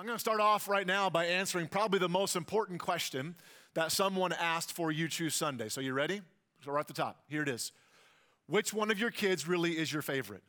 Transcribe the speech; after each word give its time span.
I'm 0.00 0.06
going 0.06 0.16
to 0.16 0.20
start 0.20 0.40
off 0.40 0.66
right 0.66 0.86
now 0.86 1.10
by 1.10 1.26
answering 1.26 1.66
probably 1.66 1.98
the 1.98 2.08
most 2.08 2.34
important 2.34 2.80
question 2.80 3.34
that 3.74 3.92
someone 3.92 4.32
asked 4.32 4.72
for 4.72 4.90
You 4.90 5.08
Choose 5.08 5.34
Sunday. 5.34 5.68
So, 5.68 5.82
you 5.82 5.92
ready? 5.92 6.22
So, 6.64 6.72
right 6.72 6.80
at 6.80 6.88
the 6.88 6.94
top, 6.94 7.22
here 7.28 7.42
it 7.42 7.50
is. 7.50 7.72
Which 8.46 8.72
one 8.72 8.90
of 8.90 8.98
your 8.98 9.10
kids 9.10 9.46
really 9.46 9.72
is 9.72 9.92
your 9.92 10.00
favorite? 10.00 10.42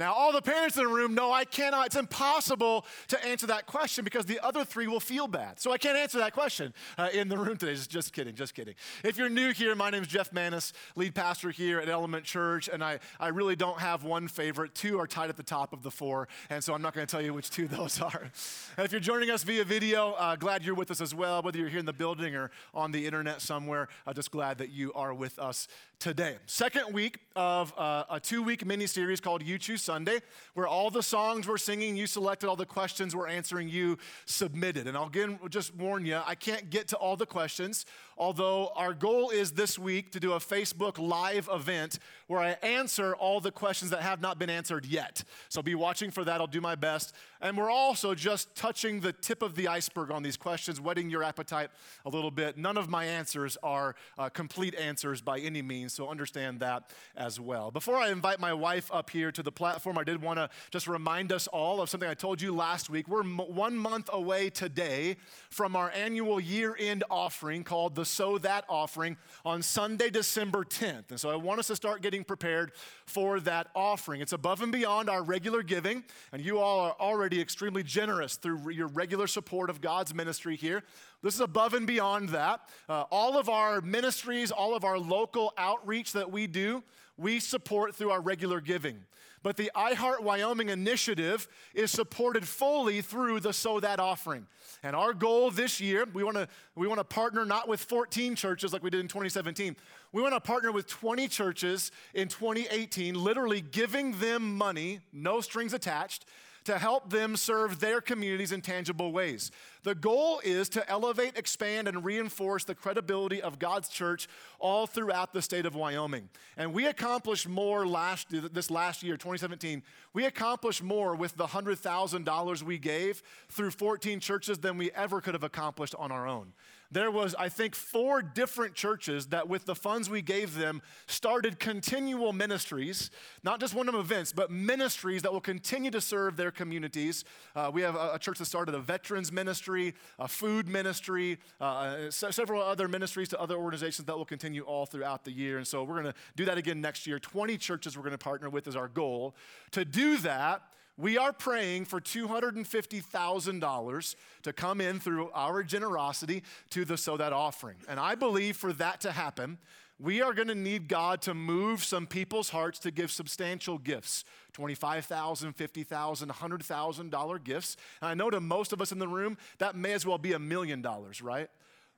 Now, 0.00 0.14
all 0.14 0.32
the 0.32 0.40
parents 0.40 0.78
in 0.78 0.84
the 0.84 0.88
room 0.88 1.14
know 1.14 1.30
I 1.30 1.44
cannot, 1.44 1.84
it's 1.84 1.96
impossible 1.96 2.86
to 3.08 3.22
answer 3.22 3.46
that 3.48 3.66
question 3.66 4.02
because 4.02 4.24
the 4.24 4.40
other 4.40 4.64
three 4.64 4.86
will 4.86 4.98
feel 4.98 5.28
bad. 5.28 5.60
So 5.60 5.72
I 5.72 5.76
can't 5.76 5.98
answer 5.98 6.16
that 6.20 6.32
question 6.32 6.72
uh, 6.96 7.10
in 7.12 7.28
the 7.28 7.36
room 7.36 7.58
today. 7.58 7.74
Just, 7.74 7.90
just 7.90 8.14
kidding, 8.14 8.34
just 8.34 8.54
kidding. 8.54 8.76
If 9.04 9.18
you're 9.18 9.28
new 9.28 9.52
here, 9.52 9.74
my 9.74 9.90
name 9.90 10.00
is 10.00 10.08
Jeff 10.08 10.32
Manis, 10.32 10.72
lead 10.96 11.14
pastor 11.14 11.50
here 11.50 11.80
at 11.80 11.90
Element 11.90 12.24
Church, 12.24 12.66
and 12.72 12.82
I, 12.82 12.98
I 13.20 13.28
really 13.28 13.56
don't 13.56 13.78
have 13.78 14.02
one 14.02 14.26
favorite. 14.26 14.74
Two 14.74 14.98
are 14.98 15.06
tied 15.06 15.28
at 15.28 15.36
the 15.36 15.42
top 15.42 15.74
of 15.74 15.82
the 15.82 15.90
four, 15.90 16.28
and 16.48 16.64
so 16.64 16.72
I'm 16.72 16.80
not 16.80 16.94
going 16.94 17.06
to 17.06 17.10
tell 17.10 17.20
you 17.20 17.34
which 17.34 17.50
two 17.50 17.68
those 17.68 18.00
are. 18.00 18.30
And 18.78 18.86
if 18.86 18.92
you're 18.92 19.02
joining 19.02 19.28
us 19.30 19.44
via 19.44 19.64
video, 19.64 20.12
uh, 20.12 20.34
glad 20.34 20.64
you're 20.64 20.74
with 20.74 20.90
us 20.90 21.02
as 21.02 21.14
well, 21.14 21.42
whether 21.42 21.58
you're 21.58 21.68
here 21.68 21.78
in 21.78 21.84
the 21.84 21.92
building 21.92 22.34
or 22.34 22.50
on 22.72 22.90
the 22.90 23.04
internet 23.04 23.42
somewhere, 23.42 23.88
uh, 24.06 24.14
just 24.14 24.30
glad 24.30 24.56
that 24.58 24.70
you 24.70 24.94
are 24.94 25.12
with 25.12 25.38
us 25.38 25.68
today. 25.98 26.38
Second 26.46 26.94
week 26.94 27.18
of 27.36 27.74
uh, 27.76 28.04
a 28.08 28.18
two 28.18 28.42
week 28.42 28.64
mini 28.64 28.86
series 28.86 29.20
called 29.20 29.42
You 29.42 29.58
Choose 29.58 29.89
Sunday, 29.90 30.20
where 30.54 30.68
all 30.68 30.88
the 30.88 31.02
songs 31.02 31.48
we're 31.48 31.58
singing, 31.58 31.96
you 31.96 32.06
selected, 32.06 32.48
all 32.48 32.54
the 32.54 32.64
questions 32.64 33.16
we're 33.16 33.26
answering, 33.26 33.68
you 33.68 33.98
submitted. 34.24 34.86
And 34.86 34.96
I'll 34.96 35.08
again 35.08 35.36
just 35.48 35.74
warn 35.74 36.06
you, 36.06 36.20
I 36.24 36.36
can't 36.36 36.70
get 36.70 36.86
to 36.88 36.96
all 36.96 37.16
the 37.16 37.26
questions, 37.26 37.84
although 38.20 38.70
our 38.76 38.92
goal 38.92 39.30
is 39.30 39.52
this 39.52 39.78
week 39.78 40.12
to 40.12 40.20
do 40.20 40.34
a 40.34 40.38
Facebook 40.38 40.98
live 40.98 41.48
event 41.50 41.98
where 42.26 42.38
I 42.38 42.50
answer 42.62 43.14
all 43.14 43.40
the 43.40 43.50
questions 43.50 43.90
that 43.92 44.02
have 44.02 44.20
not 44.20 44.38
been 44.38 44.50
answered 44.50 44.84
yet. 44.84 45.24
So 45.48 45.62
be 45.62 45.74
watching 45.74 46.10
for 46.10 46.22
that, 46.24 46.38
I'll 46.38 46.46
do 46.46 46.60
my 46.60 46.74
best. 46.74 47.14
And 47.40 47.56
we're 47.56 47.70
also 47.70 48.14
just 48.14 48.54
touching 48.54 49.00
the 49.00 49.14
tip 49.14 49.40
of 49.42 49.54
the 49.54 49.68
iceberg 49.68 50.10
on 50.10 50.22
these 50.22 50.36
questions, 50.36 50.80
whetting 50.80 51.08
your 51.08 51.24
appetite 51.24 51.70
a 52.04 52.10
little 52.10 52.30
bit. 52.30 52.58
None 52.58 52.76
of 52.76 52.90
my 52.90 53.06
answers 53.06 53.56
are 53.62 53.96
uh, 54.18 54.28
complete 54.28 54.74
answers 54.74 55.22
by 55.22 55.38
any 55.38 55.62
means, 55.62 55.94
so 55.94 56.08
understand 56.08 56.60
that 56.60 56.90
as 57.16 57.40
well. 57.40 57.70
Before 57.70 57.96
I 57.96 58.10
invite 58.10 58.38
my 58.38 58.52
wife 58.52 58.90
up 58.92 59.08
here 59.08 59.32
to 59.32 59.42
the 59.42 59.50
platform, 59.50 59.96
I 59.96 60.04
did 60.04 60.20
want 60.20 60.38
to 60.38 60.50
just 60.70 60.86
remind 60.86 61.32
us 61.32 61.46
all 61.46 61.80
of 61.80 61.88
something 61.88 62.08
I 62.08 62.14
told 62.14 62.42
you 62.42 62.54
last 62.54 62.90
week. 62.90 63.08
We're 63.08 63.20
m- 63.20 63.38
one 63.38 63.78
month 63.78 64.10
away 64.12 64.50
today 64.50 65.16
from 65.48 65.74
our 65.74 65.90
annual 65.92 66.38
year 66.38 66.76
end 66.78 67.02
offering 67.10 67.64
called 67.64 67.94
the 67.94 68.09
So 68.10 68.38
That 68.38 68.64
offering 68.68 69.16
on 69.44 69.62
Sunday, 69.62 70.10
December 70.10 70.64
10th. 70.64 71.10
And 71.10 71.20
so 71.20 71.30
I 71.30 71.36
want 71.36 71.60
us 71.60 71.68
to 71.68 71.76
start 71.76 72.02
getting 72.02 72.24
prepared 72.24 72.72
for 73.06 73.40
that 73.40 73.68
offering. 73.74 74.20
It's 74.20 74.32
above 74.32 74.62
and 74.62 74.72
beyond 74.72 75.08
our 75.08 75.22
regular 75.22 75.62
giving, 75.62 76.04
and 76.32 76.42
you 76.42 76.58
all 76.58 76.80
are 76.80 76.96
already 77.00 77.40
extremely 77.40 77.82
generous 77.82 78.36
through 78.36 78.70
your 78.70 78.88
regular 78.88 79.26
support 79.26 79.70
of 79.70 79.80
God's 79.80 80.14
ministry 80.14 80.56
here. 80.56 80.82
This 81.22 81.34
is 81.34 81.40
above 81.40 81.74
and 81.74 81.86
beyond 81.86 82.30
that. 82.30 82.68
Uh, 82.88 83.04
all 83.10 83.38
of 83.38 83.48
our 83.48 83.80
ministries, 83.80 84.50
all 84.50 84.74
of 84.74 84.84
our 84.84 84.98
local 84.98 85.52
outreach 85.58 86.12
that 86.12 86.30
we 86.30 86.46
do, 86.46 86.82
we 87.16 87.38
support 87.38 87.94
through 87.94 88.10
our 88.10 88.20
regular 88.20 88.60
giving. 88.60 88.98
But 89.42 89.56
the 89.56 89.70
iHeart 89.74 90.20
Wyoming 90.20 90.68
initiative 90.68 91.48
is 91.74 91.90
supported 91.90 92.46
fully 92.46 93.00
through 93.00 93.40
the 93.40 93.52
So 93.52 93.80
That 93.80 93.98
offering. 93.98 94.46
And 94.82 94.94
our 94.94 95.14
goal 95.14 95.50
this 95.50 95.80
year, 95.80 96.06
we 96.12 96.24
want 96.24 96.36
to 96.36 96.48
we 96.74 96.86
want 96.86 96.98
to 96.98 97.04
partner 97.04 97.44
not 97.44 97.68
with 97.68 97.80
14 97.80 98.34
churches 98.34 98.72
like 98.72 98.82
we 98.82 98.90
did 98.90 99.00
in 99.00 99.08
2017. 99.08 99.76
We 100.12 100.22
want 100.22 100.34
to 100.34 100.40
partner 100.40 100.72
with 100.72 100.86
20 100.86 101.28
churches 101.28 101.90
in 102.14 102.28
2018, 102.28 103.14
literally 103.14 103.60
giving 103.60 104.18
them 104.18 104.56
money, 104.56 105.00
no 105.12 105.40
strings 105.40 105.72
attached 105.72 106.26
to 106.64 106.78
help 106.78 107.10
them 107.10 107.36
serve 107.36 107.80
their 107.80 108.00
communities 108.00 108.52
in 108.52 108.60
tangible 108.60 109.12
ways. 109.12 109.50
The 109.82 109.94
goal 109.94 110.40
is 110.44 110.68
to 110.70 110.88
elevate, 110.90 111.36
expand, 111.36 111.88
and 111.88 112.04
reinforce 112.04 112.64
the 112.64 112.74
credibility 112.74 113.40
of 113.40 113.58
God's 113.58 113.88
church 113.88 114.28
all 114.58 114.86
throughout 114.86 115.32
the 115.32 115.42
state 115.42 115.66
of 115.66 115.74
Wyoming. 115.74 116.28
And 116.56 116.72
we 116.74 116.86
accomplished 116.86 117.48
more 117.48 117.86
last 117.86 118.28
this 118.30 118.70
last 118.70 119.02
year, 119.02 119.16
2017. 119.16 119.82
We 120.12 120.26
accomplished 120.26 120.82
more 120.82 121.14
with 121.14 121.36
the 121.36 121.46
$100,000 121.46 122.62
we 122.62 122.78
gave 122.78 123.22
through 123.48 123.70
14 123.70 124.20
churches 124.20 124.58
than 124.58 124.76
we 124.76 124.90
ever 124.92 125.20
could 125.20 125.34
have 125.34 125.44
accomplished 125.44 125.94
on 125.98 126.12
our 126.12 126.26
own 126.26 126.52
there 126.92 127.10
was, 127.10 127.34
I 127.38 127.48
think, 127.48 127.74
four 127.74 128.20
different 128.20 128.74
churches 128.74 129.26
that, 129.28 129.48
with 129.48 129.64
the 129.64 129.74
funds 129.74 130.10
we 130.10 130.22
gave 130.22 130.54
them, 130.56 130.82
started 131.06 131.60
continual 131.60 132.32
ministries, 132.32 133.10
not 133.44 133.60
just 133.60 133.74
one 133.74 133.88
of 133.88 133.94
events, 133.94 134.32
but 134.32 134.50
ministries 134.50 135.22
that 135.22 135.32
will 135.32 135.40
continue 135.40 135.90
to 135.92 136.00
serve 136.00 136.36
their 136.36 136.50
communities. 136.50 137.24
Uh, 137.54 137.70
we 137.72 137.82
have 137.82 137.94
a, 137.94 138.14
a, 138.14 138.18
church 138.18 138.38
that 138.38 138.46
started 138.46 138.74
a 138.74 138.80
veterans 138.80 139.30
ministry, 139.30 139.94
a 140.18 140.26
food 140.26 140.68
ministry, 140.68 141.38
uh, 141.60 142.10
several 142.10 142.60
other 142.60 142.88
ministries 142.88 143.28
to 143.28 143.40
other 143.40 143.56
organizations 143.56 144.06
that 144.06 144.16
will 144.16 144.24
continue 144.24 144.62
all 144.62 144.84
throughout 144.84 145.24
the 145.24 145.32
year. 145.32 145.58
And 145.58 145.66
so 145.66 145.84
we're 145.84 146.02
going 146.02 146.12
to 146.12 146.18
do 146.34 146.44
that 146.46 146.58
again 146.58 146.80
next 146.80 147.06
year. 147.06 147.18
20 147.18 147.56
churches 147.56 147.96
we're 147.96 148.02
going 148.02 148.12
to 148.12 148.18
partner 148.18 148.50
with 148.50 148.66
is 148.66 148.74
our 148.74 148.88
goal. 148.88 149.34
To 149.72 149.84
do 149.84 150.18
that, 150.18 150.62
we 151.00 151.16
are 151.16 151.32
praying 151.32 151.86
for 151.86 152.00
$250,000 152.00 154.14
to 154.42 154.52
come 154.52 154.80
in 154.80 154.98
through 155.00 155.30
our 155.32 155.62
generosity 155.62 156.42
to 156.70 156.84
the 156.84 156.98
So 156.98 157.16
That 157.16 157.32
offering. 157.32 157.76
And 157.88 157.98
I 157.98 158.14
believe 158.14 158.56
for 158.56 158.72
that 158.74 159.00
to 159.02 159.10
happen, 159.12 159.58
we 159.98 160.22
are 160.22 160.34
going 160.34 160.48
to 160.48 160.54
need 160.54 160.88
God 160.88 161.22
to 161.22 161.34
move 161.34 161.84
some 161.84 162.06
people's 162.06 162.50
hearts 162.50 162.78
to 162.80 162.90
give 162.90 163.10
substantial 163.10 163.78
gifts 163.78 164.24
$25,000, 164.54 165.54
$50,000, 165.54 166.26
$100,000 166.26 167.44
gifts. 167.44 167.76
And 168.00 168.08
I 168.08 168.14
know 168.14 168.30
to 168.30 168.40
most 168.40 168.72
of 168.72 168.80
us 168.80 168.92
in 168.92 168.98
the 168.98 169.08
room, 169.08 169.36
that 169.58 169.76
may 169.76 169.92
as 169.92 170.04
well 170.04 170.18
be 170.18 170.32
a 170.32 170.38
million 170.38 170.82
dollars, 170.82 171.22
right? 171.22 171.48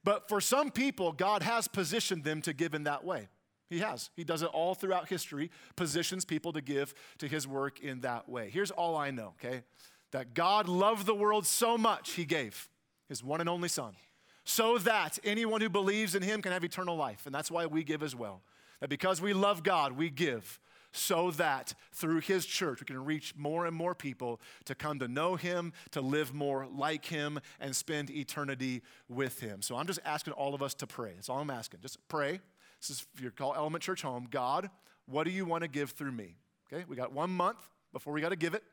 But 0.05 0.29
for 0.29 0.41
some 0.41 0.71
people, 0.71 1.13
God 1.13 1.43
has 1.43 1.69
positioned 1.69 2.25
them 2.25 2.43
to 2.43 2.53
give 2.53 2.75
in 2.75 2.85
that 2.85 3.05
way. 3.05 3.29
He 3.73 3.79
has. 3.79 4.11
He 4.15 4.23
does 4.23 4.43
it 4.43 4.49
all 4.49 4.75
throughout 4.75 5.09
history, 5.09 5.51
positions 5.77 6.25
people 6.27 6.53
to 6.53 6.61
give 6.61 6.95
to 7.19 7.27
his 7.27 7.49
work 7.49 7.81
in 7.81 8.01
that 8.01 8.29
way. 8.29 8.51
Here's 8.51 8.71
all 8.71 8.97
I 8.97 9.11
know, 9.11 9.35
okay? 9.43 9.63
That 10.11 10.35
God 10.35 10.69
loved 10.69 11.07
the 11.07 11.15
world 11.15 11.47
so 11.47 11.79
much, 11.79 12.13
he 12.13 12.27
gave 12.27 12.69
his 13.09 13.25
one 13.25 13.41
and 13.41 13.49
only 13.49 13.69
Son, 13.69 13.95
so 14.45 14.77
that 14.79 15.19
anyone 15.25 15.61
who 15.61 15.71
believes 15.71 16.15
in 16.15 16.23
him 16.23 16.43
can 16.43 16.53
have 16.53 16.65
eternal 16.65 16.97
life. 16.97 17.25
And 17.25 17.35
that's 17.35 17.51
why 17.51 17.67
we 17.67 17.83
give 17.83 18.03
as 18.03 18.15
well. 18.15 18.43
That 18.81 18.91
because 18.91 19.23
we 19.23 19.33
love 19.33 19.63
God, 19.63 19.93
we 19.93 20.11
give 20.11 20.61
so 20.93 21.31
that 21.33 21.73
through 21.93 22.21
his 22.21 22.45
church 22.45 22.81
we 22.81 22.85
can 22.85 23.03
reach 23.03 23.35
more 23.35 23.65
and 23.65 23.75
more 23.75 23.95
people 23.95 24.39
to 24.67 24.75
come 24.75 24.99
to 24.99 25.09
know 25.09 25.37
him, 25.37 25.73
to 25.93 26.03
live 26.03 26.35
more 26.35 26.67
like 26.71 27.07
him, 27.07 27.41
and 27.59 27.75
spend 27.75 28.11
eternity 28.11 28.83
with 29.09 29.41
him. 29.41 29.63
So 29.63 29.77
I'm 29.77 29.87
just 29.87 30.01
asking 30.05 30.35
all 30.35 30.55
of 30.55 30.63
us 30.63 30.75
to 30.75 30.87
pray. 30.87 31.13
That's 31.15 31.31
all 31.31 31.39
I'm 31.39 31.49
asking. 31.49 31.81
Just 31.81 31.97
pray 32.09 32.41
this 32.83 32.99
is 32.99 33.07
if 33.15 33.23
you 33.23 33.31
call 33.31 33.55
Element 33.55 33.83
Church 33.83 34.03
home. 34.03 34.27
God, 34.31 34.69
what 35.07 35.25
do 35.25 35.31
you 35.31 35.45
want 35.45 35.63
to 35.63 35.69
give 35.69 35.91
through 35.91 36.13
me? 36.13 36.37
Okay, 36.73 36.85
we 36.89 36.97
got 36.97 37.13
one 37.13 37.31
month 37.31 37.59
before 37.93 38.13
we 38.13 38.21
got 38.21 38.31
to 38.31 38.37
give 38.37 38.55
it. 38.55 38.65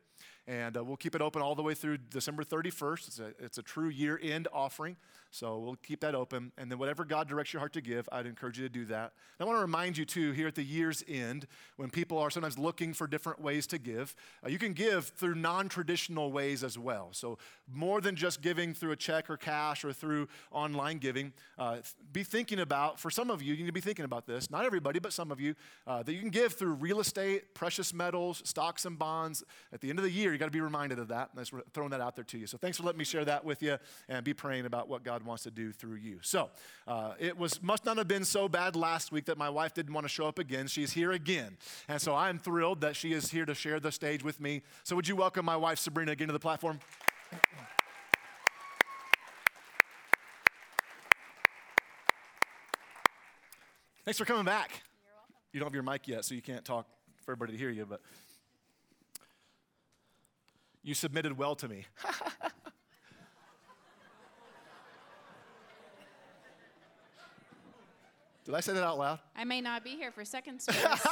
And 0.50 0.78
uh, 0.78 0.84
we'll 0.84 0.98
keep 0.98 1.14
it 1.14 1.22
open 1.22 1.44
all 1.44 1.54
the 1.54 1.62
way 1.62 1.76
through 1.76 2.00
December 2.10 2.44
31st. 2.44 3.08
It's 3.08 3.20
a, 3.20 3.28
it's 3.38 3.58
a 3.60 3.62
true 3.62 3.90
year 3.90 4.20
end 4.22 4.48
offering. 4.52 4.98
So 5.30 5.60
we'll 5.60 5.76
keep 5.76 6.00
that 6.00 6.16
open. 6.16 6.52
And 6.58 6.72
then 6.72 6.80
whatever 6.80 7.06
God 7.06 7.28
directs 7.28 7.54
your 7.54 7.60
heart 7.60 7.74
to 7.74 7.82
give, 7.82 8.10
I'd 8.12 8.26
encourage 8.26 8.58
you 8.58 8.68
to 8.68 8.74
do 8.74 8.86
that. 8.86 9.14
And 9.38 9.42
I 9.42 9.44
want 9.46 9.58
to 9.58 9.62
remind 9.62 9.96
you, 9.96 10.06
too, 10.06 10.32
here 10.32 10.48
at 10.48 10.56
the 10.56 10.64
year's 10.64 11.04
end, 11.08 11.46
when 11.78 11.92
people 11.92 12.18
are 12.18 12.32
sometimes 12.32 12.58
looking 12.58 12.96
for 12.96 13.06
different 13.06 13.40
ways 13.40 13.68
to 13.68 13.78
give, 13.78 14.16
uh, 14.44 14.50
you 14.50 14.58
can 14.58 14.74
give 14.74 15.10
through 15.10 15.36
non 15.36 15.70
traditional 15.70 16.32
ways 16.32 16.64
as 16.64 16.80
well. 16.80 17.10
So 17.12 17.38
more 17.72 18.02
than 18.02 18.16
just 18.16 18.42
giving 18.42 18.74
through 18.74 18.92
a 18.92 18.96
check 18.96 19.30
or 19.30 19.38
cash 19.38 19.86
or 19.86 19.94
through 19.94 20.28
online 20.52 20.98
giving, 20.98 21.32
uh, 21.60 21.78
be 22.12 22.24
thinking 22.24 22.60
about, 22.60 23.00
for 23.00 23.12
some 23.12 23.30
of 23.30 23.44
you, 23.44 23.54
you 23.54 23.60
need 23.60 23.68
to 23.68 23.74
be 23.74 23.82
thinking 23.82 24.06
about 24.06 24.26
this, 24.26 24.50
not 24.50 24.66
everybody, 24.66 24.98
but 24.98 25.14
some 25.14 25.32
of 25.32 25.40
you, 25.40 25.54
uh, 25.86 26.02
that 26.02 26.14
you 26.14 26.20
can 26.20 26.32
give 26.32 26.54
through 26.54 26.74
real 26.74 27.00
estate, 27.00 27.54
precious 27.54 27.94
metals, 27.94 28.42
stocks 28.46 28.86
and 28.86 28.98
bonds. 28.98 29.44
At 29.72 29.82
the 29.82 29.92
end 29.92 30.00
of 30.00 30.04
the 30.04 30.12
year, 30.12 30.34
got 30.40 30.46
to 30.46 30.52
be 30.52 30.62
reminded 30.62 30.98
of 30.98 31.10
that. 31.10 31.30
And 31.36 31.40
I'm 31.40 31.62
throwing 31.74 31.92
that 31.92 32.02
out 32.02 32.16
there 32.16 32.26
to 32.26 32.38
you. 32.38 32.48
So 32.48 32.58
thanks 32.58 32.78
for 32.78 32.84
letting 32.84 33.00
me 33.00 33.06
share 33.06 33.26
that 33.26 33.46
with 33.46 33.62
you 33.62 33.78
and 34.08 34.24
be 34.24 34.34
praying 34.34 34.66
about 34.66 34.90
what 34.90 35.04
God 35.04 35.20
God 35.20 35.28
wants 35.28 35.44
to 35.44 35.52
do 35.52 35.72
through 35.72 35.96
you. 35.96 36.20
So 36.22 36.50
uh, 36.88 37.14
it 37.20 37.38
was 37.38 37.62
must 37.62 37.86
not 37.86 37.98
have 37.98 38.08
been 38.08 38.24
so 38.24 38.48
bad 38.48 38.76
last 38.76 39.12
week 39.12 39.26
that 39.26 39.38
my 39.38 39.50
wife 39.50 39.74
didn't 39.74 39.94
want 39.94 40.06
to 40.06 40.10
show 40.10 40.28
up 40.28 40.40
again. 40.40 40.68
She's 40.68 40.94
here 40.94 41.12
again, 41.12 41.58
and 41.88 42.02
so 42.02 42.16
I'm 42.16 42.40
thrilled 42.40 42.82
that 42.82 42.96
she 42.96 43.12
is 43.12 43.32
here 43.32 43.46
to 43.46 43.54
share 43.54 43.80
the 43.80 43.92
stage 43.92 44.24
with 44.24 44.40
me. 44.40 44.62
So 44.84 44.96
would 44.96 45.08
you 45.08 45.16
welcome 45.16 45.46
my 45.46 45.58
wife 45.58 45.80
Sabrina 45.80 46.12
again 46.12 46.28
to 46.28 46.34
the 46.34 46.40
platform? 46.40 46.80
Thanks 54.06 54.18
for 54.18 54.26
coming 54.26 54.46
back. 54.46 54.72
You 55.52 55.60
don't 55.60 55.68
have 55.68 55.74
your 55.74 55.84
mic 55.84 56.08
yet, 56.08 56.24
so 56.24 56.34
you 56.34 56.42
can't 56.42 56.64
talk 56.64 56.88
for 57.26 57.32
everybody 57.32 57.54
to 57.54 57.58
hear 57.58 57.70
you, 57.70 57.86
but 57.86 58.02
you 60.84 60.94
submitted 60.94 61.38
well 61.38 61.56
to 61.56 61.68
me. 61.68 61.86
Did 68.46 68.56
I 68.56 68.62
say 68.62 68.74
that 68.74 68.84
out 68.84 68.98
loud? 68.98 69.20
I 69.36 69.44
may 69.44 69.62
not 69.62 69.84
be 69.84 69.92
here 69.92 70.12
for 70.12 70.26
second 70.26 70.60
service. 70.60 71.06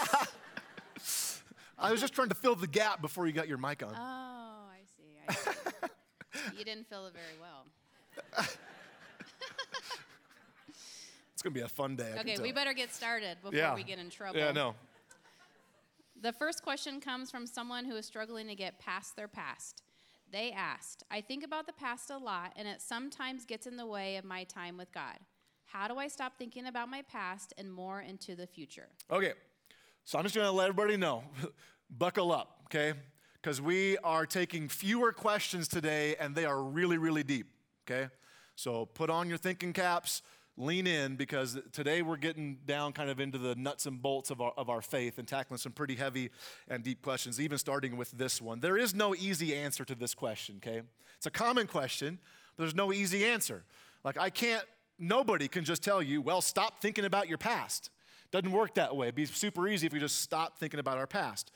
I 1.77 1.91
was 1.91 2.01
just 2.01 2.13
trying 2.13 2.29
to 2.29 2.35
fill 2.35 2.55
the 2.55 2.65
gap 2.65 2.99
before 2.99 3.27
you 3.27 3.33
got 3.33 3.47
your 3.47 3.59
mic 3.59 3.83
on. 3.83 3.93
Oh, 3.95 4.65
I 4.71 4.79
see. 4.97 5.87
You 6.57 6.63
didn't 6.65 6.87
fill 6.87 7.07
it 7.07 7.13
very 7.13 7.35
well. 7.39 7.65
It's 11.33 11.43
going 11.43 11.53
to 11.53 11.59
be 11.59 11.63
a 11.63 11.67
fun 11.67 11.95
day. 11.95 12.13
I 12.15 12.21
Okay, 12.21 12.37
we 12.41 12.51
better 12.51 12.73
get 12.73 12.91
started 12.91 13.37
before 13.43 13.55
yeah. 13.57 13.75
we 13.75 13.83
get 13.83 13.99
in 13.99 14.09
trouble. 14.09 14.39
Yeah, 14.39 14.51
no. 14.51 14.73
The 16.19 16.33
first 16.33 16.63
question 16.63 16.99
comes 16.99 17.29
from 17.29 17.45
someone 17.45 17.85
who 17.85 17.95
is 17.95 18.05
struggling 18.05 18.47
to 18.47 18.55
get 18.55 18.79
past 18.79 19.15
their 19.15 19.27
past. 19.27 19.83
They 20.31 20.51
asked, 20.51 21.03
I 21.11 21.21
think 21.21 21.43
about 21.43 21.67
the 21.67 21.73
past 21.73 22.09
a 22.09 22.17
lot, 22.17 22.53
and 22.55 22.67
it 22.67 22.81
sometimes 22.81 23.45
gets 23.45 23.67
in 23.67 23.77
the 23.77 23.85
way 23.85 24.17
of 24.17 24.25
my 24.25 24.43
time 24.45 24.77
with 24.77 24.91
God. 24.91 25.17
How 25.65 25.87
do 25.87 25.97
I 25.97 26.07
stop 26.07 26.33
thinking 26.37 26.65
about 26.65 26.89
my 26.89 27.03
past 27.03 27.53
and 27.57 27.71
more 27.71 28.01
into 28.01 28.35
the 28.35 28.47
future? 28.47 28.87
Okay, 29.11 29.33
so 30.05 30.17
I'm 30.17 30.23
just 30.23 30.33
to 30.33 30.49
let 30.49 30.69
everybody 30.69 30.97
know 30.97 31.23
buckle 31.89 32.31
up, 32.31 32.61
okay? 32.65 32.97
Because 33.35 33.61
we 33.61 33.97
are 33.99 34.25
taking 34.25 34.69
fewer 34.69 35.13
questions 35.13 35.67
today, 35.67 36.15
and 36.19 36.33
they 36.33 36.45
are 36.45 36.63
really, 36.63 36.97
really 36.97 37.23
deep, 37.23 37.47
okay? 37.87 38.09
So 38.55 38.87
put 38.87 39.11
on 39.11 39.29
your 39.29 39.37
thinking 39.37 39.71
caps, 39.71 40.23
lean 40.57 40.87
in, 40.87 41.15
because 41.15 41.57
today 41.71 42.01
we're 42.01 42.17
getting 42.17 42.57
down 42.65 42.91
kind 42.91 43.09
of 43.09 43.19
into 43.19 43.37
the 43.37 43.53
nuts 43.55 43.85
and 43.85 44.01
bolts 44.01 44.31
of 44.31 44.41
our, 44.41 44.51
of 44.57 44.69
our 44.69 44.81
faith 44.81 45.19
and 45.19 45.27
tackling 45.27 45.59
some 45.59 45.71
pretty 45.71 45.95
heavy 45.95 46.31
and 46.67 46.83
deep 46.83 47.01
questions, 47.01 47.39
even 47.39 47.57
starting 47.59 47.95
with 47.95 48.11
this 48.11 48.41
one. 48.41 48.59
There 48.59 48.77
is 48.77 48.95
no 48.95 49.13
easy 49.13 49.55
answer 49.55 49.85
to 49.85 49.93
this 49.93 50.15
question, 50.15 50.55
okay? 50.57 50.81
It's 51.15 51.27
a 51.27 51.31
common 51.31 51.67
question, 51.67 52.17
but 52.55 52.63
there's 52.63 52.75
no 52.75 52.91
easy 52.91 53.23
answer. 53.23 53.63
Like, 54.03 54.17
I 54.17 54.31
can't, 54.31 54.63
nobody 54.97 55.47
can 55.47 55.63
just 55.63 55.83
tell 55.83 56.01
you, 56.01 56.21
well, 56.21 56.41
stop 56.41 56.81
thinking 56.81 57.05
about 57.05 57.29
your 57.29 57.37
past. 57.37 57.91
Doesn't 58.31 58.51
work 58.51 58.73
that 58.75 58.95
way. 58.95 59.07
It'd 59.07 59.15
be 59.15 59.25
super 59.25 59.67
easy 59.67 59.87
if 59.87 59.93
we 59.93 59.99
just 59.99 60.21
stop 60.21 60.57
thinking 60.57 60.79
about 60.79 60.97
our 60.97 61.07
past. 61.07 61.51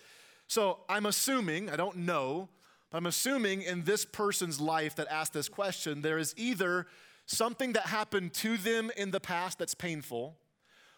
So 0.48 0.80
I'm 0.88 1.06
assuming, 1.06 1.70
I 1.70 1.76
don't 1.76 1.98
know, 1.98 2.50
but 2.92 2.98
I'm 2.98 3.08
assuming 3.08 3.62
in 3.62 3.84
this 3.84 4.06
person's 4.06 4.62
life 4.62 4.96
that 4.98 5.08
asked 5.10 5.34
this 5.34 5.50
question, 5.50 6.02
there 6.02 6.18
is 6.18 6.34
either 6.38 6.88
something 7.26 7.74
that 7.74 7.88
happened 7.88 8.34
to 8.36 8.58
them 8.58 8.92
in 8.98 9.12
the 9.12 9.20
past 9.20 9.60
that's 9.60 9.76
painful, 9.76 10.38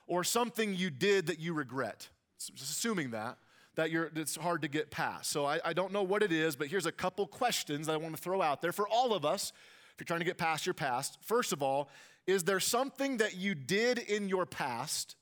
or 0.08 0.24
something 0.24 0.76
you 0.76 0.90
did 0.90 1.28
that 1.28 1.40
you 1.40 1.54
regret. 1.54 2.10
Assuming 2.56 3.12
that, 3.12 3.38
that 3.76 3.90
you're, 3.90 4.12
it's 4.16 4.36
hard 4.36 4.62
to 4.64 4.68
get 4.68 4.92
past. 4.92 5.32
So 5.32 5.46
I, 5.46 5.60
I 5.64 5.74
don't 5.74 5.94
know 5.94 6.04
what 6.04 6.22
it 6.22 6.32
is, 6.32 6.56
but 6.56 6.68
here's 6.68 6.86
a 6.86 6.92
couple 6.92 7.26
questions 7.26 7.88
that 7.88 7.94
I 7.94 7.98
want 7.98 8.16
to 8.16 8.22
throw 8.22 8.42
out 8.42 8.62
there 8.62 8.74
for 8.74 8.88
all 8.88 9.14
of 9.14 9.24
us 9.24 9.54
if 9.94 10.02
you're 10.02 10.06
trying 10.06 10.20
to 10.20 10.26
get 10.26 10.38
past 10.38 10.66
your 10.66 10.74
past. 10.74 11.18
First 11.22 11.54
of 11.54 11.64
all, 11.64 11.90
is 12.28 12.44
there 12.44 12.60
something 12.60 13.18
that 13.18 13.36
you 13.36 13.56
did 13.56 13.98
in 13.98 14.30
your 14.30 14.46
past 14.46 15.16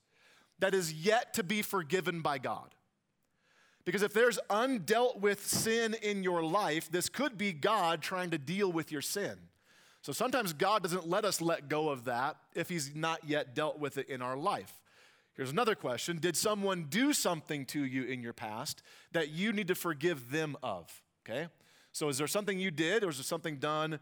that 0.58 0.74
is 0.74 0.92
yet 0.92 1.34
to 1.34 1.44
be 1.44 1.62
forgiven 1.62 2.20
by 2.20 2.38
God? 2.38 2.74
Because 3.84 4.02
if 4.02 4.12
there's 4.12 4.38
undealt 4.48 5.20
with 5.20 5.46
sin 5.46 5.94
in 6.02 6.22
your 6.22 6.42
life, 6.42 6.90
this 6.90 7.08
could 7.08 7.36
be 7.36 7.52
God 7.52 8.00
trying 8.00 8.30
to 8.30 8.38
deal 8.38 8.70
with 8.70 8.92
your 8.92 9.02
sin. 9.02 9.36
So 10.02 10.12
sometimes 10.12 10.52
God 10.52 10.82
doesn't 10.82 11.08
let 11.08 11.24
us 11.24 11.40
let 11.40 11.68
go 11.68 11.88
of 11.88 12.04
that 12.04 12.36
if 12.54 12.68
He's 12.68 12.94
not 12.94 13.20
yet 13.24 13.54
dealt 13.54 13.78
with 13.78 13.98
it 13.98 14.08
in 14.08 14.20
our 14.20 14.36
life. 14.36 14.80
Here's 15.34 15.50
another 15.50 15.74
question 15.74 16.18
Did 16.18 16.36
someone 16.36 16.86
do 16.90 17.12
something 17.12 17.64
to 17.66 17.84
you 17.84 18.04
in 18.04 18.22
your 18.22 18.32
past 18.32 18.82
that 19.12 19.30
you 19.30 19.52
need 19.52 19.68
to 19.68 19.74
forgive 19.74 20.30
them 20.30 20.56
of? 20.62 21.00
Okay? 21.24 21.48
So 21.92 22.08
is 22.08 22.18
there 22.18 22.26
something 22.26 22.58
you 22.58 22.70
did 22.70 23.04
or 23.04 23.10
is 23.10 23.18
there 23.18 23.24
something 23.24 23.56
done 23.56 24.00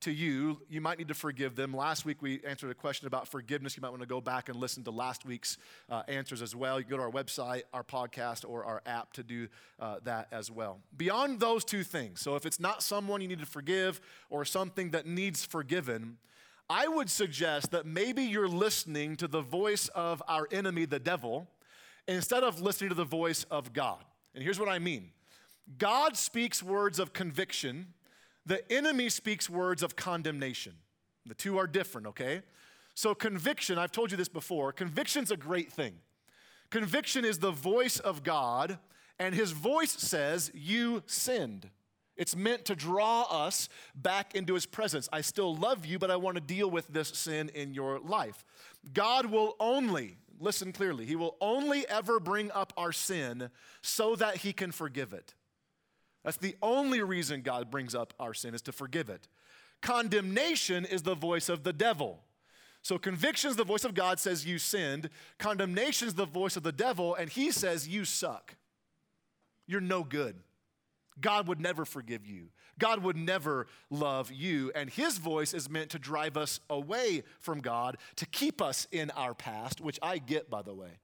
to 0.00 0.10
you? 0.10 0.60
You 0.68 0.80
might 0.80 0.98
need 0.98 1.08
to 1.08 1.14
forgive 1.14 1.56
them. 1.56 1.74
Last 1.74 2.04
week 2.04 2.22
we 2.22 2.40
answered 2.44 2.70
a 2.70 2.74
question 2.74 3.06
about 3.06 3.28
forgiveness. 3.28 3.76
You 3.76 3.80
might 3.80 3.90
want 3.90 4.02
to 4.02 4.08
go 4.08 4.20
back 4.20 4.48
and 4.48 4.58
listen 4.58 4.84
to 4.84 4.90
last 4.90 5.24
week's 5.24 5.58
uh, 5.90 6.02
answers 6.08 6.42
as 6.42 6.54
well. 6.54 6.78
You 6.78 6.84
can 6.84 6.90
go 6.90 6.96
to 6.98 7.02
our 7.04 7.10
website, 7.10 7.62
our 7.72 7.84
podcast, 7.84 8.48
or 8.48 8.64
our 8.64 8.82
app 8.86 9.12
to 9.14 9.22
do 9.22 9.48
uh, 9.80 9.96
that 10.04 10.28
as 10.32 10.50
well. 10.50 10.80
Beyond 10.96 11.40
those 11.40 11.64
two 11.64 11.82
things, 11.82 12.20
so 12.20 12.36
if 12.36 12.46
it's 12.46 12.60
not 12.60 12.82
someone 12.82 13.20
you 13.20 13.28
need 13.28 13.40
to 13.40 13.46
forgive 13.46 14.00
or 14.30 14.44
something 14.44 14.90
that 14.90 15.06
needs 15.06 15.44
forgiven, 15.44 16.18
I 16.68 16.88
would 16.88 17.10
suggest 17.10 17.70
that 17.70 17.86
maybe 17.86 18.22
you're 18.22 18.48
listening 18.48 19.16
to 19.16 19.28
the 19.28 19.40
voice 19.40 19.88
of 19.88 20.22
our 20.26 20.48
enemy, 20.50 20.84
the 20.84 20.98
devil, 20.98 21.48
instead 22.08 22.42
of 22.42 22.60
listening 22.60 22.90
to 22.90 22.96
the 22.96 23.04
voice 23.04 23.44
of 23.50 23.72
God. 23.72 24.04
And 24.34 24.42
here's 24.42 24.58
what 24.58 24.68
I 24.68 24.78
mean 24.78 25.10
God 25.78 26.16
speaks 26.16 26.62
words 26.62 26.98
of 26.98 27.12
conviction, 27.12 27.94
the 28.46 28.72
enemy 28.72 29.08
speaks 29.08 29.50
words 29.50 29.82
of 29.82 29.96
condemnation. 29.96 30.74
The 31.26 31.34
two 31.34 31.58
are 31.58 31.66
different, 31.66 32.06
okay? 32.08 32.42
So, 32.94 33.14
conviction, 33.14 33.76
I've 33.76 33.92
told 33.92 34.10
you 34.10 34.16
this 34.16 34.28
before, 34.28 34.72
conviction's 34.72 35.30
a 35.30 35.36
great 35.36 35.70
thing. 35.70 35.94
Conviction 36.70 37.24
is 37.24 37.40
the 37.40 37.50
voice 37.50 37.98
of 37.98 38.22
God, 38.22 38.78
and 39.18 39.34
his 39.34 39.50
voice 39.52 39.92
says, 39.92 40.50
You 40.54 41.02
sinned. 41.06 41.68
It's 42.16 42.34
meant 42.34 42.64
to 42.66 42.74
draw 42.74 43.22
us 43.24 43.68
back 43.94 44.34
into 44.34 44.54
his 44.54 44.64
presence. 44.64 45.08
I 45.12 45.20
still 45.20 45.54
love 45.54 45.84
you, 45.84 45.98
but 45.98 46.10
I 46.10 46.16
want 46.16 46.36
to 46.36 46.40
deal 46.40 46.70
with 46.70 46.88
this 46.88 47.08
sin 47.08 47.50
in 47.54 47.74
your 47.74 47.98
life. 47.98 48.42
God 48.94 49.26
will 49.26 49.54
only, 49.60 50.16
listen 50.40 50.72
clearly, 50.72 51.04
he 51.04 51.16
will 51.16 51.36
only 51.40 51.86
ever 51.88 52.18
bring 52.18 52.50
up 52.52 52.72
our 52.76 52.92
sin 52.92 53.50
so 53.82 54.16
that 54.16 54.38
he 54.38 54.54
can 54.54 54.72
forgive 54.72 55.12
it. 55.12 55.34
That's 56.26 56.38
the 56.38 56.56
only 56.60 57.00
reason 57.02 57.42
God 57.42 57.70
brings 57.70 57.94
up 57.94 58.12
our 58.18 58.34
sin 58.34 58.52
is 58.52 58.62
to 58.62 58.72
forgive 58.72 59.08
it. 59.08 59.28
Condemnation 59.80 60.84
is 60.84 61.02
the 61.02 61.14
voice 61.14 61.48
of 61.48 61.62
the 61.62 61.72
devil. 61.72 62.18
So 62.82 62.98
conviction 62.98 63.48
is 63.48 63.54
the 63.54 63.62
voice 63.62 63.84
of 63.84 63.94
God 63.94 64.18
says 64.18 64.44
you 64.44 64.58
sinned. 64.58 65.08
Condemnation 65.38 66.08
is 66.08 66.14
the 66.14 66.26
voice 66.26 66.56
of 66.56 66.64
the 66.64 66.72
devil 66.72 67.14
and 67.14 67.30
he 67.30 67.52
says 67.52 67.86
you 67.86 68.04
suck. 68.04 68.56
You're 69.68 69.80
no 69.80 70.02
good. 70.02 70.34
God 71.20 71.46
would 71.46 71.60
never 71.60 71.84
forgive 71.84 72.26
you. 72.26 72.48
God 72.76 73.04
would 73.04 73.16
never 73.16 73.68
love 73.88 74.32
you. 74.32 74.72
And 74.74 74.90
his 74.90 75.18
voice 75.18 75.54
is 75.54 75.70
meant 75.70 75.90
to 75.90 75.98
drive 76.00 76.36
us 76.36 76.58
away 76.68 77.22
from 77.38 77.60
God, 77.60 77.98
to 78.16 78.26
keep 78.26 78.60
us 78.60 78.88
in 78.90 79.10
our 79.12 79.32
past, 79.32 79.80
which 79.80 80.00
I 80.02 80.18
get, 80.18 80.50
by 80.50 80.62
the 80.62 80.74
way. 80.74 80.98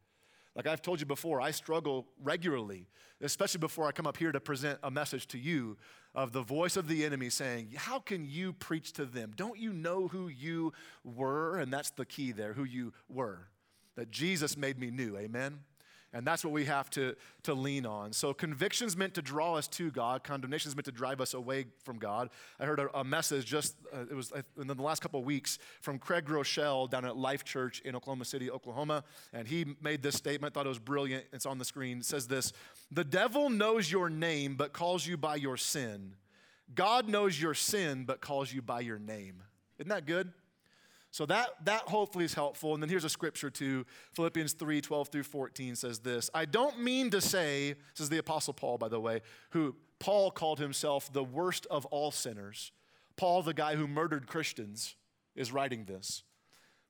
Like 0.54 0.66
I've 0.66 0.82
told 0.82 1.00
you 1.00 1.06
before, 1.06 1.40
I 1.40 1.50
struggle 1.50 2.06
regularly, 2.22 2.86
especially 3.20 3.60
before 3.60 3.86
I 3.86 3.92
come 3.92 4.06
up 4.06 4.16
here 4.16 4.32
to 4.32 4.40
present 4.40 4.78
a 4.82 4.90
message 4.90 5.26
to 5.28 5.38
you 5.38 5.78
of 6.14 6.32
the 6.32 6.42
voice 6.42 6.76
of 6.76 6.88
the 6.88 7.04
enemy 7.04 7.30
saying, 7.30 7.70
How 7.74 7.98
can 7.98 8.26
you 8.26 8.52
preach 8.52 8.92
to 8.94 9.06
them? 9.06 9.32
Don't 9.34 9.58
you 9.58 9.72
know 9.72 10.08
who 10.08 10.28
you 10.28 10.72
were? 11.04 11.58
And 11.58 11.72
that's 11.72 11.90
the 11.90 12.04
key 12.04 12.32
there, 12.32 12.52
who 12.52 12.64
you 12.64 12.92
were. 13.08 13.48
That 13.96 14.10
Jesus 14.10 14.56
made 14.56 14.78
me 14.78 14.90
new, 14.90 15.16
amen? 15.16 15.60
And 16.14 16.26
that's 16.26 16.44
what 16.44 16.52
we 16.52 16.66
have 16.66 16.90
to, 16.90 17.16
to 17.44 17.54
lean 17.54 17.86
on. 17.86 18.12
So 18.12 18.34
conviction's 18.34 18.96
meant 18.96 19.14
to 19.14 19.22
draw 19.22 19.54
us 19.54 19.66
to 19.68 19.90
God. 19.90 20.22
Condemnation 20.24 20.68
is 20.68 20.76
meant 20.76 20.84
to 20.84 20.92
drive 20.92 21.22
us 21.22 21.32
away 21.32 21.66
from 21.84 21.98
God. 21.98 22.28
I 22.60 22.66
heard 22.66 22.80
a, 22.80 22.98
a 22.98 23.02
message 23.02 23.46
just, 23.46 23.76
uh, 23.94 24.02
it 24.10 24.14
was 24.14 24.30
in 24.60 24.66
the 24.66 24.74
last 24.74 25.00
couple 25.00 25.20
of 25.20 25.24
weeks 25.26 25.58
from 25.80 25.98
Craig 25.98 26.26
Groeschel 26.26 26.90
down 26.90 27.06
at 27.06 27.16
Life 27.16 27.44
Church 27.44 27.80
in 27.80 27.96
Oklahoma 27.96 28.26
City, 28.26 28.50
Oklahoma. 28.50 29.04
And 29.32 29.48
he 29.48 29.74
made 29.80 30.02
this 30.02 30.14
statement, 30.14 30.52
thought 30.52 30.66
it 30.66 30.68
was 30.68 30.78
brilliant. 30.78 31.24
It's 31.32 31.46
on 31.46 31.58
the 31.58 31.64
screen. 31.64 31.98
It 31.98 32.04
says 32.04 32.28
this 32.28 32.52
The 32.90 33.04
devil 33.04 33.48
knows 33.48 33.90
your 33.90 34.10
name, 34.10 34.56
but 34.56 34.74
calls 34.74 35.06
you 35.06 35.16
by 35.16 35.36
your 35.36 35.56
sin. 35.56 36.16
God 36.74 37.08
knows 37.08 37.40
your 37.40 37.54
sin, 37.54 38.04
but 38.04 38.20
calls 38.20 38.52
you 38.52 38.60
by 38.62 38.80
your 38.80 38.98
name. 38.98 39.42
Isn't 39.78 39.88
that 39.88 40.06
good? 40.06 40.32
So 41.12 41.26
that, 41.26 41.50
that 41.66 41.82
hopefully 41.82 42.24
is 42.24 42.32
helpful. 42.32 42.72
And 42.72 42.82
then 42.82 42.88
here's 42.88 43.04
a 43.04 43.10
scripture 43.10 43.50
too. 43.50 43.84
Philippians 44.14 44.54
3 44.54 44.80
12 44.80 45.08
through 45.08 45.22
14 45.22 45.76
says 45.76 46.00
this 46.00 46.30
I 46.34 46.46
don't 46.46 46.80
mean 46.80 47.10
to 47.10 47.20
say, 47.20 47.74
this 47.94 48.00
is 48.00 48.08
the 48.08 48.18
Apostle 48.18 48.54
Paul, 48.54 48.78
by 48.78 48.88
the 48.88 48.98
way, 48.98 49.20
who 49.50 49.76
Paul 49.98 50.30
called 50.30 50.58
himself 50.58 51.12
the 51.12 51.22
worst 51.22 51.66
of 51.70 51.84
all 51.86 52.10
sinners. 52.10 52.72
Paul, 53.16 53.42
the 53.42 53.52
guy 53.52 53.76
who 53.76 53.86
murdered 53.86 54.26
Christians, 54.26 54.96
is 55.36 55.52
writing 55.52 55.84
this. 55.84 56.24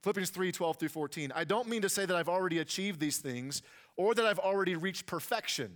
Philippians 0.04 0.30
3 0.30 0.52
12 0.52 0.76
through 0.76 0.88
14. 0.88 1.32
I 1.34 1.42
don't 1.42 1.68
mean 1.68 1.82
to 1.82 1.88
say 1.88 2.06
that 2.06 2.16
I've 2.16 2.28
already 2.28 2.60
achieved 2.60 3.00
these 3.00 3.18
things 3.18 3.60
or 3.96 4.14
that 4.14 4.24
I've 4.24 4.38
already 4.38 4.76
reached 4.76 5.06
perfection, 5.06 5.72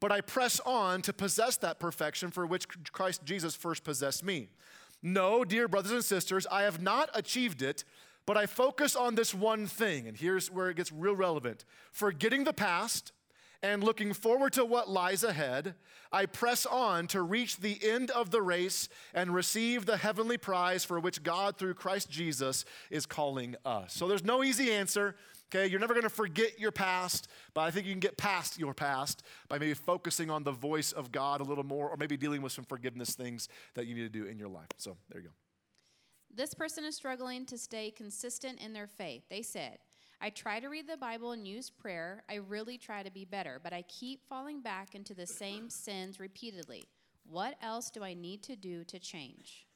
but 0.00 0.10
I 0.10 0.20
press 0.20 0.58
on 0.66 1.00
to 1.02 1.12
possess 1.12 1.56
that 1.58 1.78
perfection 1.78 2.32
for 2.32 2.44
which 2.44 2.66
Christ 2.90 3.24
Jesus 3.24 3.54
first 3.54 3.84
possessed 3.84 4.24
me. 4.24 4.48
No, 5.06 5.44
dear 5.44 5.68
brothers 5.68 5.92
and 5.92 6.04
sisters, 6.04 6.46
I 6.50 6.62
have 6.62 6.80
not 6.80 7.10
achieved 7.12 7.60
it, 7.60 7.84
but 8.24 8.38
I 8.38 8.46
focus 8.46 8.96
on 8.96 9.14
this 9.14 9.34
one 9.34 9.66
thing. 9.66 10.08
And 10.08 10.16
here's 10.16 10.50
where 10.50 10.70
it 10.70 10.76
gets 10.76 10.90
real 10.90 11.14
relevant 11.14 11.66
forgetting 11.92 12.44
the 12.44 12.54
past 12.54 13.12
and 13.62 13.84
looking 13.84 14.14
forward 14.14 14.54
to 14.54 14.64
what 14.64 14.88
lies 14.88 15.22
ahead, 15.22 15.74
I 16.10 16.24
press 16.24 16.64
on 16.64 17.06
to 17.08 17.20
reach 17.20 17.58
the 17.58 17.78
end 17.82 18.10
of 18.10 18.30
the 18.30 18.40
race 18.40 18.88
and 19.12 19.34
receive 19.34 19.84
the 19.84 19.98
heavenly 19.98 20.38
prize 20.38 20.84
for 20.84 20.98
which 20.98 21.22
God, 21.22 21.58
through 21.58 21.74
Christ 21.74 22.10
Jesus, 22.10 22.64
is 22.90 23.04
calling 23.04 23.56
us. 23.64 23.94
So 23.94 24.08
there's 24.08 24.24
no 24.24 24.42
easy 24.42 24.72
answer. 24.72 25.16
Okay, 25.54 25.68
you're 25.68 25.78
never 25.78 25.94
gonna 25.94 26.08
forget 26.08 26.58
your 26.58 26.72
past, 26.72 27.28
but 27.52 27.60
I 27.60 27.70
think 27.70 27.86
you 27.86 27.92
can 27.92 28.00
get 28.00 28.16
past 28.16 28.58
your 28.58 28.74
past 28.74 29.22
by 29.48 29.56
maybe 29.56 29.74
focusing 29.74 30.28
on 30.28 30.42
the 30.42 30.50
voice 30.50 30.90
of 30.90 31.12
God 31.12 31.40
a 31.40 31.44
little 31.44 31.62
more, 31.64 31.88
or 31.88 31.96
maybe 31.96 32.16
dealing 32.16 32.42
with 32.42 32.50
some 32.50 32.64
forgiveness 32.64 33.14
things 33.14 33.48
that 33.74 33.86
you 33.86 33.94
need 33.94 34.02
to 34.02 34.08
do 34.08 34.24
in 34.24 34.36
your 34.36 34.48
life. 34.48 34.66
So 34.78 34.96
there 35.10 35.20
you 35.20 35.28
go. 35.28 35.34
This 36.34 36.54
person 36.54 36.84
is 36.84 36.96
struggling 36.96 37.46
to 37.46 37.56
stay 37.56 37.92
consistent 37.92 38.60
in 38.60 38.72
their 38.72 38.88
faith. 38.88 39.22
They 39.30 39.42
said, 39.42 39.78
I 40.20 40.30
try 40.30 40.58
to 40.58 40.68
read 40.68 40.88
the 40.88 40.96
Bible 40.96 41.30
and 41.30 41.46
use 41.46 41.70
prayer. 41.70 42.24
I 42.28 42.36
really 42.36 42.76
try 42.76 43.04
to 43.04 43.10
be 43.12 43.24
better, 43.24 43.60
but 43.62 43.72
I 43.72 43.82
keep 43.82 44.26
falling 44.28 44.60
back 44.60 44.96
into 44.96 45.14
the 45.14 45.26
same 45.26 45.70
sins 45.70 46.18
repeatedly. 46.18 46.82
What 47.30 47.54
else 47.62 47.90
do 47.90 48.02
I 48.02 48.14
need 48.14 48.42
to 48.44 48.56
do 48.56 48.82
to 48.84 48.98
change? 48.98 49.66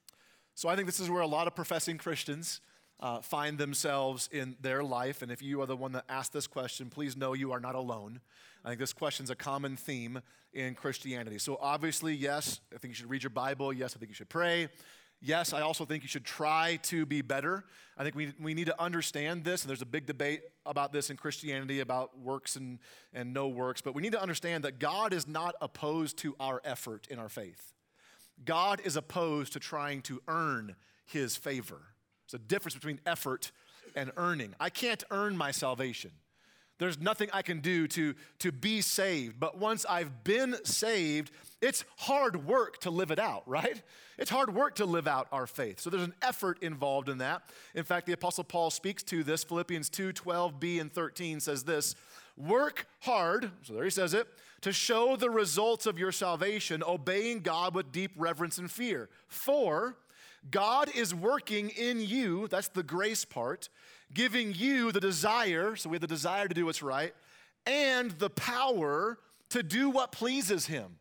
So 0.57 0.69
I 0.69 0.75
think 0.75 0.87
this 0.87 0.99
is 0.99 1.09
where 1.09 1.23
a 1.23 1.27
lot 1.27 1.47
of 1.47 1.55
professing 1.55 1.99
Christians 1.99 2.61
uh, 3.01 3.21
find 3.21 3.59
themselves 3.59 4.29
in 4.33 4.57
their 4.61 4.83
life. 4.83 5.23
And 5.23 5.31
if 5.31 5.43
you 5.43 5.61
are 5.61 5.67
the 5.67 5.77
one 5.77 5.93
that 5.93 6.05
asked 6.09 6.33
this 6.33 6.47
question, 6.47 6.91
please 6.91 7.17
know 7.17 7.33
you 7.33 7.53
are 7.53 7.61
not 7.61 7.75
alone. 7.75 8.21
I 8.65 8.69
think 8.69 8.81
this 8.81 8.93
question 8.93 9.25
is 9.25 9.31
a 9.31 9.37
common 9.37 9.77
theme 9.77 10.21
in 10.53 10.75
Christianity. 10.75 11.39
So 11.39 11.59
obviously, 11.61 12.15
yes, 12.15 12.61
I 12.75 12.79
think 12.79 12.91
you 12.91 12.97
should 12.97 13.11
read 13.11 13.23
your 13.23 13.31
Bible. 13.31 13.73
Yes, 13.73 13.95
I 13.95 13.99
think 13.99 14.11
you 14.11 14.15
should 14.15 14.29
pray. 14.29 14.69
Yes, 15.21 15.53
I 15.53 15.63
also 15.63 15.85
think 15.85 16.05
you 16.05 16.09
should 16.09 16.25
try 16.25 16.79
to 16.85 17.05
be 17.05 17.23
better. 17.23 17.65
I 17.97 18.05
think 18.05 18.15
we, 18.15 18.33
we 18.41 18.55
need 18.55 18.67
to 18.67 18.81
understand 18.81 19.43
this, 19.43 19.63
and 19.63 19.69
there's 19.69 19.83
a 19.83 19.87
big 19.87 20.07
debate 20.07 20.43
about 20.65 20.93
this 20.93 21.11
in 21.11 21.17
Christianity 21.17 21.81
about 21.81 22.17
works 22.21 22.55
and, 22.55 22.79
and 23.13 23.35
no 23.35 23.49
works, 23.49 23.81
but 23.81 23.95
we 23.95 24.03
need 24.03 24.13
to 24.13 24.23
understand 24.23 24.63
that 24.63 24.79
God 24.79 25.13
is 25.13 25.27
not 25.27 25.57
opposed 25.61 26.19
to 26.19 26.37
our 26.39 26.61
effort 26.65 27.09
in 27.11 27.19
our 27.19 27.29
faith. 27.29 27.73
God 28.45 28.81
is 28.85 28.95
opposed 28.95 29.55
to 29.55 29.59
trying 29.59 30.03
to 30.03 30.23
earn 30.29 30.77
his 31.05 31.37
favor. 31.37 31.88
There's 32.31 32.43
a 32.43 32.47
difference 32.47 32.75
between 32.75 33.01
effort 33.07 33.51
and 33.95 34.13
earning. 34.17 34.55
I 34.61 34.71
can't 34.71 35.03
earn 35.11 35.37
my 35.37 35.51
salvation. 35.51 36.11
There's 36.79 37.01
nothing 37.01 37.29
I 37.33 37.43
can 37.43 37.59
do 37.59 37.89
to, 37.89 38.15
to 38.39 38.53
be 38.53 38.81
saved. 38.83 39.41
But 39.41 39.59
once 39.59 39.85
I've 39.89 40.23
been 40.23 40.55
saved, 40.65 41.33
it's 41.61 41.85
hard 41.97 42.47
work 42.47 42.79
to 42.81 42.91
live 42.91 43.11
it 43.11 43.19
out, 43.19 43.43
right? 43.47 43.83
It's 44.17 44.31
hard 44.31 44.55
work 44.55 44.77
to 44.77 44.85
live 44.85 45.09
out 45.09 45.27
our 45.33 45.47
faith. 45.47 45.81
So 45.81 45.91
there's 45.91 46.05
an 46.05 46.15
effort 46.23 46.63
involved 46.63 47.09
in 47.09 47.19
that. 47.19 47.43
In 47.75 47.83
fact, 47.83 48.07
the 48.07 48.13
Apostle 48.13 48.45
Paul 48.45 48.71
speaks 48.71 49.03
to 49.05 49.25
this. 49.25 49.43
Philippians 49.43 49.89
2 49.91 50.13
12b 50.13 50.81
and 50.81 50.93
13 50.93 51.41
says 51.41 51.65
this 51.65 51.97
Work 52.37 52.87
hard, 53.01 53.51
so 53.63 53.73
there 53.73 53.85
he 53.85 53.91
says 53.91 54.15
it, 54.15 54.29
to 54.61 54.73
show 54.73 55.17
the 55.17 55.31
results 55.31 55.87
of 55.87 55.99
your 55.99 56.13
salvation, 56.13 56.85
obeying 56.87 57.41
God 57.41 57.75
with 57.75 57.91
deep 57.91 58.13
reverence 58.17 58.59
and 58.59 58.71
fear. 58.71 59.09
For 59.27 59.97
God 60.51 60.91
is 60.95 61.15
working 61.15 61.71
in 61.71 62.01
you, 62.01 62.49
that's 62.49 62.69
the 62.69 62.83
grace 62.83 63.25
part, 63.25 63.69
giving 64.13 64.55
you 64.55 64.93
the 64.93 65.01
desire, 65.01 65.77
so 65.77 65.91
we 65.91 65.95
have 65.95 66.01
the 66.01 66.07
desire 66.07 66.49
to 66.49 66.55
do 66.55 66.67
what's 66.67 66.83
right, 66.83 67.15
and 67.67 68.13
the 68.13 68.31
power 68.31 69.19
to 69.51 69.63
do 69.63 69.91
what 69.91 70.13
pleases 70.13 70.67
Him. 70.67 70.99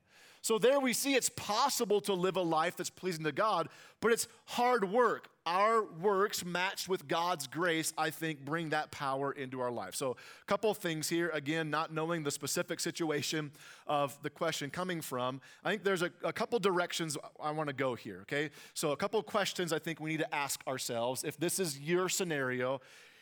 So 0.47 0.57
there 0.57 0.79
we 0.79 0.93
see 0.93 1.13
it's 1.13 1.27
possible 1.27 1.99
to 1.99 2.13
live 2.13 2.37
a 2.37 2.41
life 2.41 2.77
that's 2.77 2.89
pleasing 2.89 3.25
to 3.25 3.33
God, 3.33 3.67
but 3.99 4.13
it's 4.13 4.29
hard 4.45 4.89
work. 4.89 5.27
Our 5.45 5.83
works 5.83 6.45
matched 6.45 6.87
with 6.87 7.05
God's 7.05 7.47
grace, 7.47 7.91
I 7.97 8.11
think, 8.11 8.45
bring 8.45 8.69
that 8.69 8.89
power 8.89 9.33
into 9.33 9.59
our 9.59 9.71
life. 9.71 9.93
So, 9.93 10.11
a 10.11 10.45
couple 10.45 10.73
things 10.73 11.09
here. 11.09 11.29
Again, 11.33 11.69
not 11.69 11.93
knowing 11.93 12.23
the 12.23 12.31
specific 12.31 12.79
situation 12.79 13.51
of 13.87 14.17
the 14.23 14.29
question 14.29 14.69
coming 14.69 15.01
from, 15.01 15.41
I 15.65 15.69
think 15.71 15.83
there's 15.83 16.01
a, 16.01 16.11
a 16.23 16.31
couple 16.31 16.57
directions 16.59 17.17
I 17.41 17.51
want 17.51 17.67
to 17.67 17.75
go 17.75 17.95
here, 17.95 18.19
okay? 18.21 18.49
So, 18.73 18.93
a 18.93 18.97
couple 18.97 19.21
questions 19.23 19.73
I 19.73 19.79
think 19.79 19.99
we 19.99 20.11
need 20.11 20.19
to 20.19 20.33
ask 20.33 20.65
ourselves. 20.65 21.25
If 21.25 21.37
this 21.37 21.59
is 21.59 21.77
your 21.77 22.07
scenario, 22.07 22.79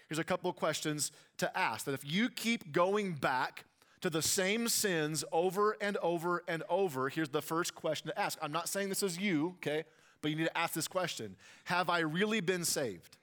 here's 0.10 0.20
a 0.20 0.24
couple 0.24 0.54
questions 0.54 1.12
to 1.40 1.58
ask. 1.58 1.86
That 1.86 1.94
if 1.94 2.06
you 2.06 2.30
keep 2.30 2.72
going 2.72 3.14
back, 3.14 3.66
to 4.06 4.10
the 4.12 4.22
same 4.22 4.68
sins 4.68 5.26
over 5.32 5.76
and 5.82 5.98
over 5.98 6.44
and 6.48 6.62
over, 6.70 7.10
here's 7.10 7.30
the 7.30 7.42
first 7.42 7.74
question 7.74 8.08
to 8.08 8.20
ask. 8.20 8.38
I'm 8.40 8.52
not 8.52 8.70
saying 8.70 8.90
this 8.90 9.02
is 9.02 9.18
you, 9.18 9.56
okay? 9.58 9.84
But 10.22 10.30
you 10.30 10.38
need 10.38 10.46
to 10.46 10.56
ask 10.56 10.76
this 10.76 10.88
question 10.88 11.36
Have 11.64 11.90
I 11.90 12.00
really 12.02 12.40
been 12.40 12.66
saved? 12.66 13.18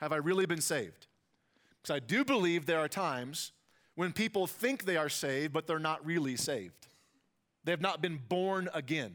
Have 0.00 0.10
I 0.10 0.16
really 0.16 0.44
been 0.44 0.60
saved? 0.60 1.06
Because 1.80 1.94
I 1.94 2.00
do 2.00 2.24
believe 2.24 2.66
there 2.66 2.80
are 2.80 2.88
times 2.88 3.52
when 3.94 4.12
people 4.12 4.48
think 4.48 4.84
they 4.84 4.96
are 4.96 5.08
saved, 5.08 5.52
but 5.52 5.68
they're 5.68 5.78
not 5.78 6.04
really 6.04 6.34
saved. 6.34 6.88
They 7.62 7.70
have 7.70 7.80
not 7.80 8.02
been 8.02 8.18
born 8.28 8.68
again. 8.74 9.14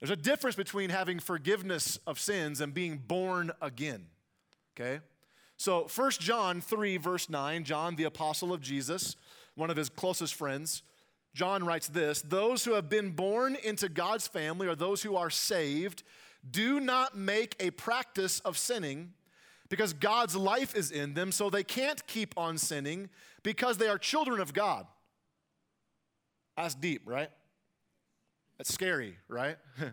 There's 0.00 0.10
a 0.10 0.16
difference 0.16 0.56
between 0.56 0.90
having 0.90 1.20
forgiveness 1.20 2.00
of 2.04 2.18
sins 2.18 2.60
and 2.60 2.74
being 2.74 2.96
born 2.98 3.52
again, 3.60 4.06
okay? 4.74 5.02
So 5.62 5.86
1 5.94 6.10
John 6.18 6.60
3, 6.60 6.96
verse 6.96 7.30
9, 7.30 7.62
John, 7.62 7.94
the 7.94 8.02
apostle 8.02 8.52
of 8.52 8.60
Jesus, 8.60 9.14
one 9.54 9.70
of 9.70 9.76
his 9.76 9.88
closest 9.88 10.34
friends, 10.34 10.82
John 11.34 11.64
writes 11.64 11.86
this 11.86 12.20
Those 12.20 12.64
who 12.64 12.72
have 12.72 12.88
been 12.88 13.10
born 13.10 13.56
into 13.62 13.88
God's 13.88 14.26
family, 14.26 14.66
or 14.66 14.74
those 14.74 15.04
who 15.04 15.14
are 15.14 15.30
saved, 15.30 16.02
do 16.50 16.80
not 16.80 17.16
make 17.16 17.54
a 17.60 17.70
practice 17.70 18.40
of 18.40 18.58
sinning 18.58 19.12
because 19.68 19.92
God's 19.92 20.34
life 20.34 20.74
is 20.74 20.90
in 20.90 21.14
them, 21.14 21.30
so 21.30 21.48
they 21.48 21.62
can't 21.62 22.04
keep 22.08 22.36
on 22.36 22.58
sinning 22.58 23.08
because 23.44 23.78
they 23.78 23.86
are 23.86 23.98
children 23.98 24.40
of 24.40 24.52
God. 24.52 24.84
That's 26.56 26.74
deep, 26.74 27.02
right? 27.04 27.30
That's 28.58 28.74
scary, 28.74 29.16
right? 29.28 29.58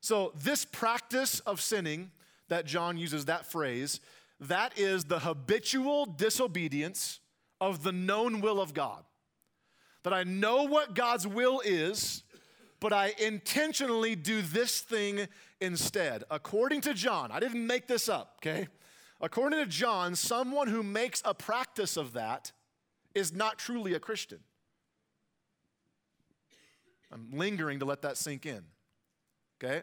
so, 0.00 0.32
this 0.34 0.64
practice 0.64 1.38
of 1.38 1.60
sinning 1.60 2.10
that 2.48 2.66
John 2.66 2.98
uses 2.98 3.26
that 3.26 3.46
phrase 3.46 4.00
that 4.40 4.78
is 4.78 5.04
the 5.04 5.20
habitual 5.20 6.06
disobedience 6.06 7.20
of 7.60 7.82
the 7.82 7.92
known 7.92 8.40
will 8.40 8.60
of 8.60 8.72
God. 8.72 9.04
That 10.02 10.14
I 10.14 10.24
know 10.24 10.64
what 10.64 10.94
God's 10.94 11.26
will 11.26 11.60
is, 11.62 12.22
but 12.80 12.92
I 12.92 13.12
intentionally 13.18 14.16
do 14.16 14.40
this 14.40 14.80
thing 14.80 15.28
instead. 15.60 16.24
According 16.30 16.80
to 16.82 16.94
John, 16.94 17.30
I 17.30 17.38
didn't 17.38 17.66
make 17.66 17.86
this 17.86 18.08
up, 18.08 18.36
okay? 18.38 18.68
According 19.20 19.58
to 19.58 19.66
John, 19.66 20.16
someone 20.16 20.68
who 20.68 20.82
makes 20.82 21.20
a 21.26 21.34
practice 21.34 21.98
of 21.98 22.14
that 22.14 22.52
is 23.14 23.34
not 23.34 23.58
truly 23.58 23.92
a 23.92 24.00
Christian. 24.00 24.38
I'm 27.12 27.28
lingering 27.32 27.80
to 27.80 27.84
let 27.84 28.02
that 28.02 28.16
sink 28.16 28.46
in, 28.46 28.62
okay? 29.62 29.82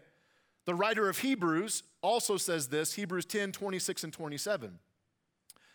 The 0.67 0.75
writer 0.75 1.07
of 1.07 1.19
Hebrews 1.19 1.83
also 2.01 2.35
says 2.35 2.67
this 2.67 2.93
Hebrews 2.93 3.25
10 3.25 3.53
26 3.53 4.03
and 4.03 4.13
27. 4.13 4.79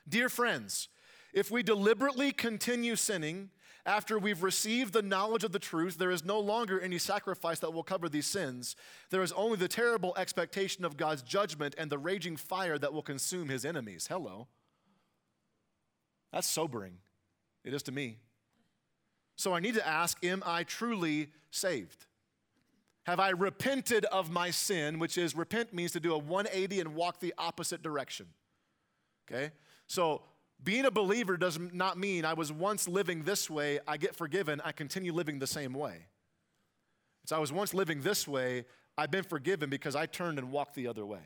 Dear 0.06 0.28
friends, 0.28 0.88
if 1.32 1.50
we 1.50 1.62
deliberately 1.62 2.30
continue 2.30 2.94
sinning 2.94 3.48
after 3.86 4.18
we've 4.18 4.42
received 4.42 4.92
the 4.92 5.00
knowledge 5.00 5.44
of 5.44 5.52
the 5.52 5.58
truth, 5.58 5.96
there 5.96 6.10
is 6.10 6.26
no 6.26 6.38
longer 6.38 6.78
any 6.78 6.98
sacrifice 6.98 7.58
that 7.60 7.72
will 7.72 7.82
cover 7.82 8.06
these 8.06 8.26
sins. 8.26 8.76
There 9.08 9.22
is 9.22 9.32
only 9.32 9.56
the 9.56 9.66
terrible 9.66 10.12
expectation 10.18 10.84
of 10.84 10.98
God's 10.98 11.22
judgment 11.22 11.74
and 11.78 11.90
the 11.90 11.98
raging 11.98 12.36
fire 12.36 12.76
that 12.76 12.92
will 12.92 13.02
consume 13.02 13.48
his 13.48 13.64
enemies. 13.64 14.08
Hello. 14.08 14.46
That's 16.34 16.46
sobering. 16.46 16.98
It 17.64 17.72
is 17.72 17.82
to 17.84 17.92
me. 17.92 18.18
So 19.36 19.54
I 19.54 19.60
need 19.60 19.74
to 19.74 19.88
ask 19.88 20.22
Am 20.22 20.42
I 20.44 20.64
truly 20.64 21.30
saved? 21.50 22.04
Have 23.04 23.18
I 23.18 23.30
repented 23.30 24.04
of 24.06 24.30
my 24.30 24.50
sin, 24.50 24.98
which 24.98 25.18
is 25.18 25.34
repent 25.34 25.72
means 25.72 25.92
to 25.92 26.00
do 26.00 26.14
a 26.14 26.18
180 26.18 26.80
and 26.80 26.94
walk 26.94 27.18
the 27.18 27.34
opposite 27.36 27.82
direction. 27.82 28.26
Okay? 29.30 29.50
So, 29.86 30.22
being 30.62 30.84
a 30.84 30.92
believer 30.92 31.36
does 31.36 31.58
not 31.58 31.98
mean 31.98 32.24
I 32.24 32.34
was 32.34 32.52
once 32.52 32.86
living 32.86 33.24
this 33.24 33.50
way, 33.50 33.80
I 33.88 33.96
get 33.96 34.14
forgiven, 34.14 34.60
I 34.64 34.70
continue 34.70 35.12
living 35.12 35.40
the 35.40 35.46
same 35.46 35.74
way. 35.74 36.06
So, 37.26 37.34
I 37.34 37.40
was 37.40 37.52
once 37.52 37.74
living 37.74 38.02
this 38.02 38.28
way, 38.28 38.64
I've 38.96 39.10
been 39.10 39.24
forgiven 39.24 39.68
because 39.68 39.96
I 39.96 40.06
turned 40.06 40.38
and 40.38 40.52
walked 40.52 40.76
the 40.76 40.86
other 40.86 41.04
way. 41.04 41.22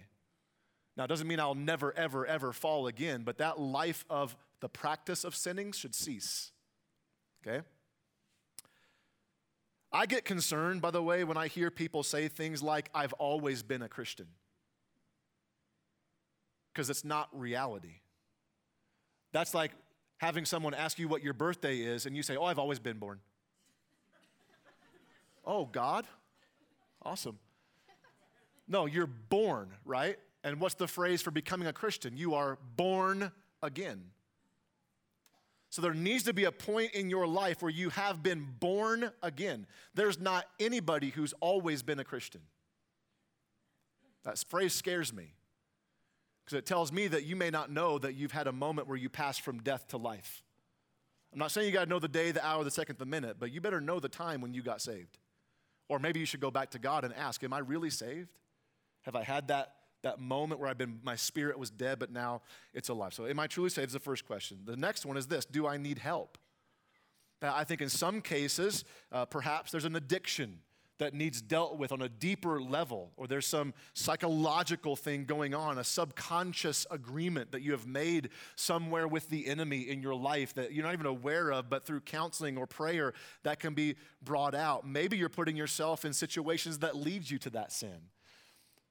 Now, 0.97 1.05
it 1.05 1.09
doesn't 1.09 1.27
mean 1.27 1.41
I'll 1.41 1.55
never, 1.55 1.93
ever, 1.93 2.25
ever 2.25 2.55
fall 2.55 2.87
again, 2.87 3.23
but 3.23 3.37
that 3.39 3.61
life 3.61 4.07
of 4.09 4.35
the 4.61 4.69
practice 4.69 5.25
of 5.25 5.37
sinning 5.37 5.73
should 5.73 5.95
cease. 5.95 6.53
Okay? 7.47 7.63
I 9.97 10.05
get 10.05 10.27
concerned, 10.27 10.83
by 10.83 10.91
the 10.91 11.03
way, 11.03 11.25
when 11.25 11.39
I 11.39 11.49
hear 11.49 11.71
people 11.71 12.03
say 12.03 12.29
things 12.29 12.63
like, 12.63 12.91
I've 12.95 13.15
always 13.15 13.63
been 13.63 13.81
a 13.81 13.89
Christian. 13.89 14.27
Because 16.71 16.91
it's 16.91 17.03
not 17.03 17.31
reality. 17.33 18.01
That's 19.33 19.55
like 19.55 19.73
having 20.19 20.45
someone 20.45 20.75
ask 20.75 20.99
you 20.99 21.09
what 21.09 21.23
your 21.23 21.33
birthday 21.33 21.79
is 21.79 22.05
and 22.05 22.15
you 22.15 22.23
say, 22.23 22.37
Oh, 22.37 22.45
I've 22.45 22.59
always 22.59 22.79
been 22.79 22.99
born. 22.99 23.21
oh, 25.47 25.65
God? 25.65 26.07
Awesome. 27.03 27.39
No, 28.69 28.85
you're 28.85 29.07
born, 29.07 29.71
right? 29.87 30.19
And 30.45 30.61
what's 30.61 30.75
the 30.75 30.89
phrase 30.89 31.23
for 31.23 31.31
becoming 31.31 31.69
a 31.69 31.73
Christian? 31.73 32.19
You 32.19 32.35
are 32.35 32.59
born 32.77 33.33
again. 33.63 34.11
So 35.77 35.83
there 35.83 35.93
needs 35.93 36.23
to 36.23 36.33
be 36.33 36.45
a 36.45 36.53
point 36.53 36.95
in 36.95 37.11
your 37.11 37.27
life 37.27 37.61
where 37.61 37.71
you 37.71 37.91
have 37.91 38.23
been 38.23 38.47
born 38.61 39.11
again. 39.23 39.67
There's 39.93 40.19
not 40.19 40.47
anybody 40.59 41.11
who's 41.11 41.35
always 41.39 41.83
been 41.83 41.99
a 41.99 42.05
Christian. 42.05 42.41
That 44.25 44.43
phrase 44.49 44.73
scares 44.73 45.13
me 45.13 45.35
because 46.43 46.57
it 46.57 46.65
tells 46.65 46.93
me 46.93 47.09
that 47.09 47.25
you 47.25 47.37
may 47.37 47.51
not 47.51 47.71
know 47.71 47.99
that 47.99 48.15
you've 48.15 48.33
had 48.33 48.47
a 48.47 48.53
moment 48.53 48.89
where 48.89 48.97
you 48.97 49.11
passed 49.11 49.43
from 49.43 49.59
death 49.59 49.89
to 49.89 49.99
life. 49.99 50.43
I'm 51.31 51.39
not 51.39 51.51
saying 51.51 51.67
you 51.67 51.75
got 51.75 51.85
to 51.85 51.91
know 51.91 51.99
the 51.99 52.09
day, 52.09 52.31
the 52.31 52.43
hour, 52.43 52.65
the 52.65 52.71
second, 52.71 52.99
the 52.99 53.05
minute, 53.05 53.37
but 53.39 53.53
you 53.53 53.61
better 53.61 53.83
know 53.83 54.01
the 54.01 54.09
time 54.09 54.41
when 54.41 54.55
you 54.55 54.63
got 54.63 54.81
saved. 54.81 55.19
Or 55.91 55.99
maybe 55.99 56.21
you 56.21 56.25
should 56.25 56.41
go 56.41 56.51
back 56.51 56.71
to 56.71 56.79
God 56.79 57.05
and 57.05 57.13
ask, 57.13 57.45
Am 57.45 57.53
I 57.53 57.59
really 57.59 57.91
saved? 57.91 58.31
Have 59.03 59.15
I 59.15 59.25
had 59.25 59.49
that 59.49 59.75
that 60.07 60.21
moment 60.21 60.61
where 60.61 60.71
I've 60.71 60.79
been, 60.79 61.01
my 61.03 61.17
spirit 61.17 61.59
was 61.59 61.71
dead, 61.71 61.99
but 61.99 62.11
now 62.11 62.43
it's 62.73 62.89
alive. 62.89 63.13
So, 63.13 63.27
am 63.27 63.41
I 63.41 63.47
truly 63.47 63.71
saved? 63.71 63.89
Is 63.89 63.93
the 63.93 64.01
first 64.01 64.27
question. 64.27 64.59
The 64.65 64.77
next 64.77 65.05
one 65.05 65.17
is 65.17 65.27
this 65.27 65.45
Do 65.45 65.67
I 65.67 65.77
need 65.77 65.99
help? 65.99 66.39
Now, 67.43 67.55
I 67.55 67.65
think 67.65 67.83
in 67.83 67.89
some 67.89 68.23
cases, 68.23 68.85
uh, 69.13 69.27
perhaps 69.27 69.71
there's 69.71 69.85
an 69.85 69.97
addiction 69.97 70.61
that 70.99 71.13
needs 71.13 71.43
dealt 71.43 71.77
with 71.77 71.93
on 71.93 72.01
a 72.01 72.09
deeper 72.09 72.61
level, 72.61 73.13
or 73.19 73.27
there's 73.27 73.47
some 73.47 73.75
psychological 73.93 74.97
thing 74.97 75.27
going 75.27 75.55
on, 75.55 75.77
a 75.77 75.85
subconscious 75.85 76.87
agreement 76.91 77.53
that 77.53 77.61
you 77.61 77.73
have 77.73 77.87
made 77.87 78.31
somewhere 78.55 79.07
with 79.07 79.29
the 79.29 79.47
enemy 79.47 79.81
in 79.81 80.01
your 80.01 80.15
life 80.15 80.55
that 80.55 80.73
you're 80.73 80.85
not 80.85 80.95
even 80.95 81.05
aware 81.05 81.53
of, 81.53 81.69
but 81.69 81.85
through 81.85 82.01
counseling 82.01 82.57
or 82.57 82.67
prayer, 82.67 83.13
that 83.43 83.61
can 83.61 83.75
be 83.75 83.97
brought 84.23 84.55
out. 84.55 84.87
Maybe 84.87 85.19
you're 85.19 85.29
putting 85.29 85.57
yourself 85.57 86.07
in 86.07 86.15
situations 86.15 86.79
that 86.79 86.97
lead 86.97 87.29
you 87.29 87.39
to 87.41 87.51
that 87.51 87.73
sin. 87.73 88.09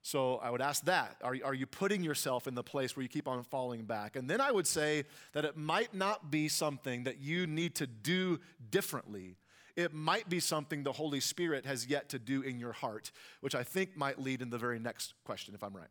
So 0.06 0.36
I 0.36 0.52
would 0.52 0.62
ask 0.62 0.86
that. 0.86 1.18
Are, 1.24 1.36
are 1.44 1.56
you 1.56 1.66
putting 1.66 2.04
yourself 2.04 2.46
in 2.46 2.54
the 2.54 2.62
place 2.62 2.96
where 2.96 3.02
you 3.02 3.10
keep 3.10 3.28
on 3.28 3.44
falling 3.44 3.86
back? 3.86 4.16
And 4.16 4.30
then 4.30 4.40
I 4.40 4.52
would 4.52 4.68
say 4.68 5.06
that 5.34 5.46
it 5.46 5.58
might 5.58 5.96
not 5.96 6.30
be 6.30 6.48
something 6.48 7.06
that 7.06 7.20
you 7.22 7.48
need 7.48 7.74
to 7.76 7.88
do 7.88 8.40
differently 8.70 9.38
it 9.76 9.94
might 9.94 10.30
be 10.30 10.40
something 10.40 10.84
the 10.84 10.94
Holy 10.94 11.20
Spirit 11.20 11.66
has 11.66 11.88
yet 11.88 12.10
to 12.10 12.20
do 12.20 12.42
in 12.42 12.60
your 12.60 12.72
heart, 12.72 13.12
which 13.42 13.56
I 13.56 13.64
think 13.64 13.98
might 13.98 14.22
lead 14.22 14.42
in 14.42 14.50
the 14.50 14.58
very 14.58 14.80
next 14.80 15.14
question, 15.26 15.54
if 15.54 15.64
I'm 15.64 15.76
right. 15.76 15.90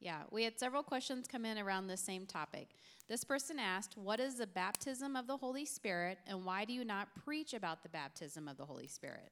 Yeah, 0.00 0.22
we 0.32 0.42
had 0.42 0.58
several 0.58 0.82
questions 0.82 1.28
come 1.28 1.44
in 1.44 1.56
around 1.56 1.86
this 1.86 2.00
same 2.00 2.26
topic. 2.26 2.70
This 3.08 3.22
person 3.22 3.60
asked, 3.60 3.96
What 3.96 4.18
is 4.18 4.34
the 4.34 4.48
baptism 4.48 5.14
of 5.14 5.28
the 5.28 5.36
Holy 5.36 5.64
Spirit, 5.64 6.18
and 6.26 6.44
why 6.44 6.64
do 6.64 6.72
you 6.72 6.84
not 6.84 7.08
preach 7.24 7.54
about 7.54 7.84
the 7.84 7.88
baptism 7.88 8.48
of 8.48 8.56
the 8.56 8.64
Holy 8.64 8.88
Spirit? 8.88 9.30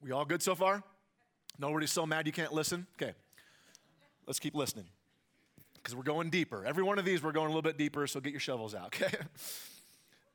We 0.00 0.12
all 0.12 0.24
good 0.24 0.42
so 0.42 0.54
far? 0.54 0.82
Nobody's 1.58 1.92
so 1.92 2.06
mad 2.06 2.26
you 2.26 2.32
can't 2.32 2.54
listen? 2.54 2.86
Okay, 2.96 3.12
let's 4.30 4.38
keep 4.38 4.54
listening 4.54 4.86
because 5.74 5.96
we're 5.96 6.04
going 6.04 6.30
deeper. 6.30 6.64
Every 6.64 6.84
one 6.84 7.00
of 7.00 7.04
these, 7.04 7.20
we're 7.20 7.32
going 7.32 7.46
a 7.46 7.48
little 7.48 7.62
bit 7.62 7.76
deeper, 7.76 8.06
so 8.06 8.20
get 8.20 8.30
your 8.30 8.38
shovels 8.38 8.76
out, 8.76 8.94
okay? 9.02 9.12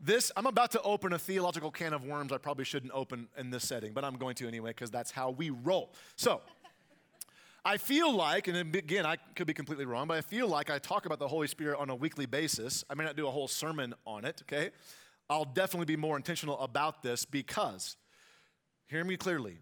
This, 0.02 0.34
I'm 0.36 0.48
about 0.48 0.72
to 0.72 0.82
open 0.82 1.14
a 1.14 1.18
theological 1.18 1.72
can 1.72 1.94
of 1.94 2.04
worms 2.04 2.34
I 2.34 2.38
probably 2.38 2.66
shouldn't 2.66 2.92
open 2.94 3.30
in 3.38 3.52
this 3.52 3.66
setting, 3.66 3.94
but 3.94 4.04
I'm 4.04 4.18
going 4.18 4.36
to 4.36 4.50
anyway 4.50 4.72
because 4.72 4.92
that's 4.92 5.12
how 5.12 5.30
we 5.30 5.50
roll. 5.50 5.94
So, 6.18 6.42
I 7.64 7.78
feel 7.78 8.14
like, 8.14 8.50
and 8.50 8.76
again, 8.76 9.06
I 9.06 9.16
could 9.34 9.48
be 9.48 9.54
completely 9.54 9.86
wrong, 9.86 10.10
but 10.10 10.18
I 10.18 10.22
feel 10.22 10.50
like 10.50 10.70
I 10.70 10.78
talk 10.78 11.06
about 11.06 11.20
the 11.20 11.30
Holy 11.30 11.48
Spirit 11.48 11.80
on 11.80 11.90
a 11.90 11.96
weekly 11.96 12.26
basis. 12.26 12.84
I 12.90 12.96
may 12.96 13.06
not 13.06 13.16
do 13.16 13.30
a 13.30 13.32
whole 13.32 13.48
sermon 13.48 13.94
on 14.06 14.26
it, 14.26 14.42
okay? 14.42 14.72
I'll 15.30 15.46
definitely 15.46 15.86
be 15.86 15.96
more 15.96 16.18
intentional 16.18 16.60
about 16.60 17.02
this 17.02 17.24
because, 17.24 17.96
hear 18.88 19.06
me 19.06 19.16
clearly, 19.16 19.60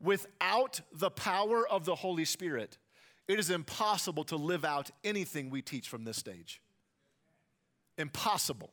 without 0.00 0.80
the 0.90 1.10
power 1.10 1.68
of 1.68 1.84
the 1.84 1.96
Holy 1.96 2.24
Spirit, 2.24 2.78
it 3.28 3.38
is 3.38 3.50
impossible 3.50 4.24
to 4.24 4.36
live 4.36 4.64
out 4.64 4.90
anything 5.04 5.50
we 5.50 5.62
teach 5.62 5.88
from 5.88 6.04
this 6.04 6.16
stage. 6.16 6.60
Impossible. 7.98 8.70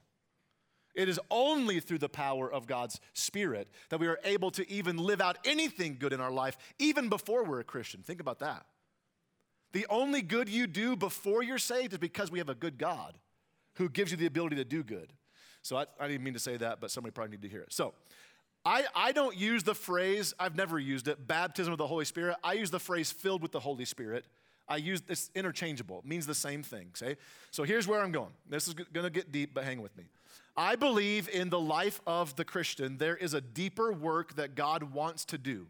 It 0.96 1.10
is 1.10 1.20
only 1.30 1.82
through 1.82 1.98
the 1.98 2.10
power 2.10 2.52
of 2.52 2.68
God's 2.68 3.02
Spirit 3.14 3.68
that 3.90 4.00
we 4.00 4.08
are 4.08 4.18
able 4.24 4.50
to 4.52 4.70
even 4.72 4.98
live 4.98 5.20
out 5.20 5.38
anything 5.44 5.98
good 6.00 6.14
in 6.14 6.22
our 6.22 6.32
life, 6.32 6.58
even 6.80 7.10
before 7.10 7.44
we're 7.44 7.60
a 7.60 7.66
Christian. 7.66 8.02
Think 8.02 8.22
about 8.22 8.40
that. 8.40 8.66
The 9.74 9.86
only 9.90 10.22
good 10.22 10.48
you 10.48 10.68
do 10.68 10.96
before 10.96 11.44
you're 11.44 11.58
saved 11.58 11.92
is 11.92 12.00
because 12.00 12.32
we 12.32 12.40
have 12.40 12.48
a 12.48 12.56
good 12.56 12.78
God 12.78 13.16
who 13.74 13.90
gives 13.90 14.10
you 14.10 14.16
the 14.16 14.26
ability 14.26 14.56
to 14.56 14.64
do 14.64 14.84
good. 14.84 15.12
So 15.64 15.76
I, 15.76 15.86
I 16.00 16.08
didn't 16.08 16.24
mean 16.24 16.34
to 16.34 16.40
say 16.40 16.56
that, 16.56 16.80
but 16.80 16.92
somebody 16.92 17.12
probably 17.12 17.32
need 17.32 17.42
to 17.42 17.50
hear 17.50 17.62
it. 17.62 17.74
So 17.74 17.94
I, 18.64 18.86
I 18.96 19.12
don't 19.12 19.36
use 19.36 19.64
the 19.64 19.76
phrase, 19.76 20.34
I've 20.40 20.56
never 20.56 20.80
used 20.80 21.10
it, 21.10 21.28
baptism 21.28 21.74
of 21.74 21.78
the 21.78 21.88
Holy 21.88 22.06
Spirit. 22.06 22.38
I 22.42 22.54
use 22.54 22.72
the 22.72 22.80
phrase 22.80 23.12
filled 23.12 23.42
with 23.42 23.52
the 23.52 23.60
Holy 23.60 23.84
Spirit. 23.84 24.26
I 24.68 24.78
use 24.78 25.02
this 25.02 25.30
interchangeable, 25.36 26.00
it 26.00 26.06
means 26.06 26.26
the 26.26 26.36
same 26.36 26.64
thing, 26.64 26.90
say. 26.94 27.18
So 27.52 27.64
here's 27.64 27.88
where 27.88 28.02
I'm 28.02 28.12
going. 28.12 28.32
This 28.50 28.68
is 28.68 28.74
going 28.74 29.04
to 29.04 29.10
get 29.10 29.32
deep, 29.32 29.54
but 29.54 29.64
hang 29.64 29.82
with 29.82 29.96
me. 29.98 30.06
I 30.58 30.76
believe 30.76 31.28
in 31.30 31.50
the 31.50 31.60
life 31.60 32.02
of 32.08 32.36
the 32.36 32.46
Christian, 32.46 32.98
there 32.98 33.18
is 33.18 33.34
a 33.34 33.42
deeper 33.42 33.92
work 33.92 34.36
that 34.36 34.56
God 34.56 34.94
wants 34.94 35.26
to 35.26 35.38
do 35.38 35.68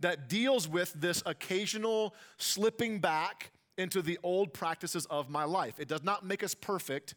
that 0.00 0.28
deals 0.28 0.68
with 0.68 0.92
this 0.94 1.22
occasional 1.26 2.14
slipping 2.36 3.00
back 3.00 3.50
into 3.76 4.02
the 4.02 4.18
old 4.22 4.52
practices 4.52 5.06
of 5.06 5.28
my 5.28 5.44
life. 5.44 5.78
It 5.78 5.88
does 5.88 6.02
not 6.02 6.24
make 6.24 6.42
us 6.42 6.54
perfect, 6.54 7.14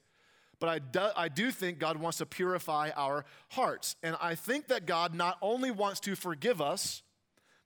but 0.60 0.70
I 0.70 0.80
do, 0.80 1.08
I 1.16 1.28
do 1.28 1.52
think 1.52 1.80
God 1.80 1.98
wants 1.98 2.20
to 2.20 2.26
purify 2.26 2.92
our 2.96 3.26
hearts. 3.50 3.96
And 4.04 4.16
I 4.22 4.36
think 4.36 4.68
that 4.68 4.86
God 4.86 5.16
not 5.16 5.38
only 5.42 5.72
wants 5.72 6.00
to 6.02 6.16
forgive 6.16 6.62
us, 6.62 7.02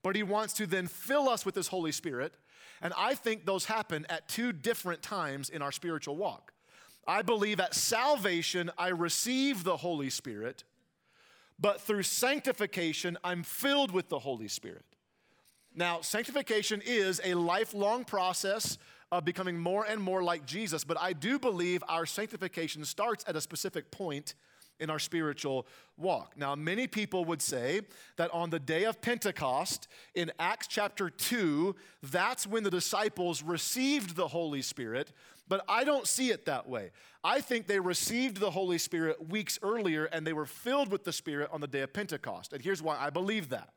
but 0.02 0.15
He 0.15 0.24
wants 0.24 0.54
to 0.54 0.67
then 0.67 0.88
fill 0.88 1.28
us 1.28 1.45
with 1.45 1.56
His 1.56 1.67
Holy 1.67 1.91
Spirit. 1.91 2.34
And 2.81 2.93
I 2.97 3.15
think 3.15 3.45
those 3.45 3.65
happen 3.65 4.05
at 4.09 4.27
two 4.27 4.51
different 4.51 5.01
times 5.01 5.49
in 5.49 5.61
our 5.61 5.71
spiritual 5.71 6.15
walk. 6.15 6.51
I 7.07 7.21
believe 7.21 7.59
at 7.59 7.75
salvation 7.75 8.71
I 8.77 8.89
receive 8.89 9.63
the 9.63 9.77
Holy 9.77 10.09
Spirit, 10.09 10.63
but 11.59 11.79
through 11.81 12.03
sanctification 12.03 13.17
I'm 13.23 13.43
filled 13.43 13.91
with 13.91 14.09
the 14.09 14.19
Holy 14.19 14.47
Spirit. 14.47 14.85
Now, 15.75 16.01
sanctification 16.01 16.81
is 16.85 17.21
a 17.23 17.33
lifelong 17.33 18.05
process 18.05 18.77
of 19.11 19.25
becoming 19.25 19.57
more 19.57 19.85
and 19.85 20.01
more 20.01 20.23
like 20.23 20.45
Jesus, 20.45 20.83
but 20.83 20.97
I 20.99 21.13
do 21.13 21.38
believe 21.38 21.83
our 21.88 22.05
sanctification 22.05 22.83
starts 22.85 23.23
at 23.27 23.35
a 23.35 23.41
specific 23.41 23.91
point 23.91 24.35
in 24.79 24.89
our 24.89 24.99
spiritual 24.99 25.67
walk. 25.97 26.33
Now, 26.38 26.55
many 26.55 26.88
people 26.88 27.25
would 27.25 27.41
say 27.41 27.81
that 28.17 28.31
on 28.31 28.49
the 28.49 28.59
day 28.59 28.83
of 28.83 29.01
Pentecost 29.01 29.88
in 30.13 30.31
Acts 30.39 30.67
chapter 30.67 31.09
2, 31.09 31.75
that's 32.03 32.45
when 32.45 32.63
the 32.63 32.71
disciples 32.71 33.41
received 33.41 34.15
the 34.15 34.27
Holy 34.27 34.61
Spirit, 34.61 35.11
but 35.47 35.63
I 35.67 35.83
don't 35.83 36.07
see 36.07 36.31
it 36.31 36.45
that 36.45 36.67
way. 36.67 36.91
I 37.23 37.41
think 37.41 37.67
they 37.67 37.79
received 37.79 38.38
the 38.38 38.51
Holy 38.51 38.77
Spirit 38.77 39.29
weeks 39.29 39.59
earlier 39.61 40.05
and 40.05 40.25
they 40.25 40.33
were 40.33 40.45
filled 40.45 40.91
with 40.91 41.03
the 41.03 41.13
Spirit 41.13 41.49
on 41.51 41.61
the 41.61 41.67
day 41.67 41.81
of 41.81 41.93
Pentecost. 41.93 42.53
And 42.53 42.61
here's 42.61 42.81
why 42.81 42.97
I 42.99 43.09
believe 43.09 43.49
that. 43.49 43.69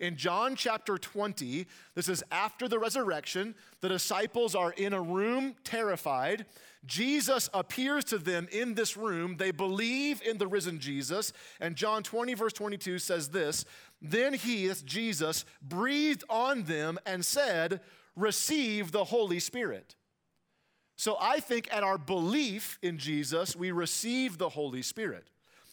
In 0.00 0.16
John 0.16 0.56
chapter 0.56 0.96
20, 0.96 1.66
this 1.94 2.08
is 2.08 2.24
after 2.32 2.66
the 2.68 2.78
resurrection, 2.78 3.54
the 3.82 3.88
disciples 3.90 4.54
are 4.54 4.72
in 4.72 4.94
a 4.94 5.00
room 5.00 5.54
terrified. 5.62 6.46
Jesus 6.86 7.50
appears 7.52 8.04
to 8.06 8.16
them 8.16 8.48
in 8.50 8.74
this 8.74 8.96
room. 8.96 9.36
They 9.36 9.50
believe 9.50 10.22
in 10.22 10.38
the 10.38 10.48
risen 10.48 10.80
Jesus. 10.80 11.34
And 11.60 11.76
John 11.76 12.02
20, 12.02 12.32
verse 12.32 12.54
22 12.54 12.98
says 12.98 13.28
this 13.28 13.66
Then 14.00 14.32
he, 14.32 14.66
that's 14.66 14.80
Jesus, 14.80 15.44
breathed 15.60 16.24
on 16.30 16.62
them 16.62 16.98
and 17.04 17.22
said, 17.22 17.80
Receive 18.16 18.92
the 18.92 19.04
Holy 19.04 19.38
Spirit. 19.38 19.96
So 20.96 21.16
I 21.20 21.40
think 21.40 21.68
at 21.72 21.82
our 21.82 21.98
belief 21.98 22.78
in 22.82 22.98
Jesus, 22.98 23.54
we 23.54 23.70
receive 23.70 24.38
the 24.38 24.50
Holy 24.50 24.82
Spirit, 24.82 25.28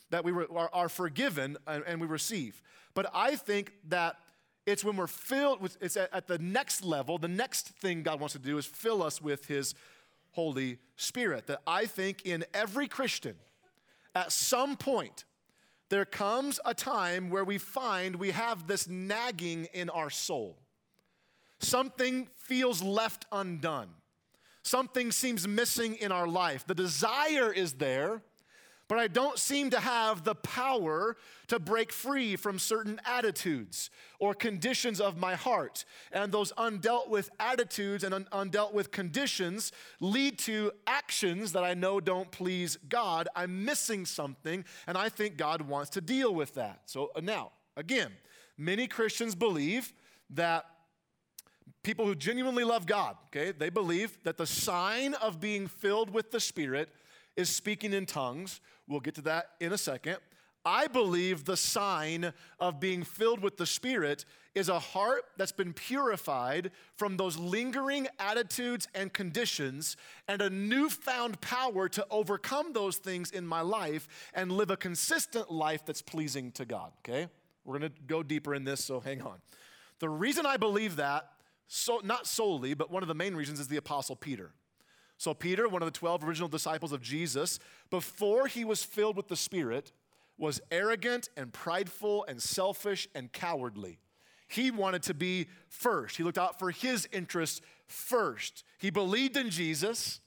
that 0.09 0.23
we 0.23 0.31
are, 0.33 0.89
forgiven 0.89 1.57
and, 1.65 1.99
we 1.99 2.07
receive. 2.07 2.61
But 2.97 3.11
I 3.13 3.35
think 3.35 3.73
that 3.89 4.15
it's 4.65 4.83
when 4.83 4.97
we're 4.97 5.05
filled 5.05 5.61
with, 5.61 5.77
it's 5.81 5.95
at, 5.95 6.11
at 6.11 6.25
the 6.25 6.39
next 6.39 6.83
level, 6.83 7.19
the 7.19 7.27
next 7.27 7.67
thing 7.79 8.01
God 8.01 8.19
wants 8.19 8.33
to 8.33 8.39
do 8.39 8.57
is 8.57 8.65
fill 8.65 9.03
us 9.03 9.21
with 9.21 9.45
His 9.45 9.75
Holy 10.31 10.79
Spirit. 10.95 11.45
That 11.45 11.61
I 11.67 11.85
think 11.85 12.23
in 12.25 12.43
every 12.55 12.87
Christian, 12.87 13.35
at 14.15 14.31
some 14.31 14.77
point, 14.77 15.25
there 15.89 16.05
comes 16.05 16.59
a 16.65 16.73
time 16.73 17.29
where 17.29 17.43
we 17.45 17.59
find 17.59 18.15
we 18.15 18.31
have 18.31 18.65
this 18.65 18.87
nagging 18.87 19.67
in 19.75 19.91
our 19.91 20.09
soul. 20.09 20.57
Something 21.59 22.29
feels 22.35 22.81
left 22.81 23.27
undone 23.31 23.89
something 24.63 25.11
seems 25.13 25.47
missing 25.47 25.95
in 25.95 26.11
our 26.11 26.27
life. 26.27 26.67
The 26.67 26.75
desire 26.75 27.53
is 27.53 27.73
there, 27.73 28.21
but 28.87 28.97
I 28.97 29.07
don't 29.07 29.37
seem 29.37 29.69
to 29.71 29.79
have 29.79 30.23
the 30.23 30.35
power 30.35 31.17
to 31.47 31.59
break 31.59 31.91
free 31.91 32.35
from 32.35 32.57
certain 32.57 32.99
attitudes 33.05 33.89
or 34.19 34.33
conditions 34.33 35.01
of 35.01 35.17
my 35.17 35.35
heart. 35.35 35.83
And 36.11 36.31
those 36.31 36.53
undealt 36.53 37.09
with 37.09 37.29
attitudes 37.39 38.03
and 38.03 38.13
un- 38.13 38.27
undealt 38.31 38.73
with 38.73 38.91
conditions 38.91 39.71
lead 39.99 40.39
to 40.39 40.71
actions 40.85 41.51
that 41.51 41.63
I 41.63 41.73
know 41.73 41.99
don't 41.99 42.31
please 42.31 42.77
God. 42.87 43.27
I'm 43.35 43.65
missing 43.65 44.05
something, 44.05 44.63
and 44.87 44.97
I 44.97 45.09
think 45.09 45.37
God 45.37 45.61
wants 45.61 45.89
to 45.91 46.01
deal 46.01 46.33
with 46.33 46.53
that. 46.55 46.81
So 46.85 47.11
uh, 47.15 47.21
now, 47.21 47.51
again, 47.75 48.11
many 48.57 48.87
Christians 48.87 49.35
believe 49.35 49.93
that 50.29 50.65
people 51.83 52.05
who 52.05 52.15
genuinely 52.15 52.63
love 52.63 52.85
God, 52.85 53.15
okay, 53.27 53.51
they 53.51 53.69
believe 53.69 54.17
that 54.23 54.37
the 54.37 54.47
sign 54.47 55.13
of 55.15 55.39
being 55.39 55.67
filled 55.67 56.09
with 56.09 56.31
the 56.31 56.39
Spirit 56.39 56.89
is 57.37 57.49
speaking 57.49 57.93
in 57.93 58.05
tongues. 58.05 58.59
We'll 58.87 58.99
get 58.99 59.15
to 59.15 59.21
that 59.21 59.51
in 59.59 59.71
a 59.71 59.77
second. 59.77 60.17
I 60.65 60.87
believe 60.87 61.45
the 61.45 61.55
sign 61.55 62.33
of 62.59 62.81
being 62.81 63.03
filled 63.03 63.39
with 63.39 63.55
the 63.55 63.65
Spirit 63.65 64.25
is 64.53 64.67
a 64.67 64.79
heart 64.79 65.23
that's 65.37 65.53
been 65.53 65.71
purified 65.71 66.71
from 66.97 67.15
those 67.15 67.37
lingering 67.37 68.07
attitudes 68.19 68.87
and 68.93 69.13
conditions 69.13 69.95
and 70.27 70.41
a 70.41 70.49
newfound 70.49 71.39
power 71.39 71.87
to 71.87 72.05
overcome 72.11 72.73
those 72.73 72.97
things 72.97 73.31
in 73.31 73.47
my 73.47 73.61
life 73.61 74.09
and 74.33 74.51
live 74.51 74.69
a 74.69 74.75
consistent 74.75 75.49
life 75.49 75.85
that's 75.85 76.01
pleasing 76.01 76.51
to 76.51 76.65
God, 76.65 76.91
okay? 76.99 77.29
We're 77.63 77.79
gonna 77.79 77.91
go 78.05 78.21
deeper 78.21 78.53
in 78.53 78.65
this, 78.65 78.83
so 78.83 78.99
hang 78.99 79.21
on. 79.21 79.37
The 79.99 80.09
reason 80.09 80.45
I 80.45 80.57
believe 80.57 80.97
that 80.97 81.29
so, 81.67 82.01
not 82.03 82.27
solely, 82.27 82.73
but 82.73 82.89
one 82.91 83.03
of 83.03 83.07
the 83.07 83.15
main 83.15 83.35
reasons 83.35 83.59
is 83.59 83.67
the 83.67 83.77
Apostle 83.77 84.15
Peter. 84.15 84.51
So, 85.17 85.33
Peter, 85.33 85.67
one 85.67 85.81
of 85.81 85.87
the 85.87 85.97
12 85.97 86.23
original 86.23 86.47
disciples 86.47 86.91
of 86.91 87.01
Jesus, 87.01 87.59
before 87.89 88.47
he 88.47 88.63
was 88.63 88.83
filled 88.83 89.17
with 89.17 89.27
the 89.27 89.35
Spirit, 89.35 89.91
was 90.37 90.61
arrogant 90.69 91.29
and 91.35 91.51
prideful 91.51 92.23
and 92.27 92.41
selfish 92.41 93.07
and 93.15 93.31
cowardly. 93.31 93.99
he 94.49 94.71
wanted 94.71 95.03
to 95.03 95.13
be 95.13 95.47
first. 95.67 96.15
He 96.15 96.23
looked 96.23 96.37
out 96.37 96.57
for 96.57 96.71
his 96.71 97.07
interests 97.11 97.59
first. 97.87 98.63
He 98.77 98.89
believed 98.89 99.35
in 99.35 99.49
Jesus. 99.49 100.21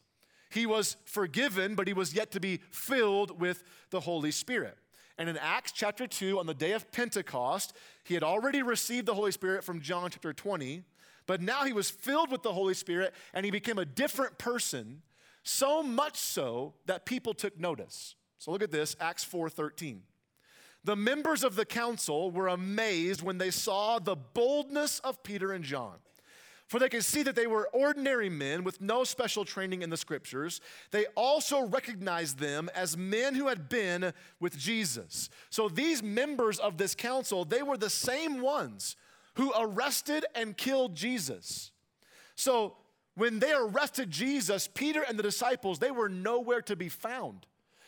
He 0.50 0.66
was 0.66 0.96
forgiven, 1.04 1.74
but 1.74 1.86
he 1.86 1.94
was 1.94 2.12
yet 2.12 2.32
to 2.32 2.40
be 2.40 2.60
filled 2.70 3.40
with 3.40 3.62
the 3.90 4.00
Holy 4.00 4.30
Spirit. 4.30 4.76
And 5.16 5.28
in 5.28 5.36
Acts 5.36 5.72
chapter 5.72 6.06
2, 6.06 6.38
on 6.38 6.46
the 6.46 6.54
day 6.54 6.72
of 6.72 6.90
Pentecost, 6.92 7.74
he 8.04 8.14
had 8.14 8.22
already 8.22 8.62
received 8.62 9.06
the 9.06 9.14
Holy 9.14 9.32
Spirit 9.32 9.62
from 9.62 9.80
John 9.80 10.10
chapter 10.10 10.32
20, 10.32 10.82
but 11.30 11.40
now 11.40 11.62
he 11.62 11.72
was 11.72 11.88
filled 11.88 12.32
with 12.32 12.42
the 12.42 12.52
Holy 12.52 12.74
Spirit 12.74 13.14
and 13.34 13.44
he 13.44 13.52
became 13.52 13.78
a 13.78 13.84
different 13.84 14.36
person, 14.36 15.00
so 15.44 15.80
much 15.80 16.16
so 16.16 16.74
that 16.86 17.06
people 17.06 17.34
took 17.34 17.56
notice. 17.56 18.16
So 18.38 18.50
look 18.50 18.64
at 18.64 18.72
this, 18.72 18.96
Acts 18.98 19.24
4:13. 19.24 20.02
The 20.82 20.96
members 20.96 21.44
of 21.44 21.54
the 21.54 21.64
council 21.64 22.32
were 22.32 22.48
amazed 22.48 23.22
when 23.22 23.38
they 23.38 23.52
saw 23.52 24.00
the 24.00 24.16
boldness 24.16 24.98
of 25.04 25.22
Peter 25.22 25.52
and 25.52 25.62
John. 25.62 26.00
For 26.66 26.80
they 26.80 26.88
could 26.88 27.04
see 27.04 27.22
that 27.22 27.36
they 27.36 27.46
were 27.46 27.68
ordinary 27.72 28.28
men 28.28 28.64
with 28.64 28.80
no 28.80 29.04
special 29.04 29.44
training 29.44 29.82
in 29.82 29.90
the 29.90 29.96
scriptures. 29.96 30.60
They 30.90 31.06
also 31.14 31.64
recognized 31.64 32.40
them 32.40 32.68
as 32.74 32.96
men 32.96 33.36
who 33.36 33.46
had 33.46 33.68
been 33.68 34.12
with 34.40 34.58
Jesus. 34.58 35.30
So 35.48 35.68
these 35.68 36.02
members 36.02 36.58
of 36.58 36.76
this 36.76 36.96
council, 36.96 37.44
they 37.44 37.62
were 37.62 37.76
the 37.76 37.88
same 37.88 38.40
ones 38.40 38.96
who 39.40 39.54
arrested 39.58 40.26
and 40.34 40.54
killed 40.54 40.94
Jesus. 40.94 41.70
So 42.36 42.76
when 43.14 43.38
they 43.38 43.54
arrested 43.54 44.10
Jesus, 44.10 44.68
Peter 44.68 45.00
and 45.00 45.18
the 45.18 45.22
disciples, 45.22 45.78
they 45.78 45.90
were 45.90 46.10
nowhere 46.10 46.60
to 46.60 46.76
be 46.76 46.90
found. 46.90 47.46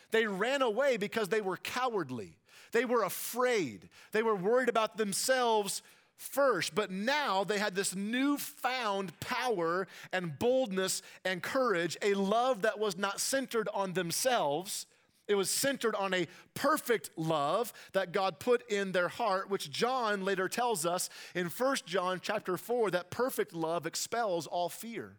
They 0.09 0.25
ran 0.25 0.63
away 0.63 0.97
because 0.97 1.29
they 1.29 1.41
were 1.41 1.57
cowardly. 1.57 2.39
They 2.71 2.85
were 2.85 3.03
afraid. 3.03 3.89
They 4.13 4.23
were 4.23 4.35
worried 4.35 4.67
about 4.67 4.97
themselves 4.97 5.83
first, 6.15 6.73
but 6.73 6.89
now 6.89 7.43
they 7.43 7.59
had 7.59 7.75
this 7.75 7.95
newfound 7.95 9.19
power 9.19 9.87
and 10.11 10.39
boldness 10.39 11.03
and 11.23 11.43
courage, 11.43 11.97
a 12.01 12.15
love 12.15 12.63
that 12.63 12.79
was 12.79 12.97
not 12.97 13.19
centered 13.19 13.69
on 13.75 13.93
themselves. 13.93 14.87
It 15.27 15.35
was 15.35 15.49
centered 15.49 15.95
on 15.95 16.13
a 16.13 16.27
perfect 16.53 17.11
love 17.15 17.71
that 17.93 18.11
God 18.11 18.39
put 18.39 18.69
in 18.69 18.91
their 18.91 19.07
heart, 19.07 19.49
which 19.49 19.71
John 19.71 20.25
later 20.25 20.49
tells 20.49 20.85
us 20.85 21.09
in 21.33 21.47
1 21.47 21.77
John 21.85 22.19
chapter 22.21 22.57
4 22.57 22.91
that 22.91 23.09
perfect 23.09 23.53
love 23.53 23.85
expels 23.85 24.47
all 24.47 24.67
fear. 24.69 25.17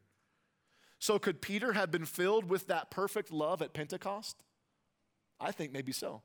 So 0.98 1.18
could 1.18 1.40
Peter 1.40 1.72
have 1.72 1.90
been 1.90 2.04
filled 2.04 2.48
with 2.48 2.66
that 2.66 2.90
perfect 2.90 3.32
love 3.32 3.62
at 3.62 3.72
Pentecost? 3.72 4.42
I 5.40 5.52
think 5.52 5.72
maybe 5.72 5.92
so 5.92 6.22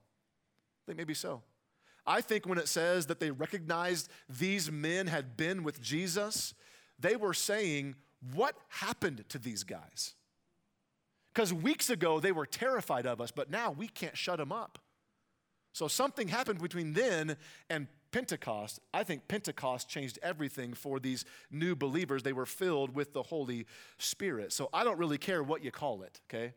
I 0.83 0.85
think 0.85 0.97
maybe 0.97 1.13
so. 1.13 1.41
I 2.05 2.21
think 2.21 2.47
when 2.47 2.57
it 2.57 2.67
says 2.67 3.05
that 3.07 3.19
they 3.19 3.31
recognized 3.31 4.09
these 4.27 4.71
men 4.71 5.07
had 5.07 5.37
been 5.37 5.63
with 5.63 5.81
Jesus, 5.81 6.53
they 6.97 7.15
were 7.15 7.33
saying, 7.33 7.95
What 8.33 8.55
happened 8.69 9.25
to 9.29 9.37
these 9.37 9.63
guys? 9.63 10.15
Because 11.33 11.53
weeks 11.53 11.89
ago 11.89 12.19
they 12.19 12.31
were 12.31 12.45
terrified 12.45 13.05
of 13.05 13.21
us, 13.21 13.31
but 13.31 13.49
now 13.49 13.71
we 13.71 13.87
can't 13.87 14.17
shut 14.17 14.37
them 14.37 14.51
up. 14.51 14.79
So 15.73 15.87
something 15.87 16.27
happened 16.27 16.61
between 16.61 16.93
then 16.93 17.37
and 17.69 17.87
Pentecost. 18.11 18.79
I 18.93 19.03
think 19.03 19.27
Pentecost 19.27 19.87
changed 19.87 20.17
everything 20.23 20.73
for 20.73 20.99
these 20.99 21.25
new 21.51 21.75
believers. 21.75 22.23
They 22.23 22.33
were 22.33 22.47
filled 22.47 22.95
with 22.95 23.13
the 23.13 23.23
Holy 23.23 23.67
Spirit. 23.97 24.51
So 24.51 24.69
I 24.73 24.83
don't 24.83 24.97
really 24.97 25.19
care 25.19 25.43
what 25.43 25.63
you 25.63 25.71
call 25.71 26.01
it, 26.01 26.19
okay? 26.27 26.53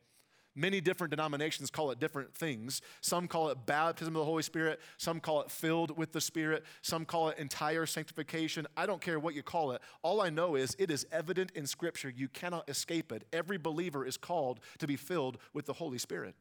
Many 0.55 0.83
different 0.83 1.11
denominations 1.11 1.71
call 1.71 1.91
it 1.93 1.99
different 1.99 2.35
things. 2.35 2.83
Some 3.01 3.27
call 3.27 3.49
it 3.49 3.65
baptism 3.65 4.15
of 4.15 4.21
the 4.21 4.27
Holy 4.27 4.43
Spirit. 4.43 4.81
Some 4.99 5.19
call 5.19 5.41
it 5.41 5.51
filled 5.51 5.97
with 5.97 6.12
the 6.12 6.21
Spirit. 6.21 6.65
Some 6.83 7.07
call 7.07 7.31
it 7.31 7.38
entire 7.38 7.87
sanctification. 7.87 8.67
I 8.77 8.85
don't 8.85 9.01
care 9.01 9.19
what 9.19 9.35
you 9.35 9.43
call 9.43 9.73
it. 9.73 9.81
All 10.03 10.21
I 10.21 10.29
know 10.29 10.55
is 10.55 10.77
it 10.79 10.91
is 10.91 11.07
evident 11.11 11.53
in 11.55 11.67
Scripture. 11.67 12.12
You 12.15 12.29
cannot 12.29 12.69
escape 12.69 13.12
it. 13.12 13.25
Every 13.33 13.57
believer 13.57 14.05
is 14.05 14.19
called 14.19 14.61
to 14.79 14.87
be 14.87 14.97
filled 14.97 15.38
with 15.55 15.65
the 15.65 15.73
Holy 15.73 15.99
Spirit. 15.99 16.35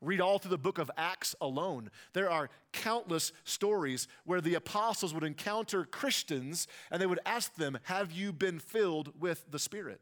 Read 0.00 0.20
all 0.20 0.38
through 0.38 0.50
the 0.50 0.58
book 0.58 0.78
of 0.78 0.90
Acts 0.96 1.34
alone. 1.40 1.90
There 2.12 2.30
are 2.30 2.50
countless 2.72 3.32
stories 3.44 4.06
where 4.24 4.40
the 4.40 4.54
apostles 4.54 5.12
would 5.12 5.24
encounter 5.24 5.84
Christians 5.84 6.68
and 6.90 7.00
they 7.00 7.06
would 7.06 7.20
ask 7.26 7.54
them, 7.54 7.78
Have 7.84 8.12
you 8.12 8.32
been 8.32 8.58
filled 8.58 9.20
with 9.20 9.44
the 9.50 9.58
Spirit? 9.58 10.00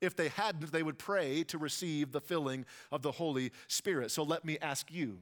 If 0.00 0.14
they 0.14 0.28
hadn't, 0.28 0.70
they 0.72 0.82
would 0.82 0.98
pray 0.98 1.42
to 1.44 1.58
receive 1.58 2.12
the 2.12 2.20
filling 2.20 2.64
of 2.92 3.02
the 3.02 3.12
Holy 3.12 3.52
Spirit. 3.66 4.10
So 4.10 4.22
let 4.22 4.44
me 4.44 4.58
ask 4.60 4.92
you 4.92 5.18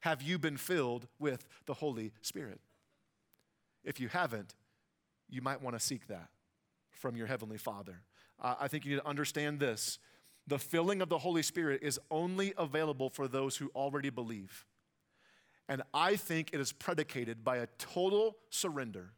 have 0.00 0.22
you 0.22 0.38
been 0.38 0.56
filled 0.56 1.08
with 1.18 1.46
the 1.66 1.74
Holy 1.74 2.12
Spirit? 2.22 2.60
If 3.84 3.98
you 3.98 4.08
haven't, 4.08 4.54
you 5.28 5.42
might 5.42 5.60
want 5.60 5.76
to 5.76 5.84
seek 5.84 6.06
that 6.08 6.28
from 6.90 7.16
your 7.16 7.26
Heavenly 7.26 7.58
Father. 7.58 8.02
Uh, 8.40 8.54
I 8.60 8.68
think 8.68 8.84
you 8.84 8.92
need 8.92 9.00
to 9.00 9.08
understand 9.08 9.58
this. 9.58 9.98
The 10.46 10.58
filling 10.58 11.02
of 11.02 11.08
the 11.08 11.18
Holy 11.18 11.42
Spirit 11.42 11.82
is 11.82 11.98
only 12.10 12.54
available 12.56 13.10
for 13.10 13.26
those 13.26 13.56
who 13.56 13.70
already 13.74 14.10
believe. 14.10 14.64
And 15.68 15.82
I 15.92 16.16
think 16.16 16.50
it 16.52 16.60
is 16.60 16.72
predicated 16.72 17.42
by 17.42 17.56
a 17.56 17.66
total 17.78 18.36
surrender. 18.50 19.10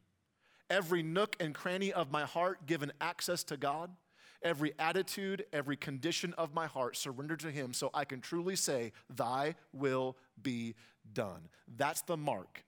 Every 0.71 1.03
nook 1.03 1.37
and 1.41 1.55
cranny 1.55 1.93
of 1.93 2.11
my 2.11 2.25
heart 2.25 2.67
given 2.67 2.93
access 3.01 3.45
to 3.45 3.57
God 3.57 3.91
every 4.43 4.73
attitude, 4.79 5.45
every 5.53 5.77
condition 5.77 6.35
of 6.35 6.55
my 6.55 6.67
heart 6.67 6.97
surrendered 6.97 7.41
to 7.41 7.51
Him 7.51 7.73
so 7.73 7.91
I 7.95 8.05
can 8.05 8.21
truly 8.21 8.57
say, 8.57 8.93
Thy 9.15 9.55
will 9.73 10.17
be 10.41 10.75
done. 11.13 11.49
That's 11.77 12.03
the 12.03 12.17
mark 12.17 12.65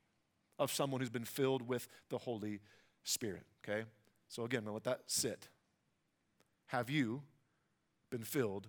of 0.59 0.73
someone 0.73 1.01
who's 1.01 1.11
been 1.11 1.25
filled 1.25 1.67
with 1.67 1.89
the 2.09 2.19
Holy 2.19 2.61
Spirit, 3.05 3.45
okay? 3.65 3.85
So 4.29 4.45
again, 4.45 4.65
let 4.67 4.85
that 4.85 5.03
sit. 5.07 5.49
Have 6.67 6.91
you 6.91 7.23
been 8.11 8.23
filled 8.23 8.69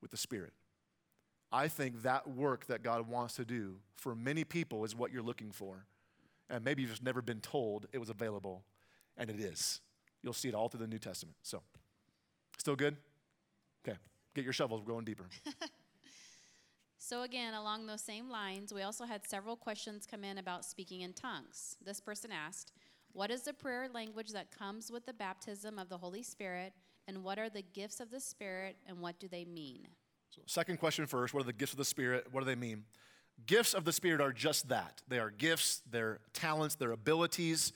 with 0.00 0.10
the 0.10 0.16
Spirit? 0.16 0.52
I 1.52 1.68
think 1.68 2.02
that 2.02 2.28
work 2.28 2.66
that 2.66 2.82
God 2.82 3.08
wants 3.08 3.34
to 3.36 3.44
do 3.44 3.76
for 3.96 4.14
many 4.14 4.44
people 4.44 4.84
is 4.84 4.94
what 4.94 5.12
you're 5.12 5.22
looking 5.22 5.50
for. 5.50 5.86
And 6.50 6.64
maybe 6.64 6.82
you've 6.82 6.90
just 6.90 7.02
never 7.02 7.22
been 7.22 7.40
told 7.40 7.86
it 7.92 7.98
was 7.98 8.10
available, 8.10 8.64
and 9.16 9.28
it 9.30 9.38
is. 9.38 9.80
You'll 10.22 10.32
see 10.32 10.48
it 10.48 10.54
all 10.54 10.68
through 10.68 10.80
the 10.80 10.86
New 10.86 10.98
Testament. 10.98 11.36
So, 11.42 11.62
Still 12.68 12.76
good? 12.76 12.98
Okay, 13.82 13.96
get 14.34 14.44
your 14.44 14.52
shovels, 14.52 14.82
we're 14.82 14.92
going 14.92 15.06
deeper. 15.06 15.24
so, 16.98 17.22
again, 17.22 17.54
along 17.54 17.86
those 17.86 18.02
same 18.02 18.28
lines, 18.28 18.74
we 18.74 18.82
also 18.82 19.06
had 19.06 19.26
several 19.26 19.56
questions 19.56 20.06
come 20.06 20.22
in 20.22 20.36
about 20.36 20.66
speaking 20.66 21.00
in 21.00 21.14
tongues. 21.14 21.78
This 21.82 21.98
person 21.98 22.30
asked, 22.30 22.72
What 23.14 23.30
is 23.30 23.40
the 23.40 23.54
prayer 23.54 23.88
language 23.88 24.32
that 24.32 24.50
comes 24.50 24.92
with 24.92 25.06
the 25.06 25.14
baptism 25.14 25.78
of 25.78 25.88
the 25.88 25.96
Holy 25.96 26.22
Spirit, 26.22 26.74
and 27.06 27.24
what 27.24 27.38
are 27.38 27.48
the 27.48 27.62
gifts 27.62 28.00
of 28.00 28.10
the 28.10 28.20
Spirit, 28.20 28.76
and 28.86 29.00
what 29.00 29.18
do 29.18 29.28
they 29.28 29.46
mean? 29.46 29.88
So, 30.28 30.42
second 30.44 30.76
question 30.76 31.06
first 31.06 31.32
What 31.32 31.40
are 31.40 31.46
the 31.46 31.54
gifts 31.54 31.72
of 31.72 31.78
the 31.78 31.86
Spirit? 31.86 32.26
What 32.32 32.40
do 32.40 32.44
they 32.44 32.54
mean? 32.54 32.84
Gifts 33.46 33.72
of 33.72 33.86
the 33.86 33.94
Spirit 33.94 34.20
are 34.20 34.30
just 34.30 34.68
that 34.68 35.00
they 35.08 35.18
are 35.18 35.30
gifts, 35.30 35.80
they're 35.90 36.18
talents, 36.34 36.74
they're 36.74 36.92
abilities 36.92 37.72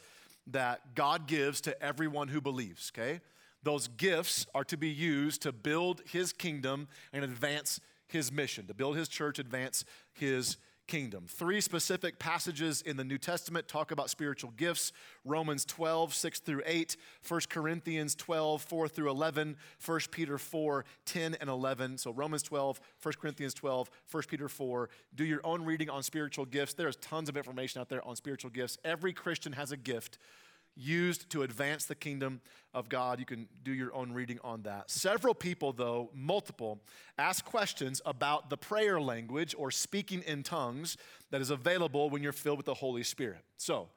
that 0.49 0.95
God 0.95 1.27
gives 1.27 1.63
to 1.63 1.83
everyone 1.83 2.29
who 2.29 2.43
believes, 2.43 2.93
okay? 2.95 3.23
Those 3.63 3.89
gifts 3.89 4.47
are 4.55 4.65
to 4.65 4.77
be 4.77 4.89
used 4.89 5.43
to 5.43 5.53
build 5.53 6.03
his 6.07 6.33
kingdom 6.33 6.89
and 7.13 7.25
advance 7.25 7.81
his 8.09 8.33
mission, 8.33 8.67
to 8.67 8.75
build 8.75 8.97
his 8.97 9.09
church, 9.09 9.39
advance 9.39 9.85
his 10.13 10.57
kingdom. 10.87 11.27
Three 11.29 11.61
specific 11.61 12.19
passages 12.19 12.83
in 12.83 12.97
the 12.97 13.05
New 13.05 13.19
Testament 13.19 13.69
talk 13.69 13.93
about 13.93 14.11
spiritual 14.11 14.51
gifts 14.57 14.93
Romans 15.25 15.65
12, 15.65 16.13
6 16.13 16.41
through 16.41 16.63
8, 16.67 16.97
1 17.27 17.41
Corinthians 17.49 18.15
12, 18.15 18.63
4 18.63 18.89
through 18.89 19.11
11, 19.11 19.57
1 19.85 20.01
Peter 20.11 20.39
4, 20.39 20.85
10 21.07 21.37
and 21.41 21.49
11. 21.49 21.99
So 21.99 22.13
Romans 22.13 22.43
12, 22.43 22.81
1 23.03 23.15
Corinthians 23.21 23.55
12, 23.55 23.91
1 24.11 24.23
Peter 24.29 24.49
4. 24.49 24.91
Do 25.15 25.25
your 25.25 25.41
own 25.45 25.65
reading 25.65 25.89
on 25.89 26.03
spiritual 26.03 26.45
gifts. 26.45 26.75
There's 26.75 26.97
tons 26.97 27.29
of 27.29 27.37
information 27.37 27.81
out 27.81 27.89
there 27.89 28.07
on 28.07 28.17
spiritual 28.17 28.51
gifts. 28.51 28.77
Every 28.85 29.13
Christian 29.13 29.53
has 29.53 29.73
a 29.73 29.77
gift 29.77 30.19
used 30.77 31.31
to 31.31 31.43
advance 31.43 31.85
the 31.85 31.95
kingdom 31.95 32.41
of 32.75 32.89
God. 32.89 33.19
You 33.19 33.27
can 33.27 33.49
do 33.63 33.73
your 33.73 33.95
own 33.95 34.13
reading 34.13 34.39
on 34.43 34.63
that. 34.63 34.91
Several 34.91 35.35
people, 35.35 35.73
though, 35.73 36.11
multiple, 36.15 36.81
ask 37.19 37.45
questions 37.45 38.01
about 38.05 38.51
the 38.51 38.57
prayer 38.57 39.01
language 39.01 39.55
or 39.57 39.71
speaking 39.71 40.23
in 40.23 40.43
tongues 40.43 40.97
that 41.31 41.41
is 41.41 41.51
available 41.51 42.11
when 42.11 42.23
you're 42.23 42.33
filled 42.33 42.59
with 42.59 42.67
the 42.67 42.75
Holy 42.75 43.03
Spirit. 43.03 43.41
So, 43.57 43.89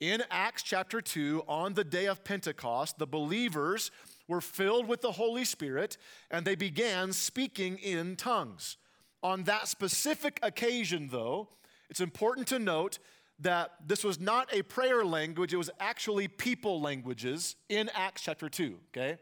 in 0.00 0.22
Acts 0.30 0.62
chapter 0.62 1.00
2, 1.00 1.42
on 1.48 1.74
the 1.74 1.82
day 1.82 2.06
of 2.06 2.22
Pentecost, 2.22 2.98
the 2.98 3.06
believers 3.06 3.90
were 4.28 4.40
filled 4.40 4.86
with 4.86 5.00
the 5.00 5.12
Holy 5.12 5.44
Spirit 5.44 5.96
and 6.30 6.44
they 6.44 6.54
began 6.54 7.12
speaking 7.12 7.78
in 7.78 8.14
tongues. 8.14 8.76
On 9.22 9.42
that 9.44 9.66
specific 9.66 10.38
occasion, 10.42 11.08
though, 11.10 11.48
it's 11.90 12.00
important 12.00 12.46
to 12.48 12.58
note 12.60 12.98
that 13.40 13.72
this 13.86 14.02
was 14.02 14.18
not 14.18 14.52
a 14.52 14.62
prayer 14.62 15.04
language, 15.04 15.52
it 15.52 15.56
was 15.56 15.70
actually 15.78 16.28
people 16.28 16.80
languages 16.80 17.56
in 17.68 17.88
Acts 17.94 18.22
chapter 18.22 18.48
2, 18.48 18.76
okay? 18.88 19.18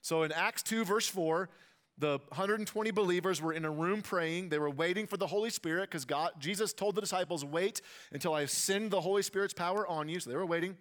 So 0.00 0.22
in 0.22 0.32
Acts 0.32 0.62
2, 0.62 0.84
verse 0.84 1.06
4, 1.08 1.48
the 1.98 2.20
120 2.28 2.90
believers 2.92 3.42
were 3.42 3.52
in 3.52 3.64
a 3.64 3.70
room 3.70 4.02
praying. 4.02 4.50
They 4.50 4.58
were 4.58 4.70
waiting 4.70 5.06
for 5.06 5.16
the 5.16 5.26
Holy 5.26 5.50
Spirit 5.50 5.90
because 5.90 6.04
God, 6.04 6.30
Jesus 6.38 6.72
told 6.72 6.94
the 6.94 7.00
disciples, 7.00 7.44
Wait 7.44 7.82
until 8.12 8.34
I 8.34 8.46
send 8.46 8.92
the 8.92 9.00
Holy 9.00 9.22
Spirit's 9.22 9.52
power 9.52 9.86
on 9.86 10.08
you. 10.08 10.20
So 10.20 10.30
they 10.30 10.36
were 10.36 10.46
waiting. 10.46 10.76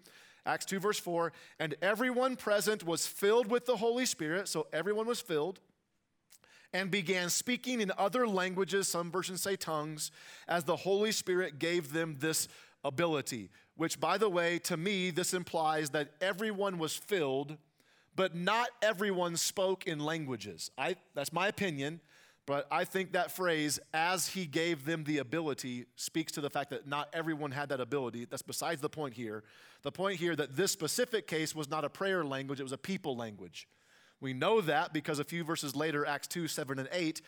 Acts 0.45 0.65
2, 0.65 0.79
verse 0.79 0.99
4. 0.99 1.33
And 1.59 1.75
everyone 1.81 2.35
present 2.35 2.85
was 2.85 3.07
filled 3.07 3.49
with 3.49 3.65
the 3.65 3.77
Holy 3.77 4.05
Spirit, 4.05 4.47
so 4.47 4.67
everyone 4.71 5.07
was 5.07 5.19
filled, 5.19 5.59
and 6.71 6.91
began 6.91 7.29
speaking 7.29 7.81
in 7.81 7.91
other 7.97 8.27
languages, 8.27 8.87
some 8.87 9.11
versions 9.11 9.41
say 9.41 9.55
tongues, 9.55 10.11
as 10.47 10.63
the 10.65 10.75
Holy 10.75 11.11
Spirit 11.11 11.59
gave 11.59 11.93
them 11.93 12.17
this 12.19 12.47
ability. 12.83 13.49
Which, 13.75 13.99
by 13.99 14.17
the 14.17 14.29
way, 14.29 14.59
to 14.59 14.77
me, 14.77 15.11
this 15.11 15.33
implies 15.33 15.91
that 15.91 16.11
everyone 16.21 16.79
was 16.79 16.95
filled, 16.95 17.57
but 18.15 18.35
not 18.35 18.69
everyone 18.81 19.37
spoke 19.37 19.85
in 19.85 19.99
languages. 19.99 20.71
I, 20.77 20.95
that's 21.13 21.31
my 21.31 21.47
opinion. 21.47 22.01
But 22.47 22.65
I 22.71 22.85
think 22.85 23.11
that 23.11 23.29
phrase, 23.29 23.77
as 23.93 24.29
he 24.29 24.45
gave 24.45 24.85
them 24.85 25.03
the 25.03 25.17
ability, 25.17 25.85
speaks 25.97 26.31
to 26.31 26.41
the 26.41 26.49
fact 26.49 26.69
that 26.69 26.87
not 26.87 27.09
everyone 27.11 27.51
had 27.51 27.67
that 27.69 27.81
ability. 27.81 28.25
That's 28.25 28.41
besides 28.41 28.79
the 28.79 28.89
point 28.89 29.13
here. 29.13 29.43
The 29.83 29.91
point 29.91 30.17
here 30.17 30.33
that 30.33 30.55
this 30.55 30.71
specific 30.71 31.27
case 31.27 31.53
was 31.53 31.69
not 31.69 31.83
a 31.83 31.89
prayer 31.89 32.23
language, 32.23 32.61
it 32.61 32.63
was 32.63 32.71
a 32.71 32.77
people 32.77 33.17
language. 33.17 33.67
We 34.21 34.33
know 34.33 34.61
that 34.61 34.93
because 34.93 35.19
a 35.19 35.25
few 35.25 35.43
verses 35.43 35.75
later, 35.75 36.05
Acts 36.05 36.27
2 36.27 36.47
7 36.47 36.79
and 36.79 36.87
8, 36.91 37.21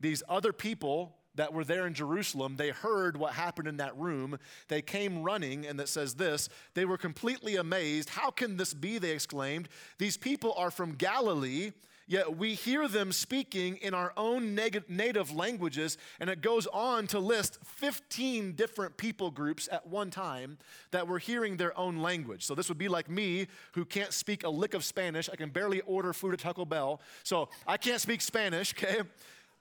these 0.00 0.22
other 0.26 0.54
people 0.54 1.16
that 1.34 1.52
were 1.52 1.64
there 1.64 1.86
in 1.86 1.94
Jerusalem, 1.94 2.56
they 2.56 2.70
heard 2.70 3.16
what 3.16 3.32
happened 3.32 3.68
in 3.68 3.78
that 3.78 3.96
room. 3.96 4.38
They 4.68 4.82
came 4.82 5.22
running, 5.22 5.66
and 5.66 5.80
it 5.80 5.88
says 5.88 6.14
this 6.14 6.48
they 6.74 6.84
were 6.84 6.98
completely 6.98 7.56
amazed. 7.56 8.10
How 8.10 8.30
can 8.30 8.56
this 8.56 8.74
be? 8.74 8.98
They 8.98 9.12
exclaimed. 9.12 9.68
These 9.98 10.16
people 10.16 10.54
are 10.56 10.70
from 10.70 10.94
Galilee 10.94 11.72
yet 12.12 12.36
we 12.36 12.54
hear 12.54 12.86
them 12.88 13.10
speaking 13.10 13.76
in 13.76 13.94
our 13.94 14.12
own 14.16 14.54
neg- 14.54 14.84
native 14.88 15.34
languages. 15.34 15.98
And 16.20 16.28
it 16.28 16.40
goes 16.40 16.66
on 16.68 17.06
to 17.08 17.18
list 17.18 17.58
15 17.64 18.52
different 18.52 18.96
people 18.96 19.30
groups 19.30 19.68
at 19.72 19.86
one 19.86 20.10
time 20.10 20.58
that 20.90 21.08
were 21.08 21.18
hearing 21.18 21.56
their 21.56 21.76
own 21.78 21.98
language. 21.98 22.44
So 22.44 22.54
this 22.54 22.68
would 22.68 22.78
be 22.78 22.88
like 22.88 23.08
me 23.08 23.46
who 23.72 23.84
can't 23.84 24.12
speak 24.12 24.44
a 24.44 24.48
lick 24.48 24.74
of 24.74 24.84
Spanish. 24.84 25.28
I 25.30 25.36
can 25.36 25.50
barely 25.50 25.80
order 25.82 26.12
food 26.12 26.34
at 26.34 26.40
Taco 26.40 26.64
Bell. 26.64 27.00
So 27.24 27.48
I 27.66 27.76
can't 27.76 28.00
speak 28.00 28.20
Spanish, 28.20 28.74
okay? 28.82 29.02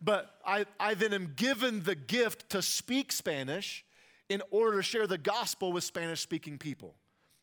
But 0.01 0.35
I, 0.45 0.65
I 0.79 0.95
then 0.95 1.13
am 1.13 1.33
given 1.35 1.83
the 1.83 1.95
gift 1.95 2.49
to 2.49 2.61
speak 2.61 3.11
Spanish 3.11 3.85
in 4.29 4.41
order 4.49 4.77
to 4.77 4.83
share 4.83 5.07
the 5.07 5.17
gospel 5.17 5.71
with 5.71 5.83
Spanish 5.83 6.21
speaking 6.21 6.57
people. 6.57 6.95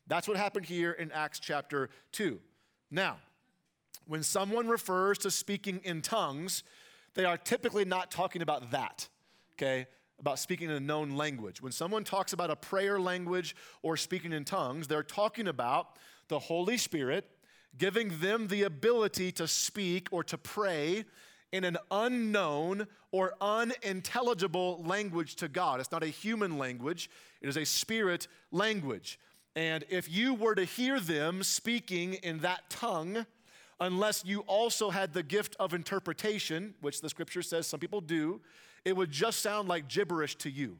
That's 0.07 0.27
what 0.27 0.37
happened 0.37 0.65
here 0.65 0.91
in 0.91 1.11
Acts 1.11 1.39
chapter 1.39 1.89
2. 2.13 2.39
Now, 2.91 3.17
when 4.07 4.23
someone 4.23 4.67
refers 4.67 5.19
to 5.19 5.31
speaking 5.31 5.79
in 5.83 6.01
tongues, 6.01 6.63
they 7.13 7.25
are 7.25 7.37
typically 7.37 7.85
not 7.85 8.09
talking 8.09 8.41
about 8.41 8.71
that, 8.71 9.07
okay? 9.53 9.85
About 10.19 10.39
speaking 10.39 10.69
in 10.69 10.75
a 10.75 10.79
known 10.79 11.11
language. 11.11 11.61
When 11.61 11.71
someone 11.71 12.03
talks 12.03 12.33
about 12.33 12.49
a 12.49 12.55
prayer 12.55 12.99
language 12.99 13.55
or 13.83 13.95
speaking 13.95 14.33
in 14.33 14.45
tongues, 14.45 14.87
they're 14.87 15.03
talking 15.03 15.47
about 15.47 15.97
the 16.27 16.39
Holy 16.39 16.77
Spirit 16.77 17.29
giving 17.77 18.19
them 18.19 18.47
the 18.47 18.63
ability 18.63 19.31
to 19.33 19.47
speak 19.47 20.07
or 20.11 20.23
to 20.23 20.37
pray 20.37 21.05
in 21.51 21.63
an 21.63 21.77
unknown 21.91 22.87
or 23.11 23.33
unintelligible 23.41 24.83
language 24.85 25.35
to 25.37 25.47
God. 25.47 25.79
It's 25.79 25.91
not 25.91 26.03
a 26.03 26.07
human 26.07 26.57
language, 26.57 27.09
it 27.41 27.49
is 27.49 27.57
a 27.57 27.65
spirit 27.65 28.27
language. 28.51 29.19
And 29.55 29.83
if 29.89 30.09
you 30.09 30.35
were 30.35 30.55
to 30.55 30.63
hear 30.63 30.99
them 30.99 31.43
speaking 31.43 32.13
in 32.15 32.39
that 32.39 32.69
tongue, 32.69 33.25
unless 33.79 34.23
you 34.25 34.41
also 34.41 34.89
had 34.89 35.13
the 35.13 35.23
gift 35.23 35.55
of 35.59 35.73
interpretation, 35.73 36.75
which 36.81 37.01
the 37.01 37.09
scripture 37.09 37.41
says 37.41 37.65
some 37.65 37.79
people 37.79 38.01
do, 38.01 38.41
it 38.85 38.95
would 38.95 39.11
just 39.11 39.39
sound 39.39 39.67
like 39.67 39.87
gibberish 39.87 40.35
to 40.37 40.49
you. 40.49 40.77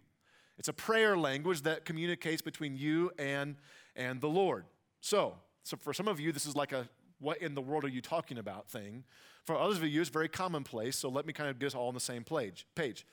It's 0.57 0.67
a 0.67 0.73
prayer 0.73 1.17
language 1.17 1.63
that 1.63 1.85
communicates 1.85 2.41
between 2.41 2.77
you 2.77 3.11
and, 3.17 3.55
and 3.95 4.21
the 4.21 4.27
Lord. 4.27 4.65
So, 5.01 5.35
so, 5.63 5.77
for 5.77 5.93
some 5.93 6.07
of 6.07 6.19
you, 6.19 6.31
this 6.31 6.45
is 6.45 6.55
like 6.55 6.71
a 6.71 6.87
what 7.19 7.41
in 7.41 7.55
the 7.55 7.61
world 7.61 7.83
are 7.85 7.89
you 7.89 8.01
talking 8.01 8.37
about 8.37 8.69
thing. 8.69 9.03
For 9.45 9.57
others 9.57 9.77
of 9.77 9.83
you, 9.85 10.01
it's 10.01 10.09
very 10.09 10.29
commonplace, 10.29 10.97
so 10.97 11.09
let 11.09 11.25
me 11.25 11.33
kind 11.33 11.49
of 11.49 11.59
get 11.59 11.67
us 11.67 11.75
all 11.75 11.87
on 11.87 11.93
the 11.93 11.99
same 11.99 12.23
page. 12.23 12.65
page. 12.75 13.05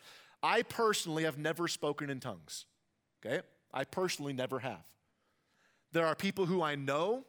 I 0.42 0.62
personally 0.62 1.24
have 1.24 1.38
never 1.38 1.66
spoken 1.66 2.10
in 2.10 2.20
tongues, 2.20 2.66
okay? 3.24 3.42
I 3.72 3.84
personally 3.84 4.32
never 4.32 4.58
have. 4.60 4.84
There 5.92 6.06
are 6.06 6.14
people 6.14 6.46
who 6.46 6.62
I 6.62 6.74
know, 6.74 7.24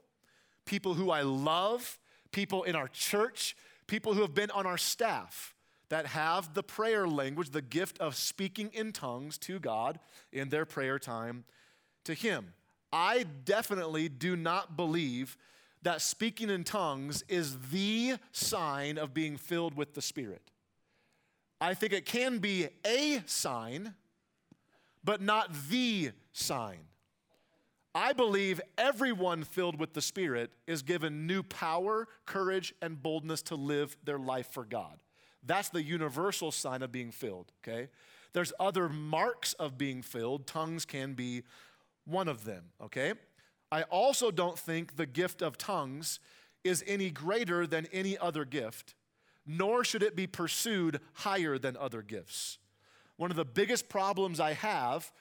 people 0.66 0.94
who 0.94 1.10
I 1.10 1.22
love, 1.22 2.00
people 2.32 2.64
in 2.64 2.76
our 2.76 2.88
church, 2.88 3.56
people 3.88 4.14
who 4.14 4.22
have 4.22 4.34
been 4.34 4.52
on 4.52 4.66
our 4.66 4.78
staff 4.78 5.56
that 5.90 6.08
have 6.08 6.54
the 6.54 6.64
prayer 6.64 7.08
language, 7.08 7.52
the 7.52 7.62
gift 7.62 7.98
of 8.00 8.16
speaking 8.16 8.70
in 8.74 8.92
tongues 8.92 9.38
to 9.38 9.60
God 9.60 10.00
in 10.34 10.50
their 10.50 10.66
prayer 10.66 11.00
time 11.00 11.46
to 12.04 12.14
Him. 12.14 12.54
I 12.92 13.24
definitely 13.24 14.10
do 14.10 14.36
not 14.36 14.76
believe 14.76 15.38
that 15.88 16.02
speaking 16.02 16.50
in 16.50 16.66
tongues 16.66 17.24
is 17.30 17.58
the 17.72 18.16
sign 18.34 18.98
of 18.98 19.14
being 19.14 19.38
filled 19.38 19.74
with 19.74 19.94
the 19.94 20.02
Spirit. 20.02 20.42
I 21.62 21.76
think 21.76 21.94
it 21.94 22.06
can 22.06 22.40
be 22.40 22.68
a 22.86 23.24
sign, 23.26 23.94
but 25.02 25.22
not 25.22 25.50
the 25.70 26.12
sign. 26.34 26.80
I 27.96 28.12
believe 28.12 28.60
everyone 28.78 29.46
filled 29.46 29.80
with 29.80 29.94
the 29.94 30.02
Spirit 30.02 30.52
is 30.68 30.82
given 30.82 31.26
new 31.26 31.42
power, 31.42 32.10
courage, 32.26 32.74
and 32.82 33.02
boldness 33.02 33.42
to 33.44 33.56
live 33.56 33.96
their 34.04 34.20
life 34.20 34.50
for 34.52 34.66
God. 34.66 35.02
That's 35.42 35.70
the 35.70 35.82
universal 35.82 36.52
sign 36.52 36.82
of 36.82 36.92
being 36.92 37.12
filled, 37.12 37.54
okay? 37.64 37.88
There's 38.34 38.52
other 38.60 38.90
marks 38.90 39.54
of 39.54 39.78
being 39.78 40.02
filled. 40.02 40.48
Tongues 40.48 40.84
can 40.84 41.14
be 41.14 41.44
one 42.04 42.28
of 42.28 42.44
them, 42.44 42.66
okay? 42.82 43.14
I 43.72 43.84
also 43.84 44.32
don't 44.32 44.58
think 44.58 44.96
the 44.96 45.06
gift 45.06 45.42
of 45.42 45.58
tongues 45.58 46.20
is 46.64 46.84
any 46.88 47.10
greater 47.10 47.68
than 47.68 47.88
any 47.92 48.18
other 48.18 48.46
gift, 48.46 48.96
nor 49.46 49.84
should 49.84 50.04
it 50.04 50.16
be 50.16 50.28
pursued 50.28 51.00
higher 51.14 51.58
than 51.58 51.76
other 51.78 52.02
gifts. 52.02 52.60
One 53.18 53.32
of 53.32 53.38
the 53.38 53.46
biggest 53.46 53.90
problems 53.90 54.40
I 54.40 54.54
have 54.54 55.12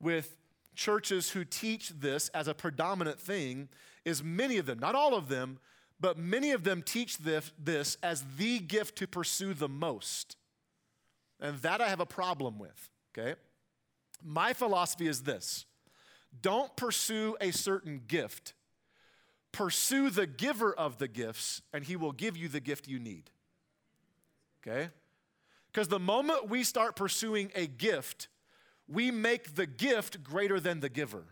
with 0.00 0.36
churches 0.74 1.30
who 1.30 1.44
teach 1.44 1.88
this 1.88 2.28
as 2.28 2.48
a 2.48 2.54
predominant 2.54 3.18
thing 3.18 3.68
is 4.04 4.22
many 4.22 4.58
of 4.58 4.66
them, 4.66 4.78
not 4.78 4.94
all 4.94 5.14
of 5.14 5.28
them, 5.28 5.58
but 5.98 6.18
many 6.18 6.52
of 6.52 6.62
them 6.62 6.82
teach 6.82 7.18
this, 7.18 7.50
this 7.58 7.96
as 8.02 8.22
the 8.36 8.58
gift 8.58 8.96
to 8.96 9.06
pursue 9.06 9.54
the 9.54 9.68
most. 9.68 10.36
And 11.40 11.58
that 11.58 11.80
I 11.80 11.88
have 11.88 12.00
a 12.00 12.06
problem 12.06 12.58
with, 12.58 12.90
okay? 13.16 13.34
My 14.22 14.52
philosophy 14.52 15.06
is 15.06 15.22
this 15.22 15.64
don't 16.40 16.74
pursue 16.76 17.36
a 17.40 17.50
certain 17.50 18.02
gift, 18.06 18.54
pursue 19.52 20.10
the 20.10 20.26
giver 20.26 20.72
of 20.72 20.98
the 20.98 21.08
gifts, 21.08 21.62
and 21.72 21.84
he 21.84 21.96
will 21.96 22.12
give 22.12 22.36
you 22.36 22.48
the 22.48 22.60
gift 22.60 22.88
you 22.88 22.98
need, 22.98 23.30
okay? 24.66 24.90
Because 25.72 25.88
the 25.88 25.98
moment 25.98 26.48
we 26.48 26.64
start 26.64 26.96
pursuing 26.96 27.50
a 27.54 27.66
gift, 27.66 28.28
we 28.88 29.10
make 29.10 29.54
the 29.54 29.66
gift 29.66 30.22
greater 30.22 30.60
than 30.60 30.80
the 30.80 30.88
giver. 30.88 31.24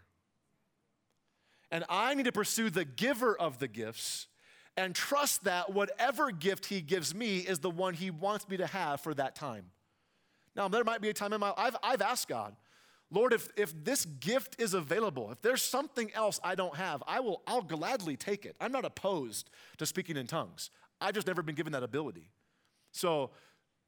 And 1.70 1.84
I 1.88 2.14
need 2.14 2.26
to 2.26 2.32
pursue 2.32 2.70
the 2.70 2.84
giver 2.84 3.36
of 3.36 3.58
the 3.58 3.68
gifts 3.68 4.28
and 4.76 4.94
trust 4.94 5.44
that 5.44 5.72
whatever 5.72 6.30
gift 6.30 6.66
he 6.66 6.80
gives 6.80 7.14
me 7.14 7.38
is 7.38 7.60
the 7.60 7.70
one 7.70 7.94
he 7.94 8.10
wants 8.10 8.48
me 8.48 8.56
to 8.56 8.66
have 8.66 9.00
for 9.00 9.14
that 9.14 9.34
time. 9.34 9.66
Now, 10.56 10.68
there 10.68 10.84
might 10.84 11.00
be 11.00 11.08
a 11.08 11.14
time 11.14 11.32
in 11.32 11.40
my 11.40 11.48
life, 11.48 11.58
I've, 11.58 11.76
I've 11.82 12.02
asked 12.02 12.28
God, 12.28 12.54
Lord, 13.10 13.32
if, 13.32 13.48
if 13.56 13.72
this 13.84 14.04
gift 14.04 14.60
is 14.60 14.74
available, 14.74 15.30
if 15.30 15.40
there's 15.42 15.62
something 15.62 16.10
else 16.14 16.40
I 16.42 16.54
don't 16.54 16.76
have, 16.76 17.02
I 17.06 17.20
will, 17.20 17.42
I'll 17.46 17.62
gladly 17.62 18.16
take 18.16 18.44
it. 18.44 18.56
I'm 18.60 18.72
not 18.72 18.84
opposed 18.84 19.50
to 19.78 19.86
speaking 19.86 20.16
in 20.16 20.26
tongues. 20.26 20.70
I've 21.00 21.14
just 21.14 21.26
never 21.26 21.42
been 21.42 21.54
given 21.54 21.72
that 21.72 21.82
ability. 21.82 22.30
So, 22.92 23.30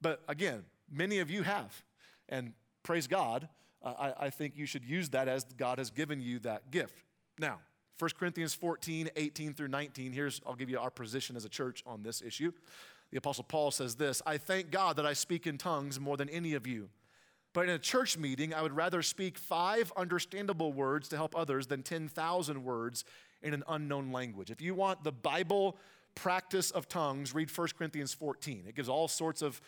but 0.01 0.21
again, 0.27 0.63
many 0.91 1.19
of 1.19 1.29
you 1.29 1.43
have. 1.43 1.83
And 2.29 2.53
praise 2.83 3.07
God, 3.07 3.49
uh, 3.83 3.93
I, 3.97 4.25
I 4.25 4.29
think 4.29 4.55
you 4.55 4.65
should 4.65 4.85
use 4.85 5.09
that 5.09 5.27
as 5.27 5.43
God 5.43 5.77
has 5.77 5.89
given 5.89 6.21
you 6.21 6.39
that 6.39 6.71
gift. 6.71 7.03
Now, 7.39 7.59
1 7.99 8.11
Corinthians 8.19 8.53
14, 8.53 9.09
18 9.15 9.53
through 9.53 9.69
19, 9.69 10.11
here's, 10.11 10.41
I'll 10.45 10.55
give 10.55 10.69
you 10.69 10.79
our 10.79 10.91
position 10.91 11.35
as 11.35 11.45
a 11.45 11.49
church 11.49 11.83
on 11.85 12.03
this 12.03 12.21
issue. 12.21 12.51
The 13.11 13.17
Apostle 13.17 13.45
Paul 13.45 13.71
says 13.71 13.95
this 13.95 14.21
I 14.25 14.37
thank 14.37 14.71
God 14.71 14.97
that 14.97 15.05
I 15.05 15.13
speak 15.13 15.47
in 15.47 15.57
tongues 15.57 15.99
more 15.99 16.17
than 16.17 16.29
any 16.29 16.53
of 16.53 16.67
you. 16.67 16.89
But 17.57 17.69
in 17.69 17.71
a 17.71 17.79
church 17.79 18.19
meeting, 18.19 18.53
I 18.53 18.61
would 18.61 18.75
rather 18.75 19.01
speak 19.01 19.35
five 19.35 19.91
understandable 19.97 20.73
words 20.73 21.09
to 21.09 21.15
help 21.15 21.35
others 21.35 21.65
than 21.65 21.81
10,000 21.81 22.63
words 22.63 23.03
in 23.41 23.51
an 23.55 23.63
unknown 23.67 24.11
language. 24.11 24.51
If 24.51 24.61
you 24.61 24.75
want 24.75 25.03
the 25.03 25.11
Bible 25.11 25.75
practice 26.13 26.69
of 26.69 26.87
tongues, 26.87 27.33
read 27.33 27.49
1 27.49 27.69
Corinthians 27.75 28.13
14. 28.13 28.65
It 28.67 28.75
gives 28.75 28.87
all 28.87 29.07
sorts 29.07 29.41
of 29.41 29.59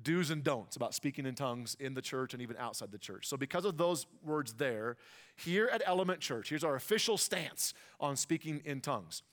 do's 0.00 0.30
and 0.30 0.44
don'ts 0.44 0.76
about 0.76 0.94
speaking 0.94 1.26
in 1.26 1.34
tongues 1.34 1.76
in 1.80 1.94
the 1.94 2.00
church 2.00 2.34
and 2.34 2.40
even 2.40 2.56
outside 2.56 2.92
the 2.92 2.98
church. 2.98 3.26
So, 3.26 3.36
because 3.36 3.64
of 3.64 3.78
those 3.78 4.06
words 4.24 4.52
there, 4.52 4.96
here 5.34 5.68
at 5.72 5.82
Element 5.86 6.20
Church, 6.20 6.50
here's 6.50 6.62
our 6.62 6.76
official 6.76 7.18
stance 7.18 7.74
on 7.98 8.14
speaking 8.14 8.62
in 8.64 8.80
tongues. 8.80 9.24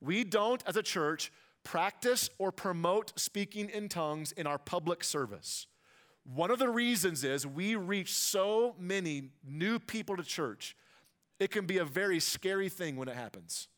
We 0.00 0.24
don't, 0.24 0.60
as 0.66 0.76
a 0.76 0.82
church, 0.82 1.30
practice 1.62 2.30
or 2.38 2.50
promote 2.50 3.12
speaking 3.14 3.70
in 3.70 3.88
tongues 3.88 4.32
in 4.32 4.48
our 4.48 4.58
public 4.58 5.04
service. 5.04 5.68
One 6.24 6.50
of 6.50 6.58
the 6.58 6.70
reasons 6.70 7.22
is 7.22 7.46
we 7.46 7.76
reach 7.76 8.12
so 8.12 8.74
many 8.78 9.30
new 9.46 9.78
people 9.78 10.16
to 10.16 10.22
church 10.22 10.76
It 11.38 11.50
can 11.50 11.66
be 11.66 11.78
a 11.78 11.84
very 11.84 12.20
scary 12.20 12.68
thing 12.68 12.96
when 12.96 13.08
it 13.08 13.16
happens, 13.16 13.68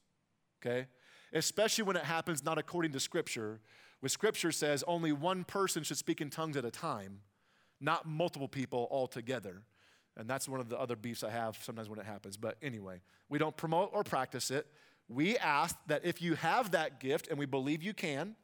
okay? 0.61 0.87
Especially 1.33 1.85
when 1.85 1.97
it 1.97 2.05
happens 2.05 2.45
not 2.45 2.59
according 2.59 2.93
to 2.93 3.01
Scripture, 3.01 3.61
where 4.01 4.09
Scripture 4.11 4.53
says 4.53 4.85
only 4.87 5.13
one 5.13 5.45
person 5.45 5.83
should 5.83 5.97
speak 5.97 6.21
in 6.21 6.29
tongues 6.31 6.57
at 6.57 6.65
a 6.65 6.71
time, 6.71 7.21
not 7.81 8.07
multiple 8.07 8.49
people 8.49 8.87
all 8.91 9.07
together. 9.07 9.63
And 10.19 10.29
that's 10.29 10.49
one 10.49 10.61
of 10.61 10.69
the 10.69 10.79
other 10.79 10.97
beefs 10.97 11.23
I 11.23 11.31
have 11.31 11.59
sometimes 11.63 11.89
when 11.89 11.99
it 11.99 12.07
happens. 12.07 12.37
But 12.37 12.57
anyway, 12.63 13.01
we 13.29 13.39
don't 13.39 13.57
promote 13.57 13.91
or 13.93 14.03
practice 14.03 14.51
it. 14.51 14.67
We 15.09 15.37
ask 15.39 15.77
that 15.87 16.05
if 16.05 16.21
you 16.23 16.35
have 16.35 16.71
that 16.73 17.01
gift, 17.01 17.29
and 17.29 17.39
we 17.39 17.47
believe 17.47 17.83
you 17.83 17.95
can, 17.95 18.35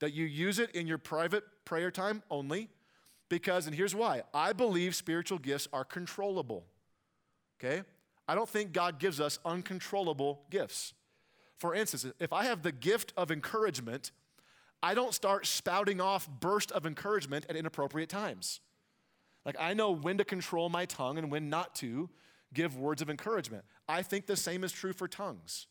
that 0.00 0.12
you 0.12 0.24
use 0.24 0.58
it 0.58 0.70
in 0.74 0.86
your 0.86 0.98
private 0.98 1.44
prayer 1.64 1.90
time 1.90 2.22
only. 2.30 2.68
Because, 3.30 3.66
and 3.66 3.74
here's 3.74 3.94
why 3.94 4.24
I 4.34 4.52
believe 4.52 4.94
spiritual 4.94 5.38
gifts 5.38 5.66
are 5.72 5.84
controllable. 5.84 6.66
Okay? 7.58 7.82
I 8.28 8.34
don't 8.34 8.48
think 8.48 8.72
God 8.72 8.98
gives 8.98 9.20
us 9.20 9.38
uncontrollable 9.46 10.42
gifts. 10.50 10.92
For 11.56 11.74
instance, 11.74 12.06
if 12.20 12.32
I 12.32 12.44
have 12.44 12.62
the 12.62 12.72
gift 12.72 13.12
of 13.16 13.30
encouragement, 13.30 14.12
I 14.82 14.94
don't 14.94 15.14
start 15.14 15.46
spouting 15.46 16.00
off 16.00 16.28
bursts 16.28 16.72
of 16.72 16.86
encouragement 16.86 17.46
at 17.48 17.56
inappropriate 17.56 18.08
times. 18.08 18.60
Like 19.44 19.56
I 19.58 19.74
know 19.74 19.90
when 19.90 20.18
to 20.18 20.24
control 20.24 20.68
my 20.68 20.84
tongue 20.84 21.16
and 21.18 21.30
when 21.30 21.48
not 21.48 21.74
to 21.76 22.10
give 22.52 22.76
words 22.76 23.00
of 23.00 23.08
encouragement. 23.10 23.64
I 23.88 24.02
think 24.02 24.26
the 24.26 24.36
same 24.36 24.64
is 24.64 24.72
true 24.72 24.92
for 24.92 25.06
tongues. 25.06 25.66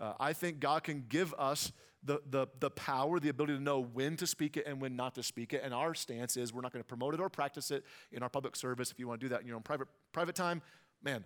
Uh, 0.00 0.14
I 0.18 0.32
think 0.32 0.60
God 0.60 0.84
can 0.84 1.04
give 1.08 1.34
us 1.34 1.72
the, 2.02 2.20
the, 2.30 2.46
the 2.60 2.70
power, 2.70 3.18
the 3.18 3.28
ability 3.28 3.54
to 3.54 3.62
know 3.62 3.80
when 3.80 4.16
to 4.16 4.26
speak 4.26 4.56
it 4.56 4.66
and 4.66 4.80
when 4.80 4.96
not 4.96 5.14
to 5.16 5.22
speak 5.22 5.52
it. 5.52 5.62
And 5.64 5.74
our 5.74 5.94
stance 5.94 6.36
is 6.36 6.52
we're 6.52 6.60
not 6.60 6.72
going 6.72 6.82
to 6.82 6.88
promote 6.88 7.14
it 7.14 7.20
or 7.20 7.28
practice 7.28 7.70
it 7.70 7.84
in 8.12 8.22
our 8.22 8.28
public 8.28 8.56
service. 8.56 8.90
If 8.90 8.98
you 8.98 9.08
want 9.08 9.20
to 9.20 9.24
do 9.26 9.30
that 9.30 9.40
in 9.40 9.46
your 9.46 9.56
own 9.56 9.62
private, 9.62 9.88
private 10.12 10.34
time, 10.34 10.62
man, 11.02 11.24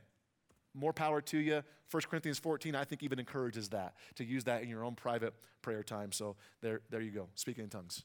more 0.75 0.93
power 0.93 1.21
to 1.21 1.39
you. 1.39 1.63
1 1.91 2.03
Corinthians 2.09 2.39
14, 2.39 2.75
I 2.75 2.85
think, 2.85 3.03
even 3.03 3.19
encourages 3.19 3.69
that, 3.71 3.95
to 4.15 4.25
use 4.25 4.45
that 4.45 4.63
in 4.63 4.69
your 4.69 4.85
own 4.85 4.95
private 4.95 5.35
prayer 5.61 5.83
time. 5.83 6.11
So 6.11 6.37
there, 6.63 6.81
there 6.91 7.03
you 7.03 7.11
go, 7.11 7.29
speaking 7.35 7.65
in 7.65 7.71
tongues. 7.71 8.05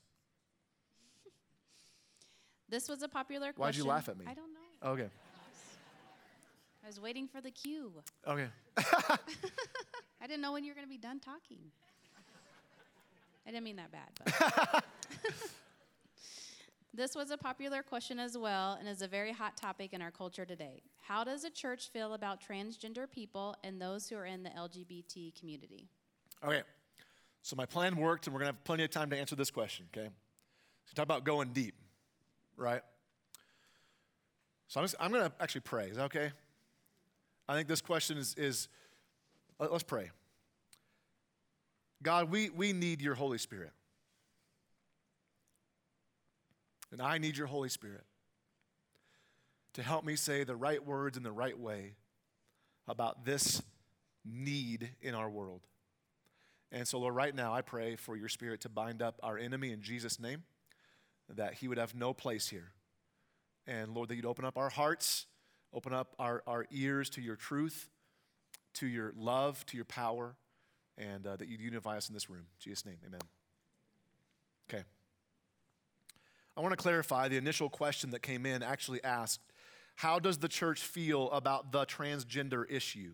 This 2.69 2.89
was 2.89 3.01
a 3.01 3.07
popular 3.07 3.53
question. 3.53 3.61
Why'd 3.61 3.75
you 3.75 3.85
laugh 3.85 4.09
at 4.09 4.17
me? 4.17 4.25
I 4.27 4.33
don't 4.33 4.51
know. 4.53 4.89
Okay. 4.91 5.09
I 6.83 6.87
was 6.87 6.99
waiting 6.99 7.27
for 7.27 7.39
the 7.39 7.51
cue. 7.51 7.93
Okay. 8.27 8.47
I 8.77 10.27
didn't 10.27 10.41
know 10.41 10.51
when 10.51 10.63
you 10.63 10.71
were 10.71 10.75
going 10.75 10.85
to 10.85 10.89
be 10.89 10.97
done 10.97 11.19
talking. 11.19 11.59
I 13.47 13.51
didn't 13.51 13.63
mean 13.63 13.77
that 13.77 13.91
bad, 13.91 14.09
but. 14.25 14.83
this 16.93 17.15
was 17.15 17.31
a 17.31 17.37
popular 17.37 17.81
question 17.81 18.19
as 18.19 18.37
well 18.37 18.73
and 18.77 18.89
is 18.89 19.01
a 19.01 19.07
very 19.07 19.31
hot 19.31 19.55
topic 19.55 19.93
in 19.93 20.01
our 20.01 20.11
culture 20.11 20.45
today. 20.45 20.81
How 21.01 21.23
does 21.23 21.45
a 21.45 21.49
church 21.49 21.89
feel 21.89 22.13
about 22.13 22.41
transgender 22.41 23.09
people 23.09 23.55
and 23.63 23.81
those 23.81 24.09
who 24.09 24.17
are 24.17 24.25
in 24.25 24.43
the 24.43 24.49
LGBT 24.49 25.39
community? 25.39 25.87
Okay. 26.43 26.63
So 27.41 27.55
my 27.55 27.65
plan 27.65 27.95
worked, 27.95 28.27
and 28.27 28.33
we're 28.33 28.41
going 28.41 28.51
to 28.51 28.57
have 28.57 28.63
plenty 28.65 28.83
of 28.83 28.89
time 28.89 29.09
to 29.11 29.17
answer 29.17 29.37
this 29.37 29.49
question, 29.49 29.85
okay? 29.95 30.09
So 30.85 30.93
talk 30.95 31.03
about 31.03 31.23
going 31.23 31.53
deep, 31.53 31.75
right? 32.57 32.81
So 34.67 34.81
I'm, 34.81 34.83
just, 34.83 34.95
I'm 34.99 35.11
going 35.13 35.23
to 35.23 35.31
actually 35.39 35.61
pray. 35.61 35.87
Is 35.87 35.95
that 35.95 36.03
okay? 36.03 36.31
I 37.47 37.55
think 37.55 37.69
this 37.69 37.79
question 37.79 38.17
is, 38.17 38.35
is 38.37 38.67
let, 39.59 39.71
us 39.71 39.83
pray. 39.83 40.09
God, 42.03 42.29
we, 42.29 42.49
we 42.49 42.73
need 42.73 43.01
your 43.01 43.15
Holy 43.15 43.37
Spirit. 43.37 43.71
And 46.91 47.01
I 47.01 47.17
need 47.17 47.35
your 47.35 47.47
Holy 47.47 47.69
Spirit 47.69 48.03
to 49.73 49.83
help 49.83 50.05
me 50.05 50.15
say 50.15 50.43
the 50.43 50.55
right 50.55 50.85
words 50.85 51.17
in 51.17 51.23
the 51.23 51.31
right 51.31 51.57
way 51.57 51.95
about 52.87 53.25
this 53.25 53.61
need 54.23 54.89
in 55.01 55.13
our 55.13 55.29
world. 55.29 55.61
And 56.71 56.87
so, 56.87 56.99
Lord, 56.99 57.15
right 57.15 57.33
now 57.33 57.53
I 57.53 57.61
pray 57.61 57.95
for 57.95 58.15
your 58.15 58.29
Spirit 58.29 58.61
to 58.61 58.69
bind 58.69 59.01
up 59.01 59.19
our 59.23 59.37
enemy 59.37 59.71
in 59.71 59.81
Jesus' 59.81 60.19
name, 60.19 60.43
that 61.33 61.55
he 61.55 61.67
would 61.67 61.77
have 61.77 61.95
no 61.95 62.13
place 62.13 62.47
here. 62.47 62.71
And 63.65 63.93
Lord, 63.93 64.09
that 64.09 64.15
you'd 64.15 64.25
open 64.25 64.45
up 64.45 64.57
our 64.57 64.69
hearts, 64.69 65.25
open 65.73 65.93
up 65.93 66.15
our, 66.19 66.43
our 66.47 66.65
ears 66.71 67.09
to 67.11 67.21
your 67.21 67.35
truth, 67.35 67.89
to 68.75 68.87
your 68.87 69.13
love, 69.17 69.65
to 69.67 69.77
your 69.77 69.85
power 69.85 70.35
and 70.97 71.25
uh, 71.25 71.35
that 71.35 71.47
you'd 71.47 71.61
unify 71.61 71.97
us 71.97 72.09
in 72.09 72.13
this 72.13 72.29
room. 72.29 72.39
In 72.39 72.59
Jesus' 72.59 72.85
name, 72.85 72.97
amen. 73.05 73.21
Okay. 74.69 74.83
I 76.55 76.61
want 76.61 76.71
to 76.71 76.77
clarify 76.77 77.27
the 77.27 77.37
initial 77.37 77.69
question 77.69 78.09
that 78.11 78.21
came 78.21 78.45
in 78.45 78.63
actually 78.63 79.03
asked, 79.03 79.41
How 79.95 80.19
does 80.19 80.39
the 80.39 80.47
church 80.47 80.81
feel 80.81 81.29
about 81.31 81.71
the 81.71 81.85
transgender 81.85 82.63
issue? 82.69 83.13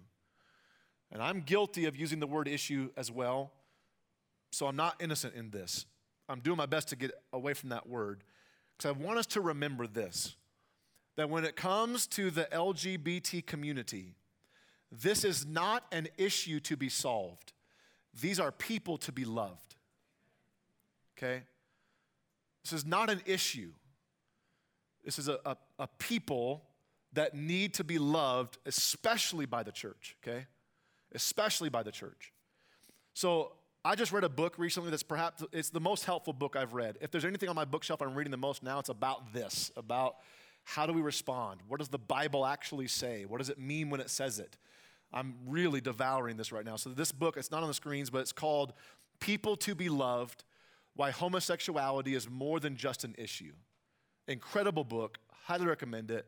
And 1.11 1.21
I'm 1.21 1.41
guilty 1.41 1.85
of 1.85 1.95
using 1.95 2.19
the 2.19 2.27
word 2.27 2.47
issue 2.47 2.89
as 2.97 3.11
well, 3.11 3.51
so 4.51 4.65
I'm 4.65 4.75
not 4.75 4.95
innocent 4.99 5.35
in 5.35 5.51
this. 5.51 5.85
I'm 6.27 6.39
doing 6.39 6.57
my 6.57 6.65
best 6.65 6.87
to 6.89 6.95
get 6.95 7.11
away 7.31 7.53
from 7.53 7.69
that 7.69 7.87
word 7.87 8.23
because 8.77 8.95
I 8.95 8.99
want 8.99 9.19
us 9.19 9.25
to 9.27 9.41
remember 9.41 9.87
this 9.87 10.35
that 11.15 11.29
when 11.29 11.45
it 11.45 11.55
comes 11.55 12.07
to 12.07 12.31
the 12.31 12.45
LGBT 12.51 13.45
community, 13.45 14.15
this 14.91 15.23
is 15.23 15.45
not 15.45 15.85
an 15.91 16.07
issue 16.17 16.59
to 16.61 16.75
be 16.75 16.89
solved. 16.89 17.53
These 18.21 18.39
are 18.39 18.51
people 18.51 18.97
to 18.99 19.11
be 19.11 19.25
loved. 19.25 19.75
Okay? 21.17 21.43
This 22.63 22.73
is 22.73 22.85
not 22.85 23.09
an 23.09 23.21
issue. 23.25 23.71
This 25.03 25.19
is 25.19 25.27
a, 25.27 25.39
a, 25.45 25.57
a, 25.79 25.87
people 25.99 26.63
that 27.13 27.35
need 27.35 27.73
to 27.75 27.83
be 27.83 27.99
loved, 27.99 28.57
especially 28.65 29.45
by 29.45 29.63
the 29.63 29.71
church, 29.71 30.15
okay? 30.23 30.45
Especially 31.13 31.69
by 31.69 31.83
the 31.83 31.91
church. 31.91 32.31
So 33.13 33.51
I 33.85 33.95
just 33.95 34.13
read 34.13 34.23
a 34.23 34.29
book 34.29 34.55
recently 34.57 34.89
that's 34.89 35.03
perhaps 35.03 35.43
it's 35.51 35.69
the 35.69 35.81
most 35.81 36.05
helpful 36.05 36.31
book 36.33 36.55
I've 36.55 36.73
read. 36.73 36.97
If 37.01 37.11
there's 37.11 37.25
anything 37.25 37.49
on 37.49 37.55
my 37.55 37.65
bookshelf 37.65 38.01
I'm 38.01 38.15
reading 38.15 38.31
the 38.31 38.37
most 38.37 38.63
now, 38.63 38.79
it's 38.79 38.89
about 38.89 39.33
this, 39.33 39.71
about 39.75 40.15
how 40.63 40.85
do 40.85 40.93
we 40.93 41.01
respond? 41.01 41.59
What 41.67 41.79
does 41.79 41.89
the 41.89 41.99
Bible 41.99 42.45
actually 42.45 42.87
say? 42.87 43.25
What 43.25 43.39
does 43.39 43.49
it 43.49 43.59
mean 43.59 43.89
when 43.89 43.99
it 43.99 44.09
says 44.09 44.39
it? 44.39 44.57
I'm 45.13 45.35
really 45.47 45.79
devouring 45.79 46.37
this 46.37 46.51
right 46.51 46.65
now. 46.65 46.75
So, 46.75 46.89
this 46.89 47.11
book, 47.11 47.37
it's 47.37 47.51
not 47.51 47.61
on 47.61 47.67
the 47.67 47.73
screens, 47.73 48.09
but 48.09 48.19
it's 48.19 48.31
called 48.31 48.73
People 49.19 49.55
to 49.57 49.75
Be 49.75 49.87
Loved 49.89 50.43
Why 50.95 51.11
Homosexuality 51.11 52.15
is 52.15 52.29
More 52.29 52.59
Than 52.59 52.75
Just 52.75 53.03
an 53.03 53.13
Issue. 53.17 53.53
Incredible 54.27 54.83
book. 54.83 55.19
Highly 55.45 55.67
recommend 55.67 56.09
it 56.09 56.25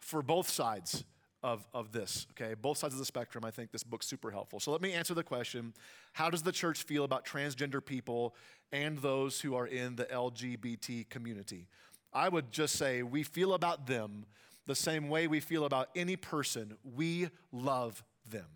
for 0.00 0.22
both 0.22 0.48
sides 0.48 1.04
of, 1.42 1.66
of 1.72 1.92
this, 1.92 2.26
okay? 2.32 2.54
Both 2.54 2.78
sides 2.78 2.94
of 2.94 2.98
the 2.98 3.06
spectrum. 3.06 3.44
I 3.44 3.50
think 3.50 3.70
this 3.70 3.84
book's 3.84 4.06
super 4.06 4.30
helpful. 4.30 4.60
So, 4.60 4.72
let 4.72 4.82
me 4.82 4.92
answer 4.92 5.14
the 5.14 5.24
question 5.24 5.72
How 6.12 6.28
does 6.28 6.42
the 6.42 6.52
church 6.52 6.82
feel 6.82 7.04
about 7.04 7.24
transgender 7.24 7.84
people 7.84 8.34
and 8.72 8.98
those 8.98 9.40
who 9.40 9.54
are 9.54 9.66
in 9.66 9.96
the 9.96 10.04
LGBT 10.04 11.08
community? 11.08 11.66
I 12.12 12.28
would 12.28 12.52
just 12.52 12.76
say 12.76 13.02
we 13.02 13.22
feel 13.22 13.54
about 13.54 13.86
them 13.86 14.26
the 14.66 14.74
same 14.74 15.08
way 15.08 15.26
we 15.26 15.40
feel 15.40 15.64
about 15.64 15.88
any 15.96 16.16
person. 16.16 16.76
We 16.84 17.30
love 17.52 18.04
them. 18.30 18.48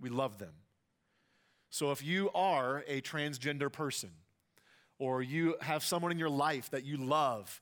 We 0.00 0.08
love 0.08 0.38
them. 0.38 0.54
So 1.70 1.90
if 1.90 2.04
you 2.04 2.30
are 2.34 2.84
a 2.86 3.00
transgender 3.00 3.70
person, 3.70 4.10
or 4.98 5.22
you 5.22 5.56
have 5.60 5.84
someone 5.84 6.10
in 6.10 6.18
your 6.18 6.30
life 6.30 6.70
that 6.70 6.84
you 6.84 6.96
love 6.96 7.60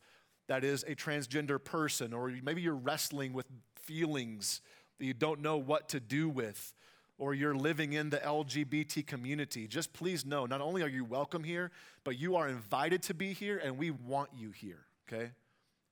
that 0.49 0.65
is 0.65 0.85
a 0.85 0.95
transgender 0.95 1.62
person, 1.62 2.12
or 2.12 2.33
maybe 2.43 2.62
you're 2.62 2.75
wrestling 2.75 3.33
with 3.33 3.47
feelings 3.75 4.61
that 4.99 5.05
you 5.05 5.15
don't 5.15 5.41
know 5.41 5.57
what 5.57 5.89
to 5.91 6.01
do 6.01 6.29
with, 6.29 6.73
or 7.19 7.35
you're 7.35 7.55
living 7.55 7.95
in 7.95 8.11
the 8.11 8.19
LGBT 8.19 9.07
community, 9.07 9.67
just 9.67 9.93
please 9.93 10.25
know 10.25 10.47
not 10.47 10.61
only 10.61 10.83
are 10.83 10.89
you 10.89 11.05
welcome 11.05 11.43
here, 11.43 11.71
but 12.05 12.19
you 12.19 12.37
are 12.37 12.49
invited 12.49 13.03
to 13.03 13.15
be 13.15 13.33
here, 13.33 13.59
and 13.59 13.77
we 13.77 13.91
want 13.91 14.31
you 14.37 14.51
here, 14.51 14.85
okay? 15.09 15.33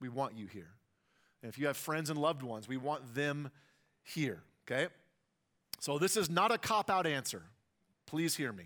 We 0.01 0.09
want 0.09 0.37
you 0.37 0.47
here. 0.47 0.71
And 1.43 1.49
if 1.51 1.59
you 1.59 1.67
have 1.67 1.77
friends 1.77 2.11
and 2.11 2.19
loved 2.19 2.43
ones, 2.43 2.69
we 2.69 2.77
want 2.77 3.15
them 3.15 3.51
here. 4.03 4.43
Okay? 4.67 4.89
So 5.81 5.99
this 5.99 6.17
is 6.17 6.31
not 6.31 6.51
a 6.51 6.59
cop 6.59 6.91
out 6.91 7.07
answer. 7.07 7.43
Please 8.07 8.37
hear 8.37 8.53
me. 8.53 8.65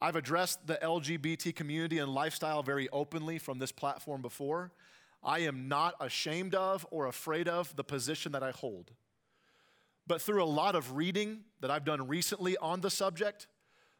I've 0.00 0.16
addressed 0.16 0.66
the 0.66 0.78
LGBT 0.82 1.54
community 1.54 1.98
and 1.98 2.12
lifestyle 2.12 2.62
very 2.62 2.88
openly 2.90 3.38
from 3.38 3.58
this 3.58 3.72
platform 3.72 4.20
before. 4.22 4.72
I 5.22 5.40
am 5.40 5.68
not 5.68 5.94
ashamed 6.00 6.54
of 6.54 6.86
or 6.90 7.06
afraid 7.06 7.48
of 7.48 7.74
the 7.76 7.84
position 7.84 8.32
that 8.32 8.42
I 8.42 8.50
hold. 8.50 8.92
But 10.06 10.22
through 10.22 10.44
a 10.44 10.46
lot 10.46 10.76
of 10.76 10.96
reading 10.96 11.40
that 11.60 11.70
I've 11.70 11.84
done 11.84 12.06
recently 12.06 12.56
on 12.58 12.80
the 12.80 12.90
subject, 12.90 13.48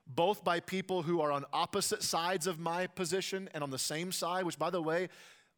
both 0.07 0.45
by 0.45 0.61
people 0.61 1.03
who 1.03 1.20
are 1.20 1.32
on 1.32 1.45
opposite 1.53 2.03
sides 2.03 2.47
of 2.47 2.61
my 2.61 2.87
position 2.87 3.49
and 3.55 3.64
on 3.64 3.70
the 3.70 3.78
same 3.78 4.12
side, 4.12 4.45
which, 4.45 4.59
by 4.59 4.70
the 4.70 4.82
way, 4.82 5.09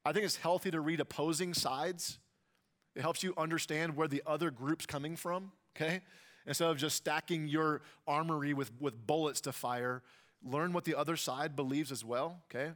I 0.04 0.12
think 0.12 0.24
it's 0.24 0.36
healthy 0.36 0.70
to 0.70 0.80
read 0.80 1.00
opposing 1.00 1.52
sides 1.52 2.18
it 2.98 3.02
helps 3.02 3.22
you 3.22 3.32
understand 3.38 3.94
where 3.94 4.08
the 4.08 4.24
other 4.26 4.50
group's 4.50 4.84
coming 4.84 5.14
from, 5.14 5.52
okay? 5.76 6.00
Instead 6.46 6.68
of 6.68 6.78
just 6.78 6.96
stacking 6.96 7.46
your 7.46 7.80
armory 8.08 8.52
with, 8.52 8.72
with 8.80 9.06
bullets 9.06 9.40
to 9.42 9.52
fire, 9.52 10.02
learn 10.44 10.72
what 10.72 10.84
the 10.84 10.96
other 10.96 11.16
side 11.16 11.54
believes 11.54 11.92
as 11.92 12.04
well, 12.04 12.42
okay? 12.50 12.72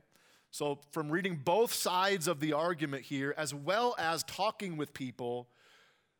So, 0.53 0.79
from 0.93 1.11
reading 1.11 1.41
both 1.45 1.73
sides 1.73 2.29
of 2.29 2.39
the 2.39 2.53
argument 2.53 3.03
here, 3.03 3.35
as 3.37 3.53
well 3.53 3.97
as 3.99 4.23
talking 4.23 4.77
with 4.77 4.95
people, 4.95 5.49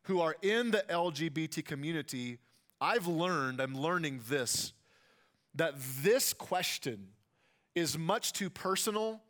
who 0.03 0.19
are 0.19 0.35
in 0.41 0.71
the 0.71 0.83
LGBT 0.89 1.63
community, 1.63 2.39
I've 2.81 3.07
learned, 3.07 3.61
I'm 3.61 3.77
learning 3.77 4.19
this, 4.27 4.73
that 5.55 5.75
this 6.01 6.33
question 6.33 7.07
is 7.73 7.97
much 7.97 8.33
too 8.33 8.49
personal, 8.49 9.21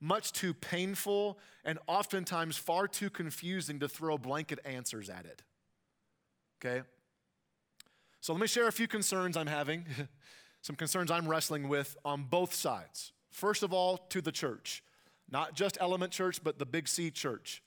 much 0.00 0.32
too 0.32 0.52
painful, 0.52 1.38
and 1.64 1.78
oftentimes 1.86 2.56
far 2.56 2.86
too 2.86 3.10
confusing 3.10 3.80
to 3.80 3.88
throw 3.88 4.18
blanket 4.18 4.58
answers 4.64 5.08
at 5.08 5.24
it. 5.24 5.42
Okay? 6.60 6.82
So 8.20 8.32
let 8.32 8.40
me 8.40 8.46
share 8.46 8.68
a 8.68 8.72
few 8.72 8.88
concerns 8.88 9.36
I'm 9.36 9.46
having, 9.46 9.86
some 10.62 10.76
concerns 10.76 11.10
I'm 11.10 11.28
wrestling 11.28 11.68
with 11.68 11.96
on 12.04 12.24
both 12.24 12.54
sides. 12.54 13.12
First 13.30 13.62
of 13.62 13.72
all, 13.72 13.98
to 14.10 14.20
the 14.20 14.32
church, 14.32 14.82
not 15.30 15.54
just 15.54 15.78
Element 15.80 16.12
Church, 16.12 16.42
but 16.42 16.58
the 16.58 16.66
Big 16.66 16.88
C 16.88 17.10
Church. 17.10 17.62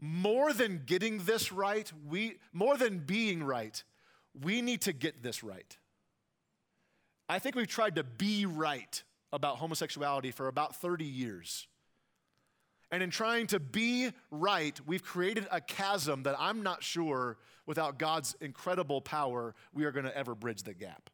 More 0.00 0.52
than 0.52 0.82
getting 0.86 1.18
this 1.24 1.52
right, 1.52 1.90
we 2.08 2.38
more 2.52 2.76
than 2.76 2.98
being 2.98 3.42
right, 3.42 3.82
we 4.40 4.62
need 4.62 4.82
to 4.82 4.92
get 4.92 5.22
this 5.22 5.42
right. 5.42 5.76
I 7.28 7.38
think 7.38 7.54
we've 7.54 7.68
tried 7.68 7.96
to 7.96 8.04
be 8.04 8.46
right 8.46 9.02
about 9.32 9.58
homosexuality 9.58 10.30
for 10.30 10.48
about 10.48 10.76
30 10.76 11.04
years. 11.04 11.66
And 12.90 13.02
in 13.02 13.10
trying 13.10 13.46
to 13.48 13.60
be 13.60 14.10
right, 14.30 14.78
we've 14.86 15.04
created 15.04 15.46
a 15.50 15.60
chasm 15.60 16.24
that 16.24 16.34
I'm 16.38 16.62
not 16.62 16.82
sure, 16.82 17.38
without 17.66 17.98
God's 17.98 18.36
incredible 18.40 19.00
power, 19.00 19.54
we 19.72 19.84
are 19.84 19.92
going 19.92 20.06
to 20.06 20.16
ever 20.16 20.34
bridge 20.34 20.64
the 20.64 20.74
gap. 20.74 21.08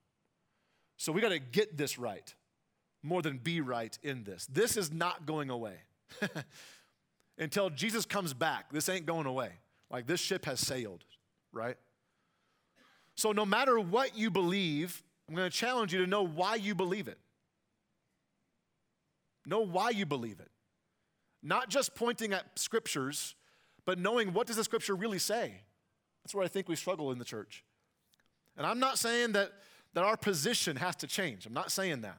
So 0.96 1.12
we 1.12 1.20
got 1.20 1.30
to 1.30 1.38
get 1.38 1.76
this 1.76 1.98
right 1.98 2.34
more 3.02 3.20
than 3.20 3.38
be 3.38 3.60
right 3.60 3.96
in 4.02 4.24
this. 4.24 4.46
This 4.46 4.76
is 4.76 4.90
not 4.90 5.26
going 5.26 5.50
away. 5.50 5.76
Until 7.38 7.68
Jesus 7.68 8.06
comes 8.06 8.32
back, 8.32 8.72
this 8.72 8.88
ain't 8.88 9.04
going 9.04 9.26
away. 9.26 9.50
Like 9.90 10.06
this 10.06 10.20
ship 10.20 10.46
has 10.46 10.58
sailed, 10.58 11.04
right? 11.52 11.76
So 13.14 13.32
no 13.32 13.44
matter 13.44 13.78
what 13.78 14.16
you 14.16 14.30
believe, 14.30 15.02
I'm 15.28 15.34
going 15.34 15.48
to 15.50 15.56
challenge 15.56 15.92
you 15.92 16.00
to 16.00 16.06
know 16.06 16.22
why 16.22 16.54
you 16.54 16.74
believe 16.74 17.06
it. 17.06 17.18
Know 19.47 19.61
why 19.61 19.90
you 19.90 20.05
believe 20.05 20.40
it. 20.40 20.51
Not 21.42 21.70
just 21.70 21.94
pointing 21.94 22.32
at 22.32 22.59
scriptures, 22.59 23.36
but 23.84 23.99
knowing 23.99 24.32
what 24.32 24.49
does 24.49 24.57
the 24.57 24.64
scripture 24.64 24.97
really 24.97 25.20
say. 25.20 25.53
That's 26.24 26.34
where 26.34 26.44
I 26.44 26.49
think 26.49 26.68
we 26.68 26.74
struggle 26.74 27.12
in 27.12 27.18
the 27.18 27.24
church. 27.24 27.64
And 28.57 28.66
I'm 28.66 28.80
not 28.80 28.99
saying 28.99 29.32
that, 29.32 29.53
that 29.94 30.03
our 30.03 30.16
position 30.16 30.76
has 30.76 30.97
to 30.97 31.07
change. 31.07 31.47
I'm 31.47 31.55
not 31.55 31.70
saying 31.70 32.01
that. 32.01 32.18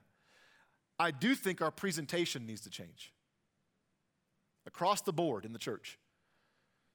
I 0.98 1.12
do 1.12 1.36
think 1.36 1.62
our 1.62 1.72
presentation 1.72 2.46
needs 2.46 2.62
to 2.62 2.70
change 2.70 3.12
across 4.66 5.02
the 5.02 5.14
board 5.14 5.46
in 5.46 5.54
the 5.54 5.60
church. 5.60 6.00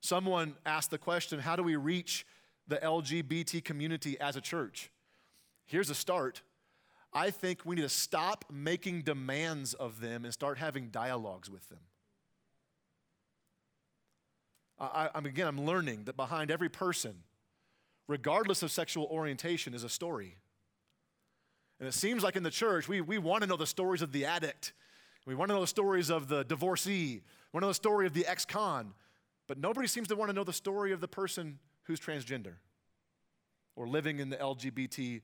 Someone 0.01 0.55
asked 0.67 0.91
the 0.91 0.99
question 0.99 1.39
how 1.39 1.55
do 1.55 1.63
we 1.63 1.77
reach 1.77 2.27
the 2.67 2.77
LGBT 2.77 3.63
community 3.63 4.19
as 4.21 4.37
a 4.37 4.41
church? 4.41 4.91
Here's 5.65 5.91
a 5.91 5.95
start. 5.95 6.43
I 7.13 7.31
think 7.31 7.61
we 7.65 7.77
need 7.77 7.83
to 7.83 7.89
stop 7.89 8.47
making 8.51 9.03
demands 9.03 9.75
of 9.75 10.01
them 10.01 10.25
and 10.25 10.33
start 10.33 10.59
having 10.59 10.89
dialogues 10.89 11.51
with 11.51 11.69
them. 11.69 11.81
I, 14.79 15.11
am 15.15 15.27
again, 15.27 15.47
I'm 15.47 15.65
learning 15.65 16.05
that 16.05 16.17
behind 16.17 16.51
every 16.51 16.69
person, 16.69 17.15
regardless 18.09 18.63
of 18.63 18.73
sexual 18.73 19.05
orientation, 19.05 19.75
is 19.75 19.85
a 19.85 19.89
story. 19.89 20.39
And 21.79 21.89
it 21.89 21.93
seems 21.95 22.23
like 22.23 22.35
in 22.35 22.43
the 22.43 22.51
church, 22.51 22.89
we, 22.89 23.01
we 23.01 23.19
want 23.19 23.43
to 23.43 23.49
know 23.49 23.57
the 23.57 23.67
stories 23.67 24.03
of 24.03 24.13
the 24.13 24.25
addict. 24.25 24.73
We 25.27 25.35
want 25.35 25.51
to 25.51 25.55
know 25.55 25.61
the 25.61 25.67
stories 25.67 26.11
of 26.11 26.29
the 26.29 26.45
divorcee. 26.45 27.15
We 27.17 27.23
want 27.53 27.63
to 27.63 27.67
know 27.67 27.71
the 27.71 27.75
story 27.75 28.07
of 28.07 28.15
the 28.15 28.27
ex 28.27 28.45
con. 28.45 28.95
But 29.47 29.59
nobody 29.59 29.87
seems 29.87 30.09
to 30.09 30.17
want 30.17 30.31
to 30.31 30.33
know 30.33 30.45
the 30.45 30.53
story 30.53 30.93
of 30.93 31.01
the 31.01 31.09
person 31.09 31.59
who's 31.85 32.01
transgender 32.01 32.55
or 33.77 33.87
living 33.87 34.19
in 34.19 34.31
the 34.31 34.37
LGBT 34.37 35.21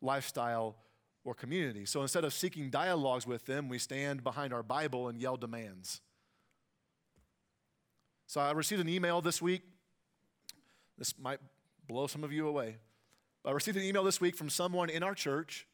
lifestyle 0.00 0.76
or 1.24 1.34
community. 1.34 1.86
So 1.86 2.02
instead 2.02 2.24
of 2.24 2.34
seeking 2.34 2.70
dialogues 2.70 3.26
with 3.26 3.46
them, 3.46 3.68
we 3.68 3.78
stand 3.78 4.22
behind 4.22 4.52
our 4.52 4.62
Bible 4.62 5.08
and 5.08 5.18
yell 5.18 5.36
demands. 5.36 6.00
So 8.26 8.40
I 8.40 8.52
received 8.52 8.80
an 8.80 8.88
email 8.88 9.20
this 9.20 9.40
week. 9.40 9.62
This 10.98 11.14
might 11.18 11.40
blow 11.86 12.06
some 12.06 12.24
of 12.24 12.32
you 12.32 12.46
away. 12.46 12.76
I 13.44 13.50
received 13.50 13.76
an 13.76 13.82
email 13.82 14.04
this 14.04 14.20
week 14.20 14.36
from 14.36 14.48
someone 14.48 14.88
in 14.88 15.02
our 15.02 15.14
church 15.14 15.66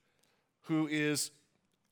who 0.62 0.88
is 0.88 1.30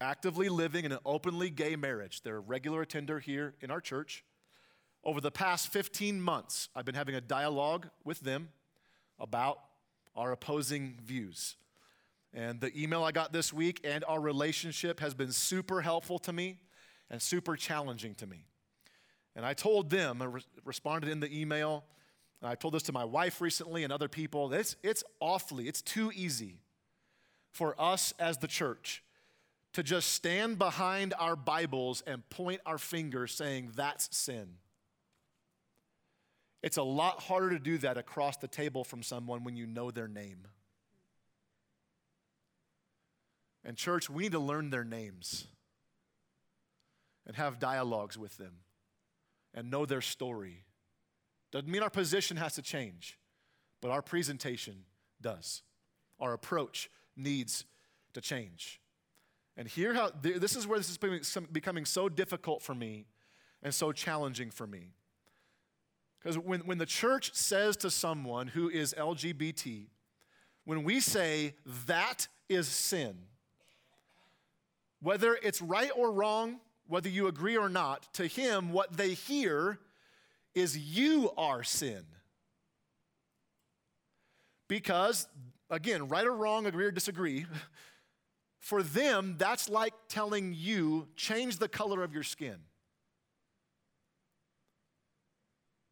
actively 0.00 0.48
living 0.48 0.84
in 0.84 0.92
an 0.92 0.98
openly 1.04 1.50
gay 1.50 1.76
marriage. 1.76 2.22
They're 2.22 2.36
a 2.36 2.40
regular 2.40 2.82
attender 2.82 3.18
here 3.18 3.54
in 3.60 3.70
our 3.70 3.80
church. 3.80 4.24
Over 5.04 5.20
the 5.20 5.30
past 5.30 5.68
15 5.72 6.20
months, 6.20 6.68
I've 6.74 6.84
been 6.84 6.94
having 6.94 7.14
a 7.14 7.20
dialogue 7.20 7.88
with 8.04 8.20
them 8.20 8.48
about 9.18 9.60
our 10.16 10.32
opposing 10.32 10.96
views. 11.02 11.56
And 12.34 12.60
the 12.60 12.76
email 12.78 13.02
I 13.02 13.12
got 13.12 13.32
this 13.32 13.52
week 13.52 13.80
and 13.84 14.04
our 14.06 14.20
relationship 14.20 15.00
has 15.00 15.14
been 15.14 15.32
super 15.32 15.80
helpful 15.80 16.18
to 16.20 16.32
me 16.32 16.58
and 17.10 17.20
super 17.22 17.56
challenging 17.56 18.14
to 18.16 18.26
me. 18.26 18.44
And 19.34 19.46
I 19.46 19.54
told 19.54 19.90
them, 19.90 20.20
I 20.20 20.26
re- 20.26 20.42
responded 20.64 21.10
in 21.10 21.20
the 21.20 21.32
email, 21.32 21.84
I 22.42 22.54
told 22.54 22.74
this 22.74 22.84
to 22.84 22.92
my 22.92 23.04
wife 23.04 23.40
recently 23.40 23.82
and 23.82 23.92
other 23.92 24.08
people, 24.08 24.52
it's, 24.52 24.76
it's 24.82 25.02
awfully, 25.20 25.68
it's 25.68 25.82
too 25.82 26.12
easy 26.14 26.60
for 27.50 27.74
us 27.80 28.14
as 28.18 28.38
the 28.38 28.46
church 28.46 29.02
to 29.72 29.82
just 29.82 30.10
stand 30.10 30.58
behind 30.58 31.14
our 31.18 31.36
Bibles 31.36 32.02
and 32.06 32.28
point 32.30 32.60
our 32.66 32.78
fingers 32.78 33.34
saying, 33.34 33.72
that's 33.74 34.16
sin. 34.16 34.54
It's 36.62 36.76
a 36.76 36.82
lot 36.82 37.22
harder 37.22 37.50
to 37.50 37.58
do 37.58 37.78
that 37.78 37.96
across 37.96 38.36
the 38.36 38.48
table 38.48 38.84
from 38.84 39.02
someone 39.02 39.44
when 39.44 39.56
you 39.56 39.66
know 39.66 39.90
their 39.90 40.08
name. 40.08 40.46
And, 43.64 43.76
church, 43.76 44.08
we 44.08 44.24
need 44.24 44.32
to 44.32 44.38
learn 44.38 44.70
their 44.70 44.84
names 44.84 45.46
and 47.26 47.36
have 47.36 47.58
dialogues 47.58 48.16
with 48.16 48.36
them 48.38 48.54
and 49.54 49.70
know 49.70 49.84
their 49.84 50.00
story. 50.00 50.64
Doesn't 51.50 51.68
mean 51.68 51.82
our 51.82 51.90
position 51.90 52.36
has 52.36 52.54
to 52.54 52.62
change, 52.62 53.18
but 53.80 53.90
our 53.90 54.02
presentation 54.02 54.84
does. 55.20 55.62
Our 56.20 56.32
approach 56.32 56.90
needs 57.16 57.64
to 58.14 58.20
change. 58.20 58.80
And 59.56 59.66
here, 59.66 59.92
how 59.92 60.12
this 60.20 60.54
is 60.54 60.66
where 60.66 60.78
this 60.78 60.88
is 60.88 60.98
becoming 61.50 61.84
so 61.84 62.08
difficult 62.08 62.62
for 62.62 62.74
me 62.74 63.06
and 63.62 63.74
so 63.74 63.92
challenging 63.92 64.50
for 64.50 64.66
me. 64.66 64.92
Because 66.18 66.38
when, 66.38 66.60
when 66.60 66.78
the 66.78 66.86
church 66.86 67.34
says 67.34 67.76
to 67.78 67.90
someone 67.90 68.48
who 68.48 68.68
is 68.68 68.94
LGBT, 68.96 69.86
when 70.64 70.84
we 70.84 71.00
say 71.00 71.54
that 71.86 72.28
is 72.48 72.68
sin, 72.68 73.16
whether 75.00 75.38
it's 75.42 75.62
right 75.62 75.90
or 75.96 76.12
wrong, 76.12 76.60
whether 76.86 77.08
you 77.08 77.26
agree 77.26 77.56
or 77.56 77.68
not, 77.68 78.12
to 78.14 78.26
him, 78.26 78.72
what 78.72 78.96
they 78.96 79.14
hear 79.14 79.78
is 80.54 80.76
you 80.76 81.30
are 81.36 81.62
sin. 81.62 82.04
Because, 84.68 85.28
again, 85.70 86.08
right 86.08 86.26
or 86.26 86.34
wrong, 86.34 86.66
agree 86.66 86.86
or 86.86 86.90
disagree, 86.90 87.46
for 88.60 88.82
them, 88.82 89.36
that's 89.38 89.68
like 89.68 89.94
telling 90.08 90.54
you, 90.54 91.08
change 91.16 91.58
the 91.58 91.68
color 91.68 92.02
of 92.02 92.12
your 92.12 92.22
skin. 92.22 92.56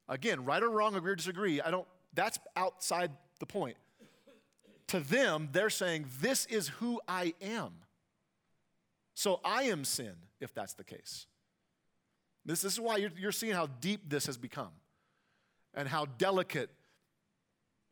Again, 0.08 0.44
right 0.44 0.62
or 0.62 0.70
wrong, 0.70 0.94
agree 0.94 1.12
or 1.12 1.16
disagree, 1.16 1.60
I 1.60 1.70
don't, 1.70 1.86
that's 2.14 2.38
outside 2.54 3.12
the 3.40 3.46
point. 3.46 3.76
To 4.88 5.00
them, 5.00 5.48
they're 5.52 5.70
saying, 5.70 6.06
This 6.20 6.46
is 6.46 6.68
who 6.68 7.00
I 7.08 7.34
am. 7.40 7.72
So 9.16 9.40
I 9.42 9.62
am 9.64 9.84
sin 9.84 10.12
if 10.40 10.52
that's 10.52 10.74
the 10.74 10.84
case. 10.84 11.26
This, 12.44 12.60
this 12.60 12.74
is 12.74 12.80
why 12.80 12.98
you're, 12.98 13.10
you're 13.18 13.32
seeing 13.32 13.54
how 13.54 13.66
deep 13.66 14.02
this 14.10 14.26
has 14.26 14.36
become 14.36 14.72
and 15.72 15.88
how 15.88 16.04
delicate 16.04 16.68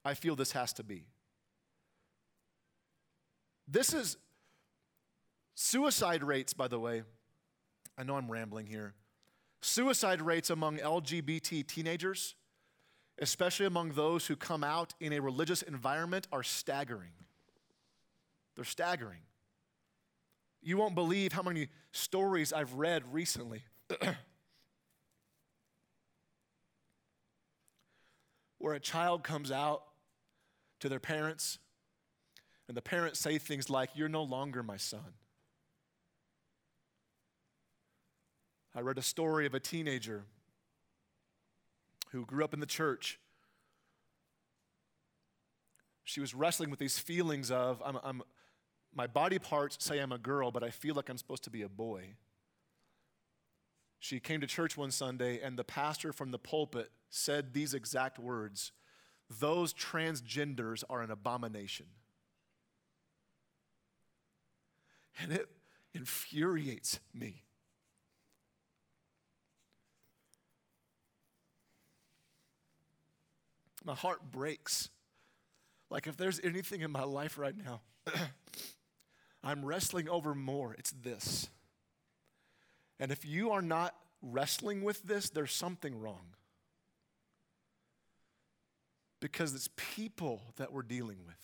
I 0.04 0.12
feel 0.12 0.36
this 0.36 0.52
has 0.52 0.74
to 0.74 0.84
be. 0.84 1.06
This 3.66 3.94
is 3.94 4.18
suicide 5.54 6.22
rates, 6.22 6.52
by 6.52 6.68
the 6.68 6.78
way. 6.78 7.04
I 7.96 8.02
know 8.02 8.16
I'm 8.16 8.30
rambling 8.30 8.66
here. 8.66 8.92
Suicide 9.62 10.20
rates 10.20 10.50
among 10.50 10.76
LGBT 10.76 11.66
teenagers, 11.66 12.34
especially 13.18 13.64
among 13.64 13.92
those 13.92 14.26
who 14.26 14.36
come 14.36 14.62
out 14.62 14.92
in 15.00 15.14
a 15.14 15.20
religious 15.20 15.62
environment, 15.62 16.28
are 16.30 16.42
staggering. 16.42 17.12
They're 18.56 18.64
staggering. 18.66 19.20
You 20.64 20.76
won't 20.76 20.96
believe 20.96 21.32
how 21.32 21.42
many 21.42 21.68
stories 21.92 22.52
I've 22.52 22.72
read 22.74 23.04
recently. 23.12 23.62
Where 28.58 28.74
a 28.74 28.80
child 28.80 29.22
comes 29.22 29.52
out 29.52 29.82
to 30.80 30.88
their 30.88 30.98
parents, 30.98 31.58
and 32.66 32.76
the 32.76 32.82
parents 32.82 33.20
say 33.20 33.38
things 33.38 33.70
like, 33.70 33.90
You're 33.94 34.08
no 34.08 34.22
longer 34.22 34.62
my 34.62 34.78
son. 34.78 35.14
I 38.74 38.80
read 38.80 38.98
a 38.98 39.02
story 39.02 39.46
of 39.46 39.54
a 39.54 39.60
teenager 39.60 40.24
who 42.10 42.24
grew 42.24 42.42
up 42.42 42.54
in 42.54 42.60
the 42.60 42.66
church 42.66 43.20
She 46.04 46.20
was 46.20 46.34
wrestling 46.34 46.70
with 46.70 46.78
these 46.78 46.98
feelings 46.98 47.50
of, 47.50 47.82
I'm, 47.84 47.98
I'm, 48.04 48.22
my 48.94 49.06
body 49.06 49.38
parts 49.38 49.76
say 49.80 49.98
I'm 49.98 50.12
a 50.12 50.18
girl, 50.18 50.50
but 50.50 50.62
I 50.62 50.70
feel 50.70 50.94
like 50.94 51.08
I'm 51.08 51.18
supposed 51.18 51.44
to 51.44 51.50
be 51.50 51.62
a 51.62 51.68
boy. 51.68 52.14
She 53.98 54.20
came 54.20 54.40
to 54.40 54.46
church 54.46 54.76
one 54.76 54.90
Sunday, 54.90 55.40
and 55.40 55.58
the 55.58 55.64
pastor 55.64 56.12
from 56.12 56.30
the 56.30 56.38
pulpit 56.38 56.90
said 57.10 57.52
these 57.52 57.74
exact 57.74 58.18
words 58.18 58.72
Those 59.40 59.72
transgenders 59.72 60.84
are 60.88 61.02
an 61.02 61.10
abomination. 61.10 61.86
And 65.20 65.32
it 65.32 65.48
infuriates 65.94 67.00
me. 67.14 67.44
My 73.84 73.94
heart 73.94 74.30
breaks. 74.30 74.90
Like, 75.90 76.06
if 76.06 76.16
there's 76.16 76.40
anything 76.42 76.80
in 76.80 76.90
my 76.90 77.04
life 77.04 77.38
right 77.38 77.54
now, 77.56 77.82
I'm 79.44 79.64
wrestling 79.64 80.08
over 80.08 80.34
more, 80.34 80.74
it's 80.74 80.90
this. 80.90 81.48
And 82.98 83.12
if 83.12 83.24
you 83.24 83.50
are 83.50 83.60
not 83.60 83.94
wrestling 84.22 84.82
with 84.82 85.02
this, 85.02 85.28
there's 85.28 85.52
something 85.52 86.00
wrong. 86.00 86.34
Because 89.20 89.54
it's 89.54 89.68
people 89.76 90.42
that 90.56 90.72
we're 90.72 90.82
dealing 90.82 91.18
with. 91.26 91.36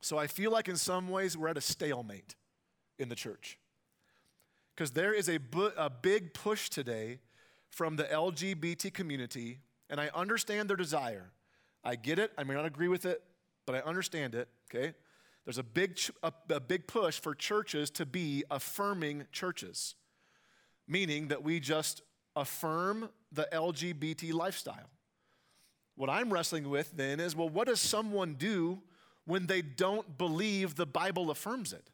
So 0.00 0.18
I 0.18 0.26
feel 0.26 0.50
like 0.50 0.68
in 0.68 0.76
some 0.76 1.08
ways 1.08 1.36
we're 1.36 1.48
at 1.48 1.56
a 1.56 1.62
stalemate 1.62 2.34
in 2.98 3.08
the 3.08 3.14
church. 3.14 3.58
Because 4.74 4.90
there 4.90 5.14
is 5.14 5.28
a, 5.28 5.38
bu- 5.38 5.72
a 5.76 5.88
big 5.88 6.34
push 6.34 6.68
today 6.68 7.20
from 7.70 7.96
the 7.96 8.04
LGBT 8.04 8.92
community, 8.92 9.60
and 9.88 10.00
I 10.00 10.10
understand 10.14 10.68
their 10.68 10.76
desire. 10.76 11.30
I 11.84 11.96
get 11.96 12.18
it, 12.18 12.32
I 12.36 12.44
may 12.44 12.54
not 12.54 12.64
agree 12.64 12.88
with 12.88 13.04
it, 13.06 13.22
but 13.66 13.76
I 13.76 13.80
understand 13.80 14.34
it, 14.34 14.48
okay? 14.68 14.94
There's 15.44 15.58
a 15.58 15.62
big, 15.62 15.98
a, 16.22 16.60
big 16.60 16.86
push 16.86 17.20
for 17.20 17.34
churches 17.34 17.90
to 17.92 18.06
be 18.06 18.44
affirming 18.50 19.26
churches, 19.30 19.94
meaning 20.88 21.28
that 21.28 21.42
we 21.42 21.60
just 21.60 22.02
affirm 22.34 23.10
the 23.30 23.46
LGBT 23.52 24.32
lifestyle. 24.32 24.88
What 25.96 26.08
I'm 26.08 26.32
wrestling 26.32 26.68
with 26.70 26.96
then 26.96 27.20
is 27.20 27.36
well, 27.36 27.48
what 27.48 27.68
does 27.68 27.80
someone 27.80 28.34
do 28.34 28.82
when 29.26 29.46
they 29.46 29.62
don't 29.62 30.16
believe 30.16 30.74
the 30.74 30.86
Bible 30.86 31.30
affirms 31.30 31.72
it? 31.72 31.90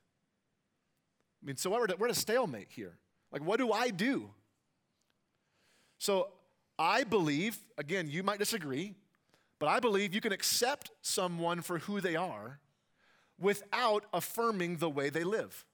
I 1.42 1.46
mean, 1.46 1.56
so 1.56 1.70
we're 1.70 1.84
at, 1.84 1.98
we're 1.98 2.06
at 2.06 2.12
a 2.12 2.18
stalemate 2.18 2.68
here. 2.70 2.98
Like, 3.32 3.44
what 3.44 3.58
do 3.58 3.72
I 3.72 3.90
do? 3.90 4.30
So 5.98 6.28
I 6.78 7.04
believe, 7.04 7.58
again, 7.76 8.08
you 8.08 8.22
might 8.22 8.38
disagree, 8.38 8.94
but 9.58 9.68
I 9.68 9.80
believe 9.80 10.14
you 10.14 10.20
can 10.20 10.32
accept 10.32 10.90
someone 11.02 11.62
for 11.62 11.78
who 11.80 12.00
they 12.00 12.16
are 12.16 12.60
without 13.40 14.04
affirming 14.12 14.76
the 14.76 14.90
way 14.90 15.10
they 15.10 15.24
live. 15.24 15.64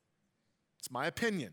It's 0.79 0.91
my 0.91 1.07
opinion. 1.07 1.53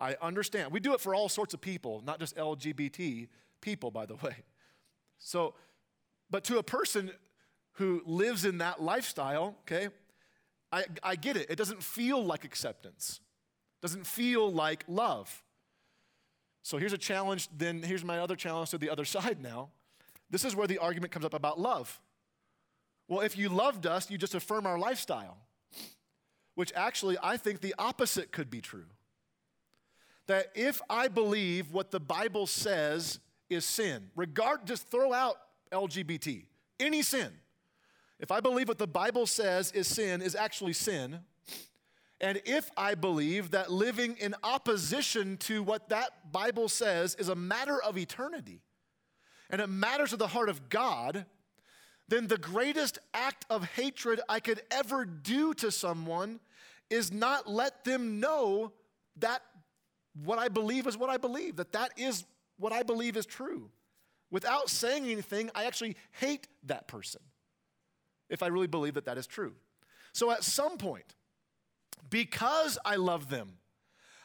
I 0.00 0.16
understand. 0.20 0.72
We 0.72 0.80
do 0.80 0.94
it 0.94 1.00
for 1.00 1.14
all 1.14 1.28
sorts 1.28 1.54
of 1.54 1.60
people, 1.60 2.02
not 2.04 2.18
just 2.18 2.36
LGBT 2.36 3.28
people, 3.60 3.90
by 3.90 4.06
the 4.06 4.16
way. 4.16 4.36
So, 5.18 5.54
but 6.30 6.42
to 6.44 6.58
a 6.58 6.62
person 6.62 7.10
who 7.74 8.02
lives 8.04 8.44
in 8.44 8.58
that 8.58 8.82
lifestyle, 8.82 9.56
okay, 9.60 9.88
I, 10.72 10.84
I 11.02 11.16
get 11.16 11.36
it. 11.36 11.50
It 11.50 11.56
doesn't 11.56 11.82
feel 11.82 12.24
like 12.24 12.44
acceptance, 12.44 13.20
doesn't 13.80 14.06
feel 14.06 14.52
like 14.52 14.84
love. 14.88 15.44
So 16.62 16.78
here's 16.78 16.92
a 16.92 16.98
challenge, 16.98 17.48
then 17.56 17.82
here's 17.82 18.04
my 18.04 18.18
other 18.18 18.36
challenge 18.36 18.70
to 18.70 18.78
the 18.78 18.90
other 18.90 19.04
side 19.16 19.40
now. 19.40 19.70
This 20.30 20.44
is 20.44 20.56
where 20.56 20.66
the 20.66 20.78
argument 20.78 21.12
comes 21.12 21.24
up 21.24 21.34
about 21.34 21.60
love. 21.60 22.00
Well, 23.12 23.20
if 23.20 23.36
you 23.36 23.50
loved 23.50 23.84
us, 23.84 24.10
you 24.10 24.16
just 24.16 24.34
affirm 24.34 24.66
our 24.66 24.78
lifestyle, 24.78 25.36
which 26.54 26.72
actually 26.74 27.18
I 27.22 27.36
think 27.36 27.60
the 27.60 27.74
opposite 27.78 28.32
could 28.32 28.50
be 28.50 28.62
true. 28.62 28.86
That 30.28 30.46
if 30.54 30.80
I 30.88 31.08
believe 31.08 31.74
what 31.74 31.90
the 31.90 32.00
Bible 32.00 32.46
says 32.46 33.20
is 33.50 33.66
sin, 33.66 34.08
regard, 34.16 34.66
just 34.66 34.88
throw 34.88 35.12
out 35.12 35.36
LGBT, 35.70 36.46
any 36.80 37.02
sin. 37.02 37.30
If 38.18 38.32
I 38.32 38.40
believe 38.40 38.66
what 38.66 38.78
the 38.78 38.86
Bible 38.86 39.26
says 39.26 39.72
is 39.72 39.86
sin 39.86 40.22
is 40.22 40.34
actually 40.34 40.72
sin, 40.72 41.20
and 42.18 42.40
if 42.46 42.70
I 42.78 42.94
believe 42.94 43.50
that 43.50 43.70
living 43.70 44.16
in 44.20 44.34
opposition 44.42 45.36
to 45.40 45.62
what 45.62 45.90
that 45.90 46.32
Bible 46.32 46.70
says 46.70 47.14
is 47.16 47.28
a 47.28 47.36
matter 47.36 47.78
of 47.82 47.98
eternity, 47.98 48.62
and 49.50 49.60
it 49.60 49.68
matters 49.68 50.10
to 50.10 50.16
the 50.16 50.28
heart 50.28 50.48
of 50.48 50.70
God, 50.70 51.26
then 52.08 52.26
the 52.26 52.38
greatest 52.38 52.98
act 53.14 53.46
of 53.48 53.64
hatred 53.64 54.20
I 54.28 54.40
could 54.40 54.60
ever 54.70 55.04
do 55.04 55.54
to 55.54 55.70
someone 55.70 56.40
is 56.90 57.12
not 57.12 57.48
let 57.48 57.84
them 57.84 58.20
know 58.20 58.72
that 59.16 59.42
what 60.24 60.38
I 60.38 60.48
believe 60.48 60.86
is 60.86 60.96
what 60.96 61.10
I 61.10 61.16
believe, 61.16 61.56
that 61.56 61.72
that 61.72 61.92
is 61.96 62.24
what 62.58 62.72
I 62.72 62.82
believe 62.82 63.16
is 63.16 63.26
true. 63.26 63.70
Without 64.30 64.68
saying 64.68 65.04
anything, 65.04 65.50
I 65.54 65.64
actually 65.64 65.96
hate 66.12 66.48
that 66.64 66.88
person 66.88 67.20
if 68.28 68.42
I 68.42 68.46
really 68.46 68.66
believe 68.66 68.94
that 68.94 69.04
that 69.04 69.18
is 69.18 69.26
true. 69.26 69.54
So 70.12 70.30
at 70.30 70.44
some 70.44 70.78
point, 70.78 71.14
because 72.10 72.78
I 72.84 72.96
love 72.96 73.30
them, 73.30 73.58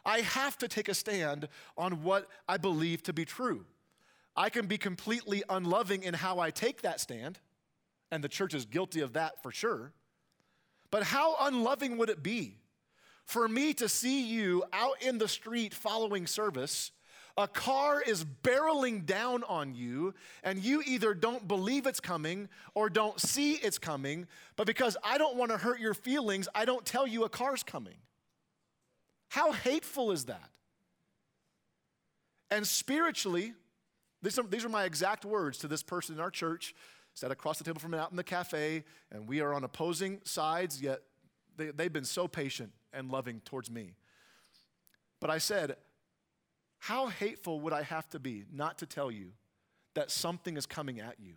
I 0.05 0.21
have 0.21 0.57
to 0.59 0.67
take 0.67 0.87
a 0.87 0.93
stand 0.93 1.49
on 1.77 2.03
what 2.03 2.27
I 2.47 2.57
believe 2.57 3.03
to 3.03 3.13
be 3.13 3.25
true. 3.25 3.65
I 4.35 4.49
can 4.49 4.67
be 4.67 4.77
completely 4.77 5.43
unloving 5.49 6.03
in 6.03 6.13
how 6.13 6.39
I 6.39 6.51
take 6.51 6.83
that 6.83 7.01
stand, 7.01 7.39
and 8.11 8.23
the 8.23 8.29
church 8.29 8.53
is 8.53 8.65
guilty 8.65 9.01
of 9.01 9.13
that 9.13 9.41
for 9.43 9.51
sure. 9.51 9.93
But 10.91 11.03
how 11.03 11.35
unloving 11.41 11.97
would 11.97 12.09
it 12.09 12.23
be 12.23 12.57
for 13.25 13.47
me 13.47 13.73
to 13.75 13.89
see 13.89 14.23
you 14.23 14.63
out 14.71 15.01
in 15.01 15.17
the 15.17 15.27
street 15.27 15.73
following 15.73 16.27
service 16.27 16.91
a 17.37 17.47
car 17.47 18.01
is 18.01 18.25
barreling 18.25 19.05
down 19.05 19.43
on 19.43 19.75
you, 19.75 20.15
and 20.43 20.57
you 20.57 20.81
either 20.87 21.13
don't 21.13 21.47
believe 21.47 21.85
it's 21.85 21.99
coming 21.99 22.49
or 22.73 22.89
don't 22.89 23.21
see 23.21 23.53
it's 23.53 23.77
coming, 23.77 24.25
but 24.55 24.65
because 24.65 24.97
I 25.03 25.19
don't 25.19 25.37
want 25.37 25.51
to 25.51 25.57
hurt 25.57 25.79
your 25.79 25.93
feelings, 25.93 26.47
I 26.55 26.65
don't 26.65 26.83
tell 26.83 27.05
you 27.05 27.25
a 27.25 27.29
car's 27.29 27.61
coming. 27.61 27.97
How 29.29 29.51
hateful 29.51 30.11
is 30.11 30.25
that? 30.25 30.49
And 32.49 32.65
spiritually, 32.65 33.53
these 34.23 34.39
are, 34.39 34.43
these 34.43 34.65
are 34.65 34.69
my 34.69 34.85
exact 34.85 35.23
words 35.23 35.59
to 35.59 35.67
this 35.67 35.83
person 35.83 36.15
in 36.15 36.21
our 36.21 36.31
church, 36.31 36.73
sat 37.17 37.31
across 37.31 37.57
the 37.57 37.63
table 37.63 37.79
from 37.79 37.95
out 37.95 38.11
in 38.11 38.15
the 38.15 38.23
cafe, 38.23 38.83
and 39.11 39.27
we 39.27 39.41
are 39.41 39.51
on 39.51 39.63
opposing 39.63 40.21
sides, 40.23 40.79
yet 40.79 41.01
they, 41.57 41.71
they've 41.71 41.91
been 41.91 42.03
so 42.03 42.27
patient 42.27 42.71
and 42.93 43.09
loving 43.09 43.41
towards 43.43 43.71
me. 43.71 43.95
But 45.19 45.31
I 45.31 45.39
said, 45.39 45.77
how 46.77 47.07
hateful 47.07 47.59
would 47.61 47.73
I 47.73 47.81
have 47.81 48.07
to 48.09 48.19
be 48.19 48.43
not 48.53 48.77
to 48.77 48.85
tell 48.85 49.09
you 49.09 49.31
that 49.95 50.11
something 50.11 50.57
is 50.57 50.67
coming 50.67 50.99
at 50.99 51.15
you? 51.19 51.33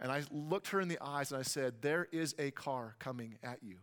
And 0.00 0.12
I 0.12 0.22
looked 0.30 0.68
her 0.68 0.82
in 0.82 0.88
the 0.88 0.98
eyes 1.00 1.32
and 1.32 1.40
I 1.40 1.44
said, 1.44 1.80
There 1.80 2.06
is 2.12 2.34
a 2.38 2.50
car 2.50 2.94
coming 2.98 3.38
at 3.42 3.62
you. 3.62 3.76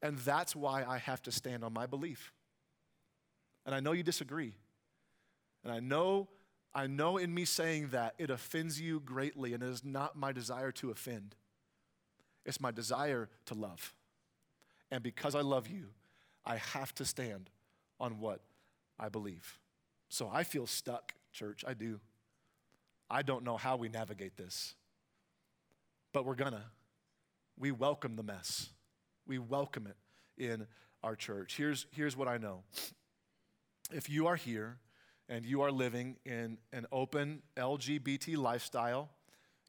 And 0.00 0.16
that's 0.20 0.56
why 0.56 0.84
I 0.88 0.96
have 0.96 1.20
to 1.24 1.30
stand 1.30 1.64
on 1.64 1.74
my 1.74 1.84
belief. 1.84 2.32
And 3.66 3.74
I 3.74 3.80
know 3.80 3.92
you 3.92 4.02
disagree. 4.02 4.54
And 5.62 5.70
I 5.70 5.80
know, 5.80 6.28
I 6.74 6.86
know 6.86 7.16
in 7.16 7.34
me 7.34 7.44
saying 7.44 7.88
that 7.88 8.14
it 8.18 8.30
offends 8.30 8.80
you 8.80 9.00
greatly, 9.00 9.54
and 9.54 9.62
it 9.62 9.68
is 9.68 9.84
not 9.84 10.16
my 10.16 10.32
desire 10.32 10.70
to 10.72 10.90
offend. 10.90 11.34
It's 12.44 12.60
my 12.60 12.70
desire 12.70 13.28
to 13.46 13.54
love. 13.54 13.92
And 14.90 15.02
because 15.02 15.34
I 15.34 15.40
love 15.40 15.68
you, 15.68 15.86
I 16.44 16.56
have 16.56 16.94
to 16.96 17.04
stand 17.04 17.50
on 17.98 18.18
what 18.20 18.40
I 18.98 19.08
believe. 19.08 19.58
So 20.08 20.30
I 20.32 20.44
feel 20.44 20.66
stuck, 20.66 21.14
church. 21.32 21.64
I 21.66 21.74
do. 21.74 22.00
I 23.10 23.22
don't 23.22 23.44
know 23.44 23.56
how 23.56 23.76
we 23.76 23.88
navigate 23.88 24.36
this, 24.36 24.74
but 26.12 26.24
we're 26.24 26.34
gonna. 26.34 26.64
We 27.58 27.72
welcome 27.72 28.16
the 28.16 28.22
mess, 28.22 28.70
we 29.26 29.38
welcome 29.38 29.86
it 29.86 29.96
in 30.42 30.66
our 31.02 31.14
church. 31.14 31.56
Here's, 31.56 31.86
here's 31.90 32.16
what 32.16 32.26
I 32.26 32.38
know 32.38 32.62
if 33.92 34.08
you 34.08 34.28
are 34.28 34.36
here 34.36 34.78
and 35.30 35.46
you 35.46 35.62
are 35.62 35.72
living 35.72 36.16
in 36.26 36.58
an 36.74 36.86
open 36.92 37.40
LGBT 37.56 38.36
lifestyle, 38.36 39.08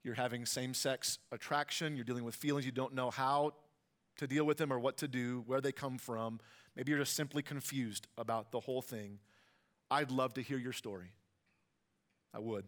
you're 0.04 0.16
having 0.16 0.46
same 0.46 0.74
sex 0.74 1.20
attraction, 1.32 1.96
you're 1.96 2.04
dealing 2.04 2.26
with 2.26 2.36
feelings 2.36 2.66
you 2.66 2.74
don't 2.74 2.94
know 2.94 3.10
how 3.10 3.54
to 4.18 4.28
deal 4.28 4.44
with 4.44 4.58
them 4.58 4.74
or 4.74 4.80
what 4.80 4.98
to 4.98 5.08
do, 5.08 5.44
where 5.48 5.62
they 5.62 5.72
come 5.72 5.98
from, 5.98 6.42
Maybe 6.76 6.92
you're 6.92 7.00
just 7.00 7.16
simply 7.16 7.44
confused 7.44 8.08
about 8.18 8.52
the 8.52 8.60
whole 8.60 8.82
thing. 8.82 9.20
I'd 9.90 10.12
love 10.12 10.34
to 10.36 10.42
hear 10.42 10.58
your 10.58 10.74
story. 10.74 11.12
I 12.34 12.40
would. 12.40 12.66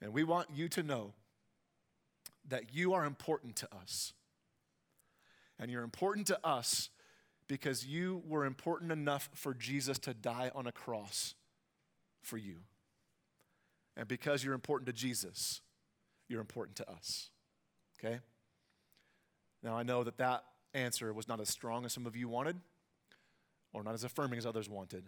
And 0.00 0.12
we 0.12 0.24
want 0.24 0.48
you 0.52 0.68
to 0.70 0.82
know 0.82 1.12
that 2.48 2.74
you 2.74 2.92
are 2.94 3.04
important 3.04 3.56
to 3.56 3.68
us. 3.74 4.12
And 5.58 5.70
you're 5.70 5.84
important 5.84 6.26
to 6.26 6.38
us 6.44 6.90
because 7.46 7.86
you 7.86 8.22
were 8.26 8.44
important 8.44 8.90
enough 8.90 9.30
for 9.34 9.54
Jesus 9.54 9.98
to 10.00 10.14
die 10.14 10.50
on 10.54 10.66
a 10.66 10.72
cross 10.72 11.34
for 12.24 12.36
you. 12.36 12.56
And 13.96 14.08
because 14.08 14.42
you're 14.44 14.54
important 14.54 14.86
to 14.86 14.92
Jesus, 14.92 15.60
you're 16.28 16.40
important 16.40 16.76
to 16.78 16.90
us. 16.90 17.30
Okay? 17.98 18.20
Now, 19.62 19.76
I 19.76 19.82
know 19.82 20.04
that 20.04 20.18
that 20.18 20.44
answer 20.74 21.12
was 21.12 21.28
not 21.28 21.40
as 21.40 21.48
strong 21.48 21.84
as 21.84 21.92
some 21.92 22.06
of 22.06 22.16
you 22.16 22.28
wanted, 22.28 22.56
or 23.72 23.82
not 23.82 23.94
as 23.94 24.04
affirming 24.04 24.38
as 24.38 24.46
others 24.46 24.68
wanted, 24.68 25.04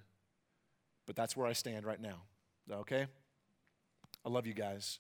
but 1.07 1.17
that's 1.17 1.37
where 1.37 1.47
I 1.47 1.53
stand 1.53 1.85
right 1.85 2.01
now. 2.01 2.23
Okay? 2.71 3.07
I 4.25 4.29
love 4.29 4.47
you 4.47 4.55
guys. 4.55 4.99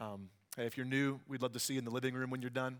Um, 0.00 0.28
hey, 0.56 0.66
if 0.66 0.76
you're 0.76 0.86
new, 0.86 1.20
we'd 1.28 1.42
love 1.42 1.52
to 1.52 1.60
see 1.60 1.74
you 1.74 1.78
in 1.78 1.84
the 1.84 1.90
living 1.90 2.14
room 2.14 2.30
when 2.30 2.40
you're 2.40 2.50
done. 2.50 2.78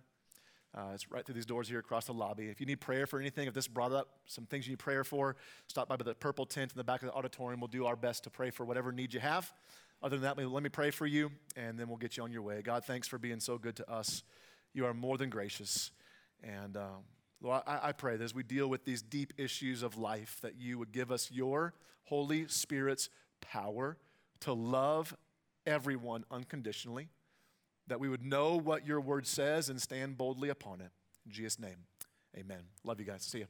Uh, 0.76 0.90
it's 0.94 1.10
right 1.10 1.26
through 1.26 1.34
these 1.34 1.46
doors 1.46 1.68
here 1.68 1.80
across 1.80 2.04
the 2.04 2.12
lobby. 2.12 2.48
If 2.48 2.60
you 2.60 2.66
need 2.66 2.80
prayer 2.80 3.06
for 3.06 3.18
anything, 3.18 3.48
if 3.48 3.54
this 3.54 3.66
brought 3.66 3.92
up 3.92 4.08
some 4.26 4.46
things 4.46 4.66
you 4.66 4.72
need 4.72 4.78
prayer 4.78 5.02
for, 5.02 5.36
stop 5.66 5.88
by 5.88 5.96
the 5.96 6.14
purple 6.14 6.46
tent 6.46 6.72
in 6.72 6.78
the 6.78 6.84
back 6.84 7.02
of 7.02 7.08
the 7.08 7.14
auditorium. 7.14 7.60
We'll 7.60 7.68
do 7.68 7.86
our 7.86 7.96
best 7.96 8.24
to 8.24 8.30
pray 8.30 8.50
for 8.50 8.64
whatever 8.64 8.92
need 8.92 9.12
you 9.12 9.20
have. 9.20 9.52
Other 10.02 10.16
than 10.16 10.22
that, 10.22 10.50
let 10.50 10.62
me 10.62 10.68
pray 10.68 10.90
for 10.90 11.06
you, 11.06 11.30
and 11.56 11.78
then 11.78 11.88
we'll 11.88 11.98
get 11.98 12.16
you 12.16 12.22
on 12.22 12.32
your 12.32 12.42
way. 12.42 12.62
God, 12.62 12.84
thanks 12.84 13.08
for 13.08 13.18
being 13.18 13.40
so 13.40 13.58
good 13.58 13.76
to 13.76 13.90
us. 13.90 14.22
You 14.72 14.86
are 14.86 14.94
more 14.94 15.18
than 15.18 15.28
gracious. 15.28 15.90
And 16.42 16.76
um, 16.76 17.04
Lord, 17.42 17.62
I, 17.66 17.88
I 17.88 17.92
pray 17.92 18.16
that 18.16 18.24
as 18.24 18.34
we 18.34 18.42
deal 18.42 18.68
with 18.68 18.84
these 18.84 19.02
deep 19.02 19.34
issues 19.36 19.82
of 19.82 19.98
life, 19.98 20.38
that 20.42 20.54
you 20.56 20.78
would 20.78 20.92
give 20.92 21.10
us 21.10 21.30
your 21.32 21.74
Holy 22.04 22.46
Spirit's 22.48 23.10
power 23.40 23.98
to 24.40 24.52
love 24.52 25.14
everyone 25.66 26.24
unconditionally 26.30 27.08
that 27.90 28.00
we 28.00 28.08
would 28.08 28.24
know 28.24 28.56
what 28.56 28.86
your 28.86 29.00
word 29.00 29.26
says 29.26 29.68
and 29.68 29.80
stand 29.80 30.16
boldly 30.16 30.48
upon 30.48 30.80
it. 30.80 30.90
In 31.26 31.32
Jesus' 31.32 31.58
name, 31.58 31.84
amen. 32.36 32.62
Love 32.84 32.98
you 32.98 33.06
guys. 33.06 33.22
See 33.22 33.40
you. 33.40 33.46